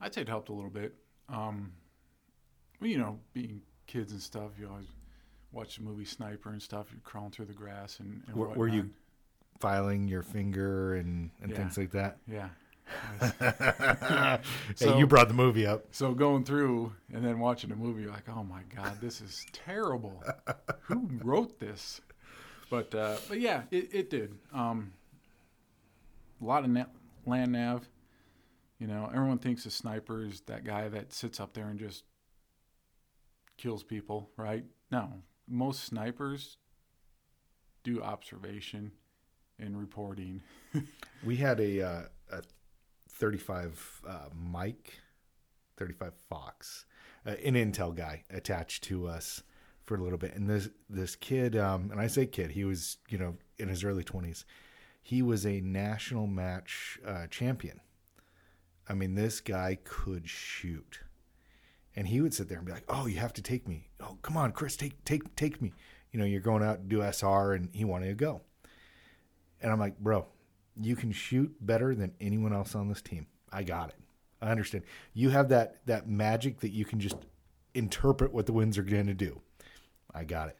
I'd 0.00 0.12
say 0.14 0.22
it 0.22 0.28
helped 0.28 0.48
a 0.50 0.52
little 0.52 0.70
bit. 0.70 0.94
Um, 1.28 1.72
well, 2.80 2.90
you 2.90 2.98
know, 2.98 3.18
being 3.32 3.62
kids 3.86 4.12
and 4.12 4.20
stuff, 4.20 4.50
you 4.60 4.68
always 4.68 4.86
watch 5.52 5.76
the 5.76 5.82
movie 5.82 6.04
Sniper 6.04 6.50
and 6.50 6.60
stuff. 6.60 6.88
You're 6.92 7.00
crawling 7.02 7.30
through 7.30 7.46
the 7.46 7.54
grass 7.54 7.98
and, 8.00 8.22
and 8.26 8.36
Were- 8.36 8.48
were 8.50 8.68
you- 8.68 8.90
Filing 9.58 10.06
your 10.06 10.22
finger 10.22 10.96
and, 10.96 11.30
and 11.40 11.50
Yeah. 11.50 11.56
things 11.56 11.78
like 11.78 11.92
that. 11.92 12.18
Yeah. 12.28 12.48
hey, 13.40 14.38
So- 14.74 14.98
you 14.98 15.06
brought 15.06 15.28
the 15.28 15.34
movie 15.34 15.66
up. 15.66 15.86
So 15.92 16.12
going 16.12 16.44
through 16.44 16.92
and 17.10 17.24
then 17.24 17.38
watching 17.38 17.70
the 17.70 17.76
movie, 17.76 18.02
you're 18.02 18.12
like, 18.12 18.28
oh 18.28 18.44
my 18.44 18.60
god, 18.74 19.00
this 19.00 19.22
is 19.22 19.46
terrible. 19.52 20.22
Who 20.82 21.08
wrote 21.24 21.58
this? 21.58 22.02
But 22.70 22.94
uh, 22.94 23.16
but 23.28 23.40
yeah, 23.40 23.62
it, 23.70 23.94
it 23.94 24.10
did. 24.10 24.34
Um, 24.52 24.92
a 26.40 26.44
lot 26.44 26.64
of 26.64 26.70
na- 26.70 26.84
land 27.24 27.52
nav. 27.52 27.88
You 28.78 28.86
know, 28.86 29.08
everyone 29.12 29.38
thinks 29.38 29.64
a 29.64 29.70
sniper 29.70 30.24
is 30.24 30.42
that 30.42 30.64
guy 30.64 30.88
that 30.88 31.12
sits 31.12 31.40
up 31.40 31.54
there 31.54 31.68
and 31.68 31.78
just 31.78 32.04
kills 33.56 33.82
people, 33.82 34.30
right? 34.36 34.64
No, 34.90 35.22
most 35.48 35.84
snipers 35.84 36.58
do 37.84 38.02
observation 38.02 38.92
and 39.58 39.78
reporting. 39.78 40.42
We 41.24 41.36
had 41.36 41.58
a 41.60 41.80
uh, 41.80 42.02
a 42.30 42.42
35 43.10 44.02
uh, 44.06 44.18
Mike, 44.34 45.00
35 45.78 46.12
Fox, 46.28 46.84
uh, 47.26 47.30
an 47.30 47.54
Intel 47.54 47.96
guy 47.96 48.24
attached 48.30 48.84
to 48.84 49.08
us 49.08 49.42
for 49.86 49.94
a 49.94 50.02
little 50.02 50.18
bit, 50.18 50.34
and 50.34 50.48
this 50.48 50.68
this 50.90 51.16
kid, 51.16 51.56
um, 51.56 51.90
and 51.90 52.00
I 52.00 52.08
say 52.08 52.26
kid, 52.26 52.50
he 52.50 52.64
was 52.64 52.98
you 53.08 53.18
know 53.18 53.36
in 53.58 53.68
his 53.68 53.84
early 53.84 54.04
20s. 54.04 54.44
He 55.02 55.22
was 55.22 55.46
a 55.46 55.60
national 55.60 56.26
match 56.26 56.98
uh, 57.06 57.28
champion. 57.28 57.80
I 58.88 58.94
mean, 58.94 59.14
this 59.14 59.40
guy 59.40 59.78
could 59.84 60.28
shoot, 60.28 61.00
and 61.94 62.08
he 62.08 62.20
would 62.20 62.34
sit 62.34 62.48
there 62.48 62.58
and 62.58 62.66
be 62.66 62.72
like, 62.72 62.84
"Oh, 62.88 63.06
you 63.06 63.18
have 63.18 63.32
to 63.34 63.42
take 63.42 63.68
me. 63.68 63.88
Oh, 64.00 64.18
come 64.22 64.36
on, 64.36 64.52
Chris, 64.52 64.76
take 64.76 65.04
take 65.04 65.34
take 65.36 65.62
me." 65.62 65.72
You 66.12 66.18
know, 66.18 66.26
you're 66.26 66.40
going 66.40 66.62
out 66.62 66.82
to 66.82 66.88
do 66.88 67.02
SR, 67.02 67.52
and 67.52 67.68
he 67.72 67.84
wanted 67.84 68.08
to 68.08 68.14
go. 68.14 68.42
And 69.60 69.72
I'm 69.72 69.78
like, 69.78 69.98
bro, 69.98 70.26
you 70.80 70.96
can 70.96 71.12
shoot 71.12 71.54
better 71.60 71.94
than 71.94 72.12
anyone 72.20 72.52
else 72.52 72.74
on 72.74 72.88
this 72.88 73.02
team. 73.02 73.26
I 73.52 73.62
got 73.62 73.90
it. 73.90 73.96
I 74.40 74.50
understand. 74.50 74.84
You 75.14 75.30
have 75.30 75.48
that 75.48 75.86
that 75.86 76.08
magic 76.08 76.60
that 76.60 76.70
you 76.70 76.84
can 76.84 77.00
just 77.00 77.16
interpret 77.74 78.32
what 78.32 78.46
the 78.46 78.52
winds 78.52 78.78
are 78.78 78.82
going 78.82 79.06
to 79.06 79.14
do. 79.14 79.40
I 80.16 80.24
got 80.24 80.48
it. 80.48 80.58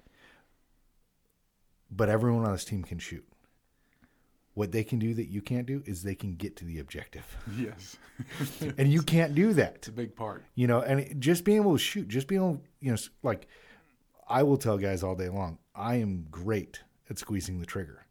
But 1.90 2.08
everyone 2.08 2.44
on 2.44 2.52
this 2.52 2.64
team 2.64 2.82
can 2.82 2.98
shoot. 2.98 3.26
What 4.54 4.72
they 4.72 4.84
can 4.84 4.98
do 4.98 5.12
that 5.14 5.26
you 5.28 5.42
can't 5.42 5.66
do 5.66 5.82
is 5.86 6.02
they 6.02 6.14
can 6.14 6.34
get 6.34 6.56
to 6.56 6.64
the 6.64 6.78
objective. 6.78 7.24
yes, 7.58 7.96
And 8.78 8.90
you 8.90 9.02
can't 9.02 9.34
do 9.34 9.52
that. 9.54 9.74
it's 9.76 9.88
a 9.88 9.92
big 9.92 10.16
part. 10.16 10.44
You 10.54 10.66
know, 10.66 10.80
and 10.80 11.20
just 11.20 11.44
being 11.44 11.58
able 11.58 11.72
to 11.72 11.78
shoot, 11.78 12.08
just 12.08 12.26
being 12.26 12.40
able, 12.40 12.62
you 12.80 12.90
know, 12.90 12.98
like 13.22 13.48
I 14.28 14.42
will 14.42 14.56
tell 14.56 14.78
guys 14.78 15.02
all 15.02 15.14
day 15.14 15.28
long, 15.28 15.58
I 15.74 15.96
am 15.96 16.26
great 16.30 16.80
at 17.10 17.18
squeezing 17.18 17.60
the 17.60 17.66
trigger. 17.66 18.06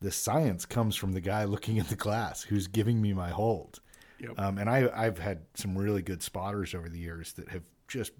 The 0.00 0.12
science 0.12 0.66
comes 0.66 0.94
from 0.94 1.12
the 1.12 1.20
guy 1.20 1.44
looking 1.46 1.78
at 1.78 1.88
the 1.88 1.96
glass 1.96 2.42
who's 2.42 2.66
giving 2.66 3.00
me 3.00 3.12
my 3.12 3.30
hold. 3.30 3.80
Yep. 4.20 4.38
Um, 4.38 4.58
and 4.58 4.70
I, 4.70 4.88
I've 4.94 5.18
had 5.18 5.40
some 5.54 5.76
really 5.76 6.02
good 6.02 6.22
spotters 6.22 6.74
over 6.74 6.88
the 6.88 6.98
years 6.98 7.32
that 7.34 7.48
have 7.48 7.62
just 7.88 8.12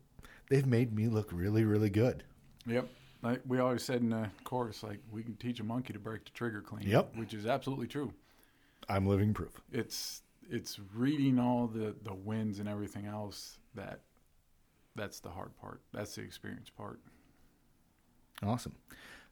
they've 0.48 0.66
made 0.66 0.94
me 0.94 1.08
look 1.08 1.30
really, 1.32 1.64
really 1.64 1.90
good. 1.90 2.24
Yep. 2.66 2.88
Like 3.22 3.40
we 3.46 3.58
always 3.60 3.84
said 3.84 4.00
in 4.00 4.10
the 4.10 4.30
course, 4.44 4.82
like 4.82 4.98
we 5.10 5.22
can 5.22 5.36
teach 5.36 5.60
a 5.60 5.64
monkey 5.64 5.92
to 5.92 5.98
break 5.98 6.24
the 6.24 6.30
trigger 6.30 6.60
clean. 6.60 6.88
Yep. 6.88 7.16
Which 7.16 7.34
is 7.34 7.46
absolutely 7.46 7.86
true. 7.86 8.12
I'm 8.88 9.06
living 9.06 9.32
proof. 9.32 9.60
It's 9.70 10.22
it's 10.50 10.78
reading 10.94 11.38
all 11.38 11.66
the 11.68 11.94
the 12.02 12.14
wins 12.14 12.58
and 12.58 12.68
everything 12.68 13.06
else 13.06 13.58
that 13.74 14.00
that's 14.96 15.20
the 15.20 15.30
hard 15.30 15.56
part. 15.56 15.80
That's 15.92 16.14
the 16.16 16.22
experience 16.22 16.68
part. 16.68 17.00
Awesome. 18.42 18.74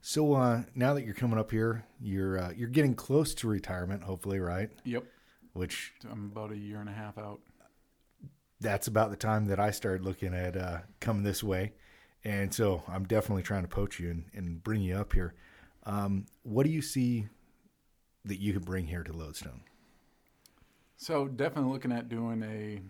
So 0.03 0.33
uh, 0.35 0.63
now 0.75 0.95
that 0.95 1.05
you're 1.05 1.15
coming 1.15 1.39
up 1.39 1.51
here, 1.51 1.85
you're 2.01 2.39
uh, 2.39 2.53
you're 2.57 2.69
getting 2.69 2.95
close 2.95 3.35
to 3.35 3.49
retirement, 3.49 4.05
hopefully, 4.05 4.39
right? 4.39 4.71
Yep. 4.85 5.05
Which 5.53 5.93
I'm 6.11 6.31
about 6.33 6.53
a 6.53 6.57
year 6.57 6.81
and 6.81 6.89
a 6.89 6.93
half 6.93 7.19
out. 7.19 7.41
that's 8.61 8.87
about 8.87 9.11
the 9.11 9.17
time 9.17 9.47
that 9.47 9.59
I 9.59 9.73
started 9.73 10.05
looking 10.05 10.33
at 10.33 10.57
uh, 10.57 10.79
coming 11.01 11.25
this 11.25 11.43
way, 11.43 11.73
and 12.25 12.53
so 12.53 12.83
I'm 12.89 13.05
definitely 13.05 13.43
trying 13.43 13.63
to 13.63 13.69
poach 13.69 13.99
you 13.99 14.11
and, 14.11 14.25
and 14.35 14.63
bring 14.63 14.83
you 14.83 14.97
up 14.97 15.13
here. 15.13 15.35
Um, 15.85 16.27
what 16.43 16.67
do 16.67 16.73
you 16.73 16.83
see 16.83 17.29
that 18.25 18.41
you 18.41 18.53
could 18.53 18.65
bring 18.65 18.87
here 18.87 19.03
to 19.03 19.13
Lodestone? 19.13 19.63
So 20.97 21.29
definitely 21.29 21.73
looking 21.73 21.93
at 21.93 22.09
doing 22.09 22.43
a 22.43 22.81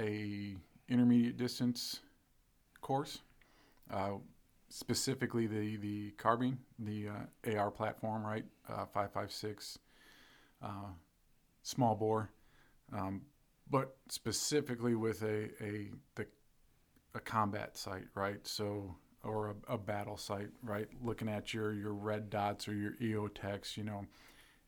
a 0.00 0.56
intermediate 0.88 1.36
distance 1.36 2.00
course, 2.80 3.20
uh, 3.90 4.12
specifically 4.70 5.46
the 5.46 5.76
the 5.76 6.10
carbine, 6.12 6.58
the 6.78 7.08
uh, 7.08 7.58
AR 7.58 7.70
platform, 7.70 8.24
right? 8.24 8.44
Uh, 8.68 8.86
five 8.86 9.12
five 9.12 9.30
six, 9.30 9.78
uh, 10.62 10.90
small 11.62 11.94
bore, 11.94 12.30
um, 12.92 13.20
but 13.70 13.96
specifically 14.08 14.94
with 14.94 15.22
a 15.22 15.50
a 15.62 15.90
the 16.14 16.26
a 17.14 17.20
combat 17.20 17.76
sight, 17.76 18.04
right? 18.14 18.46
So 18.46 18.96
or 19.24 19.50
a, 19.68 19.74
a 19.74 19.78
battle 19.78 20.16
sight, 20.16 20.48
right? 20.62 20.88
Looking 21.02 21.28
at 21.28 21.54
your 21.54 21.72
your 21.72 21.94
red 21.94 22.30
dots 22.30 22.68
or 22.68 22.74
your 22.74 22.92
EOTechs, 23.00 23.76
you 23.76 23.84
know, 23.84 24.06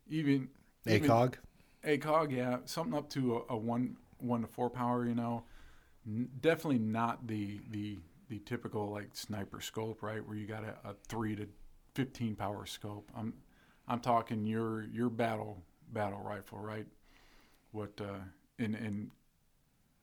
even 0.09 0.49
even- 0.87 1.09
ACOG? 1.09 1.35
ACOG, 1.85 2.33
yeah, 2.33 2.59
something 2.65 2.95
up 2.95 3.11
to 3.11 3.37
a, 3.49 3.55
a 3.55 3.57
one 3.57 3.97
one 4.19 4.43
to 4.43 4.47
four 4.47 4.71
power. 4.71 5.07
You 5.07 5.15
know, 5.15 5.45
N- 6.07 6.29
definitely 6.41 6.79
not 6.79 7.27
the 7.27 7.61
the 7.71 7.99
the 8.29 8.39
typical 8.41 8.91
like 8.91 9.15
sniper 9.15 9.61
scope, 9.61 10.03
right? 10.03 10.27
Where 10.27 10.37
you 10.37 10.47
got 10.47 10.65
a, 10.65 10.77
a 10.89 10.95
three 11.09 11.37
to 11.37 11.47
fifteen 11.95 12.37
power 12.37 12.67
scope. 12.67 13.11
I'm 13.17 13.35
I'm 13.89 14.01
talking 14.01 14.47
your 14.47 14.85
your 14.85 15.11
battle 15.11 15.63
battle 15.93 16.21
rifle, 16.21 16.59
right? 16.59 16.87
What 17.73 18.01
uh, 18.01 18.21
and 18.59 18.75
and 18.75 19.11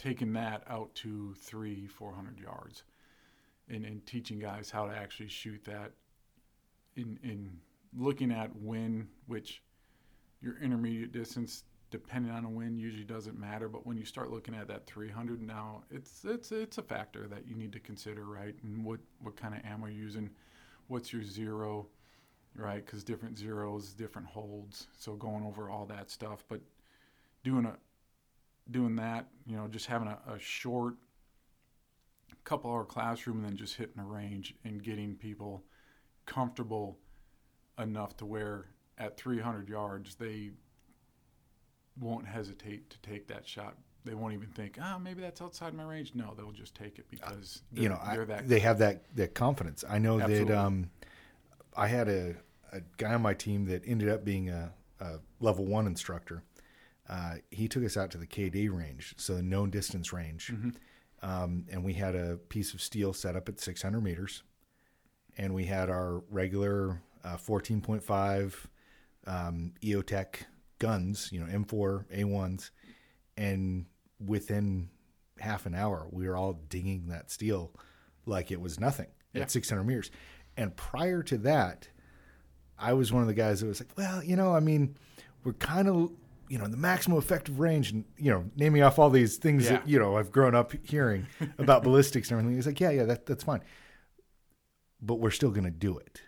taking 0.01 0.33
that 0.33 0.63
out 0.67 0.93
to 0.95 1.35
three 1.35 1.85
four 1.87 2.13
hundred 2.13 2.39
yards, 2.39 2.83
and 3.69 3.85
and 3.85 4.05
teaching 4.05 4.39
guys 4.39 4.71
how 4.71 4.85
to 4.87 4.95
actually 4.95 5.29
shoot 5.29 5.63
that. 5.65 5.91
In 6.95 7.19
in 7.23 7.59
looking 7.95 8.31
at 8.31 8.55
wind, 8.55 9.07
which 9.27 9.61
your 10.41 10.57
intermediate 10.61 11.11
distance 11.11 11.63
depending 11.91 12.31
on 12.31 12.43
the 12.43 12.49
wind 12.49 12.79
usually 12.79 13.03
doesn't 13.03 13.37
matter 13.37 13.67
but 13.67 13.85
when 13.85 13.97
you 13.97 14.05
start 14.05 14.31
looking 14.31 14.55
at 14.55 14.67
that 14.67 14.87
300 14.87 15.41
now 15.41 15.83
it's 15.91 16.23
it's 16.23 16.51
it's 16.51 16.77
a 16.77 16.81
factor 16.81 17.27
that 17.27 17.45
you 17.45 17.53
need 17.53 17.71
to 17.73 17.79
consider 17.79 18.23
right 18.23 18.55
and 18.63 18.83
what 18.83 18.99
what 19.19 19.35
kind 19.35 19.53
of 19.53 19.59
ammo 19.65 19.87
you're 19.87 20.03
using 20.03 20.29
what's 20.87 21.11
your 21.11 21.21
zero 21.21 21.85
right 22.55 22.85
because 22.85 23.03
different 23.03 23.37
zeros 23.37 23.93
different 23.93 24.27
holds 24.27 24.87
so 24.97 25.13
going 25.15 25.43
over 25.43 25.69
all 25.69 25.85
that 25.85 26.09
stuff 26.09 26.45
but 26.47 26.61
doing 27.43 27.65
a 27.65 27.75
doing 28.69 28.95
that 28.95 29.27
you 29.45 29.55
know 29.55 29.67
just 29.67 29.87
having 29.87 30.07
a, 30.07 30.17
a 30.31 30.39
short 30.39 30.95
couple 32.43 32.71
hour 32.71 32.85
classroom 32.85 33.37
and 33.37 33.45
then 33.45 33.55
just 33.55 33.75
hitting 33.75 33.99
a 33.99 34.05
range 34.05 34.55
and 34.63 34.83
getting 34.83 35.15
people 35.15 35.63
comfortable 36.25 36.97
enough 37.79 38.15
to 38.17 38.25
where 38.25 38.67
at 38.97 39.17
300 39.17 39.69
yards 39.69 40.15
they 40.15 40.51
won't 41.99 42.25
hesitate 42.25 42.89
to 42.89 42.99
take 42.99 43.27
that 43.27 43.47
shot. 43.47 43.75
They 44.03 44.15
won't 44.15 44.33
even 44.33 44.49
think, 44.49 44.77
oh, 44.81 44.97
maybe 44.97 45.21
that's 45.21 45.41
outside 45.41 45.73
my 45.75 45.83
range." 45.83 46.13
No, 46.15 46.33
they'll 46.35 46.51
just 46.51 46.73
take 46.73 46.97
it 46.97 47.05
because 47.11 47.61
you 47.71 47.87
know, 47.87 47.99
they're 48.11 48.23
I, 48.23 48.25
that. 48.25 48.49
they 48.49 48.59
have 48.59 48.79
that 48.79 49.03
that 49.15 49.35
confidence. 49.35 49.83
I 49.87 49.99
know 49.99 50.19
Absolutely. 50.19 50.45
that 50.45 50.57
um, 50.57 50.89
I 51.77 51.87
had 51.87 52.07
a, 52.07 52.35
a 52.71 52.81
guy 52.97 53.13
on 53.13 53.21
my 53.21 53.35
team 53.35 53.65
that 53.65 53.83
ended 53.85 54.09
up 54.09 54.25
being 54.25 54.49
a, 54.49 54.73
a 54.99 55.19
level 55.39 55.65
one 55.65 55.85
instructor. 55.85 56.43
Uh, 57.09 57.35
he 57.49 57.67
took 57.67 57.83
us 57.83 57.97
out 57.97 58.11
to 58.11 58.17
the 58.17 58.27
KD 58.27 58.69
range, 58.71 59.13
so 59.17 59.35
the 59.35 59.41
known 59.43 59.69
distance 59.69 60.13
range, 60.13 60.53
um, 61.21 61.65
and 61.71 61.83
we 61.83 61.93
had 61.93 62.15
a 62.15 62.37
piece 62.37 62.73
of 62.73 62.81
steel 62.81 63.11
set 63.13 63.35
up 63.35 63.49
at 63.49 63.59
600 63.59 64.01
meters, 64.01 64.43
and 65.37 65.53
we 65.53 65.65
had 65.65 65.89
our 65.89 66.19
regular 66.29 67.01
uh, 67.23 67.37
14.5 67.37 68.53
um, 69.27 69.73
EOTech 69.83 70.35
guns, 70.79 71.29
you 71.31 71.39
know, 71.39 71.45
M4 71.47 72.05
A1s, 72.15 72.69
and 73.37 73.85
within 74.23 74.89
half 75.39 75.65
an 75.65 75.75
hour, 75.75 76.07
we 76.11 76.27
were 76.27 76.37
all 76.37 76.53
dinging 76.69 77.07
that 77.07 77.29
steel 77.31 77.73
like 78.25 78.51
it 78.51 78.61
was 78.61 78.79
nothing 78.79 79.07
Yeah. 79.33 79.41
at 79.43 79.51
600 79.51 79.83
meters. 79.83 80.11
And 80.57 80.75
prior 80.75 81.23
to 81.23 81.37
that, 81.39 81.89
I 82.77 82.93
was 82.93 83.11
one 83.11 83.21
of 83.21 83.27
the 83.27 83.33
guys 83.33 83.61
that 83.61 83.67
was 83.67 83.79
like, 83.79 83.97
well, 83.97 84.23
you 84.23 84.35
know, 84.35 84.55
I 84.55 84.59
mean, 84.59 84.95
we're 85.43 85.53
kind 85.53 85.87
of, 85.87 86.11
you 86.51 86.57
know, 86.57 86.67
the 86.67 86.75
maximum 86.75 87.17
effective 87.17 87.61
range, 87.61 87.91
and 87.91 88.03
you 88.17 88.29
know, 88.29 88.43
naming 88.57 88.83
off 88.83 88.99
all 88.99 89.09
these 89.09 89.37
things 89.37 89.69
that 89.69 89.87
you 89.87 89.97
know 89.97 90.17
I've 90.17 90.33
grown 90.33 90.53
up 90.53 90.73
hearing 90.83 91.25
about 91.57 91.81
ballistics 91.87 92.29
and 92.29 92.37
everything. 92.37 92.57
He's 92.57 92.67
like, 92.67 92.81
yeah, 92.81 92.89
yeah, 92.89 93.05
that, 93.05 93.25
that's 93.25 93.45
fine, 93.45 93.61
but 95.01 95.15
we're 95.15 95.31
still 95.31 95.51
going 95.51 95.63
to 95.63 95.71
do 95.71 95.97
it. 95.97 96.23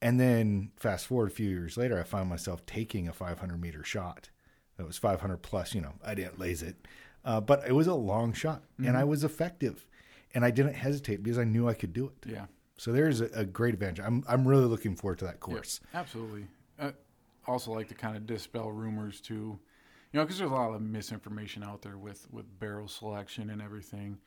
And 0.00 0.20
then 0.20 0.70
fast 0.76 1.08
forward 1.08 1.26
a 1.26 1.34
few 1.34 1.48
years 1.50 1.76
later, 1.76 1.98
I 1.98 2.04
find 2.04 2.28
myself 2.28 2.64
taking 2.66 3.08
a 3.08 3.12
500 3.12 3.60
meter 3.60 3.82
shot. 3.82 4.30
It 4.78 4.86
was 4.86 4.96
500 4.96 5.38
plus. 5.38 5.74
You 5.74 5.80
know, 5.80 5.94
I 6.04 6.14
didn't 6.14 6.38
laze 6.38 6.62
it, 6.62 6.76
uh, 7.24 7.40
but 7.40 7.66
it 7.66 7.72
was 7.72 7.88
a 7.88 7.94
long 7.94 8.32
shot, 8.32 8.62
and 8.78 8.96
I 8.96 9.02
was 9.02 9.24
effective, 9.24 9.86
and 10.34 10.44
I 10.44 10.52
didn't 10.52 10.74
hesitate 10.74 11.20
because 11.24 11.36
I 11.36 11.42
knew 11.42 11.68
I 11.68 11.74
could 11.74 11.92
do 11.92 12.06
it. 12.06 12.30
yeah, 12.30 12.46
So 12.76 12.92
there's 12.92 13.20
a, 13.20 13.28
a 13.34 13.44
great 13.44 13.74
advantage. 13.74 14.04
I'm 14.06 14.22
I'm 14.28 14.46
really 14.46 14.66
looking 14.66 14.94
forward 14.94 15.18
to 15.18 15.24
that 15.24 15.34
yeah, 15.34 15.40
course. 15.40 15.80
absolutely. 15.92 16.46
Uh, 16.78 16.92
also, 17.48 17.72
like 17.72 17.88
to 17.88 17.94
kind 17.94 18.16
of 18.16 18.26
dispel 18.26 18.70
rumors 18.70 19.20
too, 19.20 19.58
you 20.12 20.18
know, 20.18 20.24
because 20.24 20.38
there's 20.38 20.50
a 20.50 20.54
lot 20.54 20.74
of 20.74 20.82
misinformation 20.82 21.64
out 21.64 21.82
there 21.82 21.98
with 21.98 22.28
with 22.30 22.46
barrel 22.60 22.88
selection 22.88 23.50
and 23.50 23.62
everything. 23.62 24.18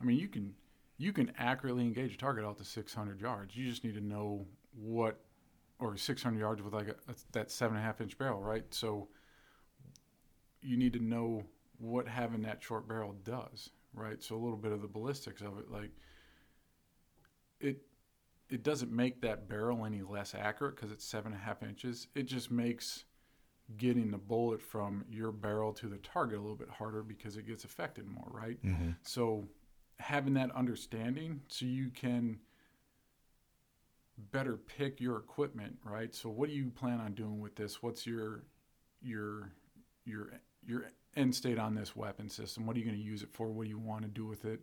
I 0.00 0.04
mean, 0.04 0.18
you 0.18 0.28
can 0.28 0.54
you 0.96 1.12
can 1.12 1.32
accurately 1.38 1.84
engage 1.84 2.14
a 2.14 2.16
target 2.18 2.44
out 2.44 2.58
to 2.58 2.64
600 2.64 3.20
yards. 3.20 3.56
You 3.56 3.68
just 3.68 3.84
need 3.84 3.94
to 3.94 4.00
know 4.00 4.46
what, 4.74 5.20
or 5.78 5.96
600 5.96 6.38
yards 6.38 6.60
with 6.60 6.74
like 6.74 6.88
a, 6.88 6.94
that 7.32 7.50
seven 7.50 7.76
and 7.76 7.84
a 7.84 7.86
half 7.86 8.00
inch 8.00 8.18
barrel, 8.18 8.42
right? 8.42 8.64
So 8.70 9.08
you 10.60 10.76
need 10.76 10.92
to 10.94 10.98
know 10.98 11.44
what 11.78 12.08
having 12.08 12.42
that 12.42 12.62
short 12.62 12.88
barrel 12.88 13.14
does, 13.24 13.70
right? 13.94 14.22
So 14.22 14.34
a 14.34 14.42
little 14.42 14.56
bit 14.56 14.72
of 14.72 14.82
the 14.82 14.88
ballistics 14.88 15.40
of 15.40 15.58
it, 15.58 15.70
like 15.70 15.90
it 17.60 17.82
it 18.50 18.62
doesn't 18.62 18.90
make 18.90 19.20
that 19.22 19.48
barrel 19.48 19.84
any 19.84 20.02
less 20.02 20.34
accurate 20.34 20.76
because 20.76 20.90
it's 20.90 21.04
seven 21.04 21.32
and 21.32 21.40
a 21.40 21.44
half 21.44 21.62
inches. 21.62 22.08
It 22.14 22.24
just 22.24 22.50
makes 22.50 23.04
getting 23.76 24.10
the 24.10 24.18
bullet 24.18 24.62
from 24.62 25.04
your 25.10 25.30
barrel 25.30 25.72
to 25.74 25.88
the 25.88 25.98
target 25.98 26.38
a 26.38 26.40
little 26.40 26.56
bit 26.56 26.70
harder 26.70 27.02
because 27.02 27.36
it 27.36 27.46
gets 27.46 27.64
affected 27.64 28.06
more, 28.06 28.28
right? 28.30 28.62
Mm-hmm. 28.64 28.90
So 29.02 29.44
having 29.98 30.34
that 30.34 30.50
understanding 30.54 31.42
so 31.48 31.66
you 31.66 31.90
can 31.90 32.38
better 34.32 34.56
pick 34.56 35.00
your 35.00 35.18
equipment, 35.18 35.76
right? 35.84 36.14
So 36.14 36.30
what 36.30 36.48
do 36.48 36.54
you 36.54 36.70
plan 36.70 37.00
on 37.00 37.12
doing 37.12 37.40
with 37.40 37.56
this? 37.56 37.82
What's 37.82 38.06
your 38.06 38.44
your 39.02 39.52
your 40.04 40.40
your 40.66 40.90
end 41.16 41.34
state 41.34 41.58
on 41.58 41.74
this 41.74 41.94
weapon 41.94 42.28
system? 42.28 42.66
What 42.66 42.76
are 42.76 42.78
you 42.78 42.86
going 42.86 42.96
to 42.96 43.02
use 43.02 43.22
it 43.22 43.32
for? 43.32 43.48
What 43.48 43.64
do 43.64 43.70
you 43.70 43.78
want 43.78 44.02
to 44.02 44.08
do 44.08 44.26
with 44.26 44.44
it 44.44 44.60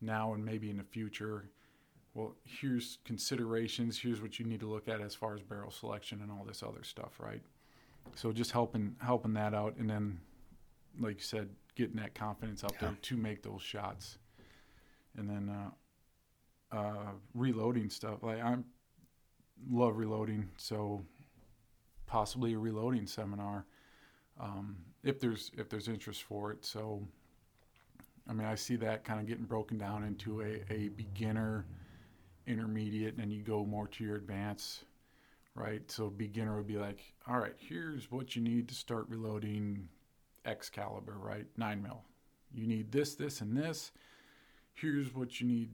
now 0.00 0.32
and 0.32 0.44
maybe 0.44 0.70
in 0.70 0.78
the 0.78 0.84
future? 0.84 1.50
Well, 2.16 2.34
here's 2.44 2.96
considerations. 3.04 3.98
Here's 3.98 4.22
what 4.22 4.38
you 4.38 4.46
need 4.46 4.60
to 4.60 4.66
look 4.66 4.88
at 4.88 5.02
as 5.02 5.14
far 5.14 5.34
as 5.34 5.42
barrel 5.42 5.70
selection 5.70 6.22
and 6.22 6.30
all 6.32 6.46
this 6.48 6.62
other 6.62 6.82
stuff, 6.82 7.20
right? 7.20 7.42
So 8.14 8.32
just 8.32 8.52
helping 8.52 8.96
helping 9.00 9.34
that 9.34 9.52
out, 9.52 9.76
and 9.76 9.90
then, 9.90 10.18
like 10.98 11.16
you 11.16 11.22
said, 11.22 11.50
getting 11.74 11.96
that 11.96 12.14
confidence 12.14 12.64
out 12.64 12.72
Yeah. 12.80 12.88
there 12.88 12.96
to 13.02 13.16
make 13.18 13.42
those 13.42 13.60
shots, 13.60 14.16
and 15.18 15.28
then 15.28 15.50
uh, 16.72 16.74
uh, 16.74 17.12
reloading 17.34 17.90
stuff. 17.90 18.22
Like 18.22 18.42
I'm 18.42 18.64
love 19.70 19.98
reloading, 19.98 20.48
so 20.56 21.04
possibly 22.06 22.54
a 22.54 22.58
reloading 22.58 23.06
seminar 23.06 23.66
um, 24.40 24.76
if 25.02 25.20
there's 25.20 25.50
if 25.58 25.68
there's 25.68 25.88
interest 25.88 26.22
for 26.22 26.50
it. 26.50 26.64
So, 26.64 27.06
I 28.26 28.32
mean, 28.32 28.46
I 28.46 28.54
see 28.54 28.76
that 28.76 29.04
kind 29.04 29.20
of 29.20 29.26
getting 29.26 29.44
broken 29.44 29.76
down 29.76 30.02
into 30.02 30.40
a, 30.40 30.62
a 30.72 30.88
beginner, 30.88 31.66
intermediate, 32.46 33.14
and 33.14 33.18
then 33.18 33.30
you 33.30 33.42
go 33.42 33.64
more 33.64 33.88
to 33.88 34.04
your 34.04 34.16
advanced, 34.16 34.84
right? 35.54 35.90
So 35.90 36.10
beginner 36.10 36.56
would 36.56 36.66
be 36.66 36.78
like, 36.78 37.00
all 37.28 37.38
right, 37.38 37.56
here's 37.56 38.10
what 38.10 38.36
you 38.36 38.42
need 38.42 38.68
to 38.68 38.74
start 38.74 39.08
reloading 39.08 39.88
X 40.44 40.70
caliber, 40.70 41.16
right? 41.18 41.46
Nine 41.56 41.82
mil. 41.82 42.02
you 42.54 42.66
need 42.66 42.92
this, 42.92 43.14
this, 43.14 43.40
and 43.40 43.56
this. 43.56 43.92
Here's 44.74 45.14
what 45.14 45.40
you 45.40 45.46
need 45.46 45.70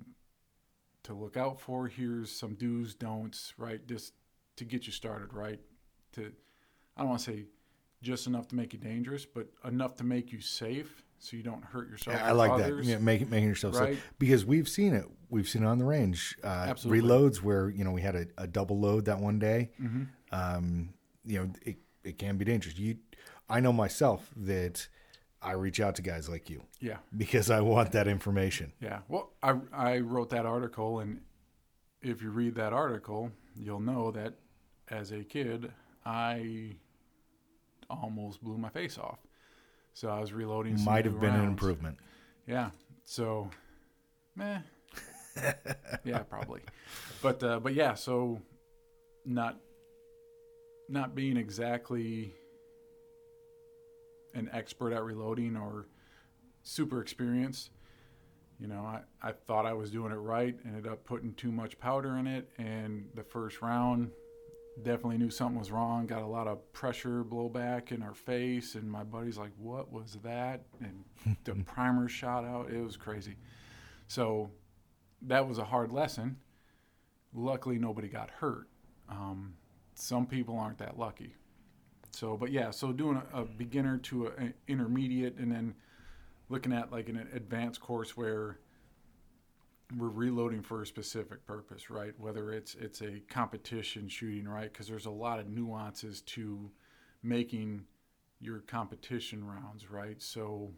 to 1.03 1.15
look 1.15 1.37
out 1.37 1.61
for. 1.61 1.89
Here's 1.89 2.31
some 2.31 2.55
do's, 2.55 2.95
don'ts, 2.95 3.53
right? 3.59 3.87
Just 3.87 4.15
to 4.57 4.65
get 4.65 4.87
you 4.87 4.93
started, 4.93 5.35
right? 5.35 5.61
To 6.13 6.33
I 6.97 7.01
don't 7.01 7.11
want 7.11 7.23
to 7.23 7.33
say 7.33 7.45
just 8.03 8.27
enough 8.27 8.49
to 8.49 8.57
make 8.57 8.73
you 8.73 8.79
dangerous, 8.79 9.25
but 9.25 9.49
enough 9.65 9.97
to 9.97 10.05
make 10.05 10.33
you 10.33 10.41
safe 10.41 11.03
so 11.23 11.37
you 11.37 11.43
don't 11.43 11.65
hurt 11.65 11.89
yourself. 11.89 12.21
I 12.21 12.33
like 12.33 12.51
others, 12.51 12.87
that. 12.87 12.93
Yeah, 12.93 12.99
making 12.99 13.31
making 13.31 13.49
yourself 13.49 13.77
right? 13.77 13.95
safe 13.95 14.13
because 14.19 14.45
we've 14.45 14.69
seen 14.69 14.93
it. 14.95 15.07
We've 15.31 15.49
seen 15.49 15.63
it 15.63 15.67
on 15.67 15.79
the 15.79 15.85
range. 15.85 16.37
Uh, 16.43 16.67
Absolutely. 16.69 17.09
Reloads 17.09 17.37
where 17.43 17.71
you 17.71 17.85
know 17.85 17.93
we 17.93 18.03
had 18.03 18.17
a, 18.17 18.27
a 18.37 18.47
double 18.47 18.79
load 18.79 19.05
that 19.05 19.21
one 19.21 19.39
day. 19.39 19.71
Mm-hmm. 19.81 20.03
Um, 20.33 20.91
you 21.25 21.39
know 21.39 21.53
it 21.63 21.77
it 22.03 22.19
can 22.19 22.37
be 22.37 22.45
dangerous. 22.45 22.77
You, 22.77 22.97
I 23.49 23.61
know 23.61 23.73
myself 23.73 24.29
that. 24.37 24.89
I 25.45 25.55
reach 25.55 25.81
out 25.81 25.97
to 25.97 26.03
guys 26.03 26.29
like 26.29 26.49
you. 26.49 26.63
Yeah. 26.79 26.99
Because 27.17 27.51
I 27.51 27.63
want 27.63 27.91
that 27.93 28.07
information. 28.07 28.73
Yeah. 28.81 29.01
Well, 29.09 29.33
I 29.43 29.57
I 29.73 29.99
wrote 29.99 30.31
that 30.31 30.47
article 30.47 31.01
and 31.01 31.21
if 32.01 32.23
you 32.23 32.31
read 32.31 32.55
that 32.57 32.73
article, 32.73 33.33
you'll 33.57 33.81
know 33.81 34.13
that 34.13 34.35
as 34.89 35.11
a 35.13 35.25
kid, 35.25 35.73
I 36.05 36.77
almost 37.89 38.43
blew 38.43 38.59
my 38.59 38.69
face 38.69 38.99
off. 38.99 39.19
So 39.95 40.09
I 40.09 40.21
was 40.21 40.33
reloading. 40.33 40.83
Might 40.85 41.05
have 41.05 41.21
been 41.21 41.31
rounds. 41.31 41.43
an 41.43 41.49
improvement. 41.49 41.99
Yeah. 42.47 42.71
So, 43.05 43.51
meh. 44.37 44.59
yeah, 46.05 46.19
probably. 46.21 46.63
But 47.23 47.43
uh, 47.43 47.61
but 47.61 47.75
yeah. 47.75 47.95
So 47.95 48.41
not 49.25 49.59
not 50.89 51.15
being 51.15 51.37
exactly 51.37 52.35
an 54.35 54.49
expert 54.53 54.93
at 54.93 55.03
reloading 55.03 55.57
or 55.57 55.87
super 56.63 57.01
experienced. 57.01 57.71
You 58.59 58.69
know, 58.69 58.81
I, 58.81 59.01
I 59.21 59.33
thought 59.33 59.67
I 59.67 59.73
was 59.73 59.91
doing 59.91 60.13
it 60.13 60.17
right, 60.17 60.57
ended 60.65 60.87
up 60.87 61.05
putting 61.05 61.35
too 61.35 61.51
much 61.51 61.79
powder 61.79 62.17
in 62.19 62.27
it, 62.27 62.49
and 62.59 63.07
the 63.15 63.25
first 63.25 63.61
round 63.61 64.11
definitely 64.81 65.19
knew 65.19 65.31
something 65.31 65.59
was 65.59 65.71
wrong. 65.71 66.07
Got 66.07 66.23
a 66.23 66.27
lot 66.27 66.47
of 66.47 66.73
pressure 66.73 67.25
blowback 67.25 67.93
in 67.93 68.03
our 68.03 68.15
face, 68.15 68.75
and 68.75 68.91
my 68.91 69.05
buddy's 69.05 69.39
like, 69.39 69.53
"What 69.57 69.93
was 69.93 70.19
that?" 70.23 70.63
And 70.81 71.05
the 71.45 71.55
primer 71.55 72.09
shot 72.09 72.45
out. 72.45 72.71
It 72.71 72.83
was 72.83 72.97
crazy. 72.97 73.37
So 74.09 74.51
that 75.23 75.47
was 75.47 75.59
a 75.59 75.65
hard 75.65 75.93
lesson. 75.93 76.37
Luckily, 77.35 77.79
nobody 77.79 78.09
got 78.09 78.31
hurt. 78.31 78.69
Um, 79.09 79.55
some 79.95 80.27
people 80.27 80.59
aren't 80.59 80.79
that 80.79 80.99
lucky. 80.99 81.35
So, 82.11 82.37
but 82.37 82.51
yeah, 82.53 82.71
so 82.71 82.93
doing 82.93 83.23
a, 83.33 83.43
a 83.43 83.45
beginner 83.45 83.99
to 83.99 84.29
an 84.39 84.55
intermediate, 84.69 85.37
and 85.37 85.51
then 85.51 85.75
looking 86.49 86.73
at 86.73 86.93
like 86.93 87.09
an 87.09 87.29
advanced 87.35 87.81
course 87.81 88.17
where 88.17 88.59
we're 89.97 90.09
reloading 90.09 90.63
for 90.63 90.83
a 90.83 90.87
specific 90.87 91.47
purpose, 91.47 91.91
right? 91.91 92.15
Whether 92.19 92.53
it's 92.53 92.75
it's 92.75 93.01
a 93.03 93.21
competition 93.29 94.09
shooting, 94.09 94.49
right? 94.49 94.73
Because 94.73 94.89
there's 94.89 95.07
a 95.07 95.11
lot 95.11 95.39
of 95.39 95.49
nuances 95.49 96.23
to 96.23 96.71
making 97.23 97.85
your 98.41 98.61
competition 98.61 99.45
rounds, 99.45 99.91
right? 99.91 100.21
So, 100.21 100.73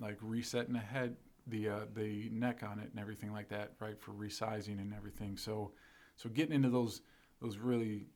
like 0.00 0.18
resetting 0.20 0.74
the 0.74 0.80
head, 0.80 1.16
the 1.46 1.68
uh, 1.68 1.80
the 1.94 2.28
neck 2.32 2.62
on 2.62 2.78
it, 2.78 2.90
and 2.90 3.00
everything 3.00 3.32
like 3.32 3.48
that, 3.48 3.72
right? 3.80 4.00
For 4.00 4.12
resizing 4.12 4.80
and 4.80 4.94
everything. 4.94 5.36
So, 5.36 5.72
so 6.16 6.28
getting 6.28 6.54
into 6.54 6.70
those 6.70 7.02
those 7.40 7.58
really 7.58 8.06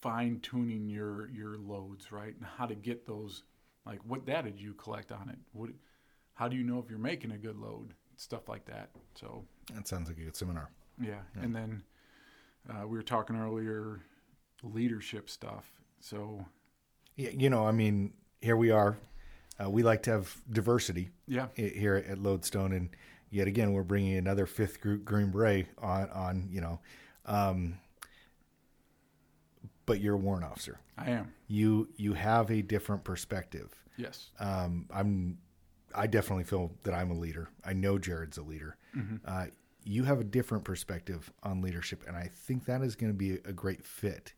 fine 0.00 0.40
tuning 0.40 0.88
your 0.88 1.28
your 1.30 1.58
loads, 1.58 2.12
right? 2.12 2.34
And 2.34 2.44
how 2.44 2.66
to 2.66 2.74
get 2.74 3.06
those, 3.06 3.44
like 3.84 4.00
what 4.04 4.26
data 4.26 4.50
did 4.50 4.60
you 4.60 4.74
collect 4.74 5.12
on 5.12 5.28
it? 5.28 5.38
What, 5.52 5.70
how 6.34 6.48
do 6.48 6.56
you 6.56 6.64
know 6.64 6.78
if 6.78 6.88
you're 6.88 6.98
making 6.98 7.32
a 7.32 7.38
good 7.38 7.56
load? 7.56 7.94
Stuff 8.18 8.48
like 8.48 8.66
that. 8.66 8.90
So 9.14 9.44
that 9.74 9.88
sounds 9.88 10.08
like 10.08 10.18
a 10.18 10.22
good 10.22 10.36
seminar. 10.36 10.70
Yeah, 11.00 11.20
yeah. 11.36 11.42
and 11.42 11.54
then 11.54 11.82
uh, 12.68 12.86
we 12.86 12.96
were 12.96 13.02
talking 13.02 13.36
earlier 13.36 14.00
leadership 14.62 15.30
stuff. 15.30 15.70
So 16.00 16.44
yeah, 17.16 17.30
you 17.30 17.48
know, 17.48 17.66
I 17.66 17.72
mean, 17.72 18.12
here 18.40 18.56
we 18.56 18.70
are. 18.70 18.98
Uh, 19.62 19.70
we 19.70 19.82
like 19.82 20.02
to 20.04 20.10
have 20.10 20.36
diversity. 20.52 21.10
Yeah. 21.26 21.46
Here 21.54 21.96
at 21.96 22.18
Lodestone, 22.18 22.72
and 22.72 22.90
yet 23.30 23.48
again, 23.48 23.72
we're 23.72 23.82
bringing 23.82 24.16
another 24.16 24.46
fifth 24.46 24.80
group 24.80 25.04
Green 25.04 25.30
Beret 25.30 25.66
on. 25.78 26.10
On 26.10 26.48
you 26.50 26.60
know. 26.60 26.80
Um, 27.26 27.78
but 29.86 30.00
you're 30.00 30.14
a 30.14 30.18
warrant 30.18 30.44
officer. 30.44 30.78
I 30.96 31.10
am. 31.10 31.32
You 31.46 31.88
you 31.96 32.12
have 32.14 32.50
a 32.50 32.62
different 32.62 33.04
perspective. 33.04 33.74
Yes. 33.96 34.30
Um, 34.38 34.86
I'm 34.92 35.38
I 35.94 36.06
definitely 36.06 36.44
feel 36.44 36.72
that 36.82 36.94
I'm 36.94 37.10
a 37.10 37.14
leader. 37.14 37.48
I 37.64 37.72
know 37.72 37.98
Jared's 37.98 38.38
a 38.38 38.42
leader. 38.42 38.76
Mm-hmm. 38.96 39.16
Uh, 39.24 39.46
you 39.84 40.04
have 40.04 40.20
a 40.20 40.24
different 40.24 40.64
perspective 40.64 41.32
on 41.42 41.62
leadership, 41.62 42.04
and 42.06 42.16
I 42.16 42.30
think 42.32 42.66
that 42.66 42.82
is 42.82 42.94
going 42.94 43.12
to 43.12 43.16
be 43.16 43.34
a 43.44 43.52
great 43.52 43.84
fit, 43.84 44.34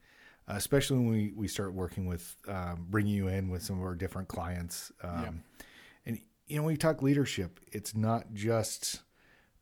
uh, 0.48 0.55
especially 0.55 0.98
when 0.98 1.11
we, 1.11 1.32
we 1.34 1.48
start 1.48 1.74
working 1.74 2.07
with 2.07 2.36
um, 2.46 2.86
bringing 2.88 3.14
you 3.14 3.28
in 3.28 3.48
with 3.48 3.62
some 3.62 3.78
of 3.78 3.84
our 3.84 3.94
different 3.94 4.28
clients. 4.28 4.92
Um, 5.03 5.22
yeah. 5.22 5.30
And 6.07 6.20
you 6.46 6.57
know, 6.57 6.62
when 6.62 6.74
we 6.74 6.78
talk 6.78 7.03
leadership, 7.03 7.59
it's 7.72 7.96
not 7.96 8.32
just 8.32 9.01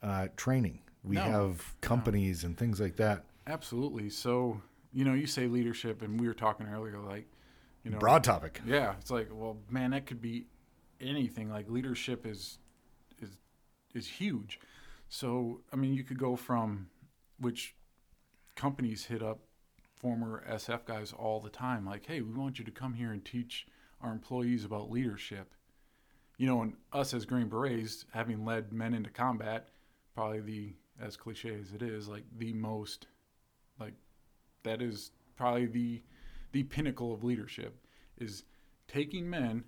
uh, 0.03 0.29
training. 0.37 0.81
We 1.03 1.17
no. 1.17 1.23
have 1.23 1.81
companies 1.81 2.43
no. 2.43 2.49
and 2.49 2.59
things 2.59 2.81
like 2.81 2.97
that. 2.97 3.25
Absolutely. 3.47 4.11
So 4.11 4.61
you 4.93 5.05
know, 5.05 5.15
you 5.15 5.27
say 5.27 5.47
leadership, 5.47 6.03
and 6.03 6.21
we 6.21 6.27
were 6.27 6.35
talking 6.35 6.67
earlier, 6.67 6.99
like 6.99 7.27
you 7.85 7.91
know, 7.91 7.99
broad 7.99 8.25
topic. 8.25 8.61
Yeah, 8.67 8.95
it's 9.01 9.11
like, 9.11 9.29
well, 9.33 9.57
man, 9.71 9.93
that 9.93 10.07
could 10.07 10.21
be 10.21 10.47
anything. 11.01 11.51
Like 11.51 11.69
leadership 11.69 12.27
is 12.27 12.59
is 13.21 13.39
is 13.95 14.07
huge. 14.07 14.61
So 15.09 15.61
I 15.73 15.77
mean, 15.77 15.95
you 15.95 16.05
could 16.05 16.19
go 16.19 16.37
from 16.37 16.89
which 17.39 17.75
companies 18.55 19.07
hit 19.07 19.23
up 19.23 19.41
former 19.95 20.45
SF 20.49 20.85
guys 20.85 21.13
all 21.13 21.41
the 21.41 21.51
time, 21.51 21.85
like, 21.85 22.07
hey, 22.07 22.21
we 22.21 22.33
want 22.33 22.59
you 22.59 22.65
to 22.65 22.71
come 22.71 22.95
here 22.95 23.13
and 23.13 23.25
teach 23.25 23.67
our 24.01 24.13
employees 24.13 24.65
about 24.65 24.91
leadership. 24.91 25.55
You 26.37 26.47
know, 26.47 26.63
and 26.63 26.75
us 26.93 27.15
as 27.15 27.25
Green 27.27 27.49
Berets, 27.49 28.05
having 28.13 28.45
led 28.45 28.73
men 28.73 28.95
into 28.95 29.11
combat, 29.11 29.69
probably 30.15 30.41
the 30.41 30.75
as 31.01 31.17
cliche 31.17 31.57
as 31.61 31.73
it 31.73 31.83
is, 31.83 32.09
like 32.09 32.25
the 32.37 32.53
most, 32.53 33.07
like 33.81 33.95
that 34.63 34.81
is 34.81 35.11
probably 35.37 35.67
the 35.67 36.03
the 36.53 36.63
pinnacle 36.63 37.13
of 37.13 37.25
leadership 37.25 37.77
is 38.17 38.45
taking 38.87 39.29
men 39.29 39.65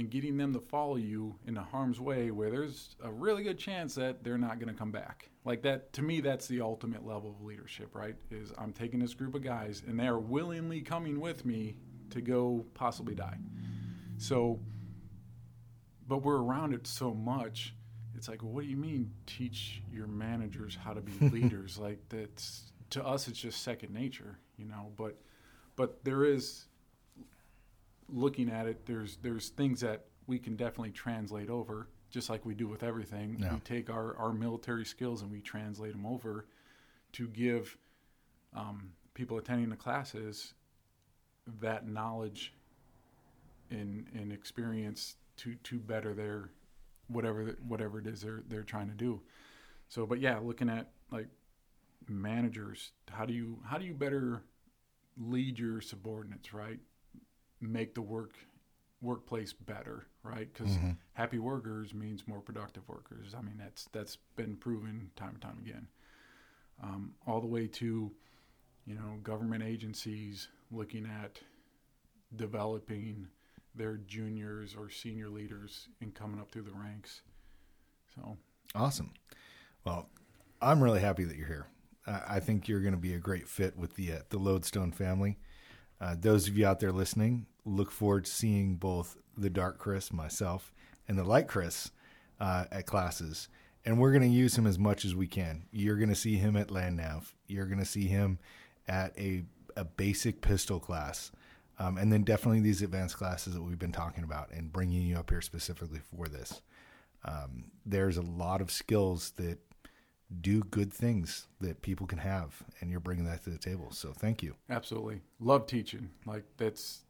and 0.00 0.08
getting 0.10 0.38
them 0.38 0.54
to 0.54 0.60
follow 0.60 0.96
you 0.96 1.36
in 1.46 1.58
a 1.58 1.62
harm's 1.62 2.00
way 2.00 2.30
where 2.30 2.50
there's 2.50 2.96
a 3.04 3.12
really 3.12 3.42
good 3.42 3.58
chance 3.58 3.94
that 3.94 4.24
they're 4.24 4.38
not 4.38 4.58
going 4.58 4.72
to 4.72 4.78
come 4.78 4.90
back. 4.90 5.28
Like 5.44 5.60
that, 5.62 5.92
to 5.92 6.02
me, 6.02 6.20
that's 6.20 6.48
the 6.48 6.62
ultimate 6.62 7.06
level 7.06 7.36
of 7.38 7.44
leadership, 7.44 7.94
right? 7.94 8.16
Is 8.30 8.50
I'm 8.56 8.72
taking 8.72 8.98
this 8.98 9.12
group 9.12 9.34
of 9.34 9.42
guys 9.42 9.82
and 9.86 10.00
they 10.00 10.06
are 10.06 10.18
willingly 10.18 10.80
coming 10.80 11.20
with 11.20 11.44
me 11.44 11.76
to 12.10 12.22
go 12.22 12.64
possibly 12.72 13.14
die. 13.14 13.36
So, 14.16 14.58
but 16.08 16.22
we're 16.22 16.40
around 16.40 16.72
it 16.72 16.86
so 16.86 17.12
much. 17.12 17.74
It's 18.16 18.26
like, 18.26 18.42
well, 18.42 18.52
what 18.52 18.64
do 18.64 18.70
you 18.70 18.78
mean 18.78 19.10
teach 19.26 19.82
your 19.92 20.06
managers 20.06 20.78
how 20.82 20.94
to 20.94 21.02
be 21.02 21.28
leaders? 21.40 21.76
like 21.76 21.98
that's 22.08 22.72
to 22.90 23.04
us, 23.04 23.28
it's 23.28 23.38
just 23.38 23.62
second 23.62 23.92
nature, 23.92 24.38
you 24.56 24.64
know. 24.64 24.92
But, 24.96 25.20
but 25.76 26.02
there 26.04 26.24
is 26.24 26.64
looking 28.12 28.50
at 28.50 28.66
it, 28.66 28.86
there's 28.86 29.16
there's 29.22 29.48
things 29.48 29.80
that 29.80 30.06
we 30.26 30.38
can 30.38 30.56
definitely 30.56 30.92
translate 30.92 31.50
over, 31.50 31.88
just 32.10 32.30
like 32.30 32.44
we 32.44 32.54
do 32.54 32.68
with 32.68 32.82
everything. 32.82 33.36
Yeah. 33.38 33.54
We 33.54 33.60
take 33.60 33.90
our, 33.90 34.16
our 34.16 34.32
military 34.32 34.84
skills 34.84 35.22
and 35.22 35.30
we 35.30 35.40
translate 35.40 35.92
them 35.92 36.06
over 36.06 36.46
to 37.12 37.26
give 37.26 37.76
um, 38.54 38.92
people 39.14 39.38
attending 39.38 39.70
the 39.70 39.76
classes 39.76 40.54
that 41.60 41.88
knowledge 41.88 42.54
and, 43.70 44.06
and 44.14 44.32
experience 44.32 45.16
to, 45.38 45.54
to 45.64 45.78
better 45.78 46.14
their 46.14 46.50
whatever 47.08 47.56
whatever 47.66 47.98
it 47.98 48.06
is 48.06 48.20
they're 48.20 48.42
they're 48.48 48.62
trying 48.62 48.88
to 48.88 48.94
do. 48.94 49.20
So, 49.88 50.06
but 50.06 50.20
yeah, 50.20 50.38
looking 50.38 50.68
at 50.68 50.90
like 51.10 51.26
managers, 52.08 52.92
how 53.10 53.24
do 53.24 53.32
you 53.32 53.58
how 53.64 53.78
do 53.78 53.84
you 53.84 53.94
better 53.94 54.44
lead 55.18 55.58
your 55.58 55.80
subordinates, 55.80 56.54
right? 56.54 56.78
Make 57.60 57.94
the 57.94 58.02
work 58.02 58.34
workplace 59.02 59.52
better, 59.52 60.06
right? 60.22 60.48
Because 60.52 60.74
mm-hmm. 60.74 60.90
happy 61.14 61.38
workers 61.38 61.94
means 61.94 62.26
more 62.26 62.40
productive 62.40 62.86
workers. 62.88 63.34
I 63.36 63.42
mean, 63.42 63.56
that's 63.58 63.88
that's 63.92 64.18
been 64.36 64.56
proven 64.56 65.10
time 65.16 65.30
and 65.30 65.40
time 65.40 65.58
again. 65.64 65.88
Um, 66.82 67.14
all 67.26 67.40
the 67.40 67.46
way 67.46 67.66
to, 67.66 68.10
you 68.86 68.94
know, 68.94 69.18
government 69.22 69.62
agencies 69.62 70.48
looking 70.70 71.06
at 71.06 71.40
developing 72.36 73.28
their 73.74 73.96
juniors 73.96 74.74
or 74.74 74.88
senior 74.88 75.28
leaders 75.28 75.88
and 76.00 76.14
coming 76.14 76.40
up 76.40 76.50
through 76.50 76.62
the 76.62 76.72
ranks. 76.72 77.22
So 78.14 78.36
awesome. 78.74 79.12
Well, 79.84 80.08
I'm 80.60 80.82
really 80.82 81.00
happy 81.00 81.24
that 81.24 81.36
you're 81.36 81.46
here. 81.46 81.66
I 82.06 82.40
think 82.40 82.66
you're 82.66 82.80
going 82.80 82.94
to 82.94 82.98
be 82.98 83.14
a 83.14 83.18
great 83.18 83.46
fit 83.46 83.76
with 83.76 83.94
the 83.94 84.12
uh, 84.12 84.18
the 84.30 84.38
Lodestone 84.38 84.90
family. 84.90 85.38
Uh, 86.00 86.16
those 86.18 86.48
of 86.48 86.56
you 86.56 86.66
out 86.66 86.80
there 86.80 86.92
listening, 86.92 87.46
look 87.64 87.90
forward 87.90 88.24
to 88.24 88.30
seeing 88.30 88.76
both 88.76 89.16
the 89.36 89.50
Dark 89.50 89.78
Chris, 89.78 90.12
myself, 90.12 90.72
and 91.06 91.18
the 91.18 91.24
light 91.24 91.48
Chris 91.48 91.90
uh, 92.40 92.64
at 92.72 92.86
classes, 92.86 93.48
and 93.84 93.98
we're 93.98 94.12
going 94.12 94.22
to 94.22 94.28
use 94.28 94.56
him 94.56 94.66
as 94.66 94.78
much 94.78 95.04
as 95.04 95.14
we 95.14 95.26
can. 95.26 95.64
You're 95.72 95.96
going 95.96 96.08
to 96.08 96.14
see 96.14 96.36
him 96.36 96.56
at 96.56 96.70
land 96.70 96.96
nav. 96.96 97.34
You're 97.46 97.66
going 97.66 97.78
to 97.78 97.84
see 97.84 98.06
him 98.06 98.38
at 98.88 99.18
a 99.18 99.44
a 99.76 99.84
basic 99.84 100.40
pistol 100.40 100.78
class. 100.80 101.32
Um, 101.78 101.96
and 101.96 102.12
then 102.12 102.22
definitely 102.22 102.60
these 102.60 102.82
advanced 102.82 103.16
classes 103.16 103.54
that 103.54 103.62
we've 103.62 103.78
been 103.78 103.92
talking 103.92 104.24
about 104.24 104.50
and 104.52 104.72
bringing 104.72 105.02
you 105.02 105.16
up 105.16 105.30
here 105.30 105.40
specifically 105.40 106.00
for 106.14 106.28
this. 106.28 106.60
Um, 107.24 107.70
there's 107.86 108.18
a 108.18 108.22
lot 108.22 108.60
of 108.60 108.70
skills 108.70 109.32
that 109.36 109.58
do 110.40 110.62
good 110.64 110.92
things 110.92 111.46
that 111.60 111.82
people 111.82 112.06
can 112.06 112.18
have, 112.18 112.62
and 112.80 112.90
you're 112.90 113.00
bringing 113.00 113.24
that 113.24 113.42
to 113.44 113.50
the 113.50 113.58
table. 113.58 113.90
So 113.90 114.12
thank 114.12 114.42
you. 114.42 114.54
Absolutely, 114.68 115.20
love 115.40 115.66
teaching. 115.66 116.10
Like 116.26 116.44
that's 116.56 117.00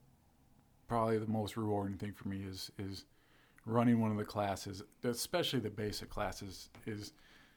probably 0.89 1.19
the 1.19 1.27
most 1.27 1.57
rewarding 1.57 1.97
thing 1.97 2.13
for 2.13 2.29
me 2.29 2.43
is 2.49 2.71
is 2.79 3.05
running 3.67 4.01
one 4.01 4.11
of 4.11 4.17
the 4.17 4.25
classes, 4.25 4.83
especially 5.05 5.61
the 5.61 5.71
basic 5.71 6.09
classes, 6.09 6.71
is 6.87 7.13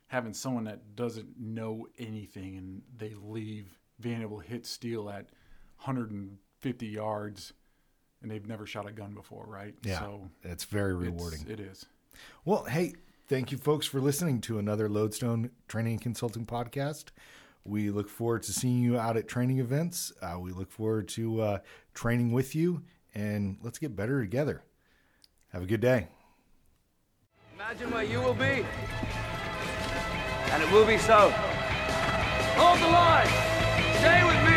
having 0.08 0.34
someone 0.34 0.66
that 0.66 0.96
doesn't 0.96 1.40
know 1.40 1.88
anything 1.98 2.58
and 2.58 2.82
they 2.98 3.14
leave 3.24 3.80
being 4.00 4.22
able 4.22 4.42
to 4.42 4.48
hit 4.48 4.66
steel 4.66 5.10
at 5.10 5.28
150 5.78 6.86
yards 6.86 7.54
and 8.22 8.30
they've 8.30 8.48
never 8.48 8.66
shot 8.66 8.88
a 8.88 8.92
gun 8.92 9.14
before, 9.14 9.46
right? 9.48 9.74
Yeah, 9.84 10.00
so 10.00 10.30
it's 10.44 10.66
very 10.66 10.94
rewarding. 10.94 11.42
It's, 11.42 11.50
it 11.50 11.60
is. 11.60 11.86
Well, 12.46 12.64
hey, 12.64 12.94
thank 13.28 13.52
you, 13.52 13.58
folks, 13.58 13.86
for 13.86 14.00
listening 14.00 14.42
to 14.42 14.60
another 14.60 14.90
Lodestone 14.90 15.50
Training 15.68 15.94
and 15.94 16.02
Consulting 16.02 16.46
podcast. 16.46 17.06
We 17.66 17.90
look 17.90 18.10
forward 18.10 18.44
to 18.44 18.54
seeing 18.54 18.82
you 18.82 18.98
out 18.98 19.16
at 19.18 19.28
training 19.28 19.60
events. 19.60 20.12
Uh, 20.22 20.38
we 20.40 20.52
look 20.52 20.72
forward 20.72 21.08
to 21.10 21.42
uh, 21.42 21.58
training 21.94 22.32
with 22.32 22.56
you, 22.56 22.84
and 23.16 23.58
let's 23.62 23.80
get 23.80 23.96
better 23.96 24.22
together. 24.22 24.64
Have 25.52 25.64
a 25.64 25.68
good 25.68 25.82
day. 25.82 26.08
Imagine 27.56 27.92
where 27.92 28.04
you 28.04 28.20
will 28.20 28.34
be, 28.34 28.66
and 30.52 30.64
it 30.64 30.72
will 30.72 30.86
be 30.86 30.98
so. 30.98 31.30
Hold 32.56 32.80
the 32.80 32.88
line! 32.88 34.53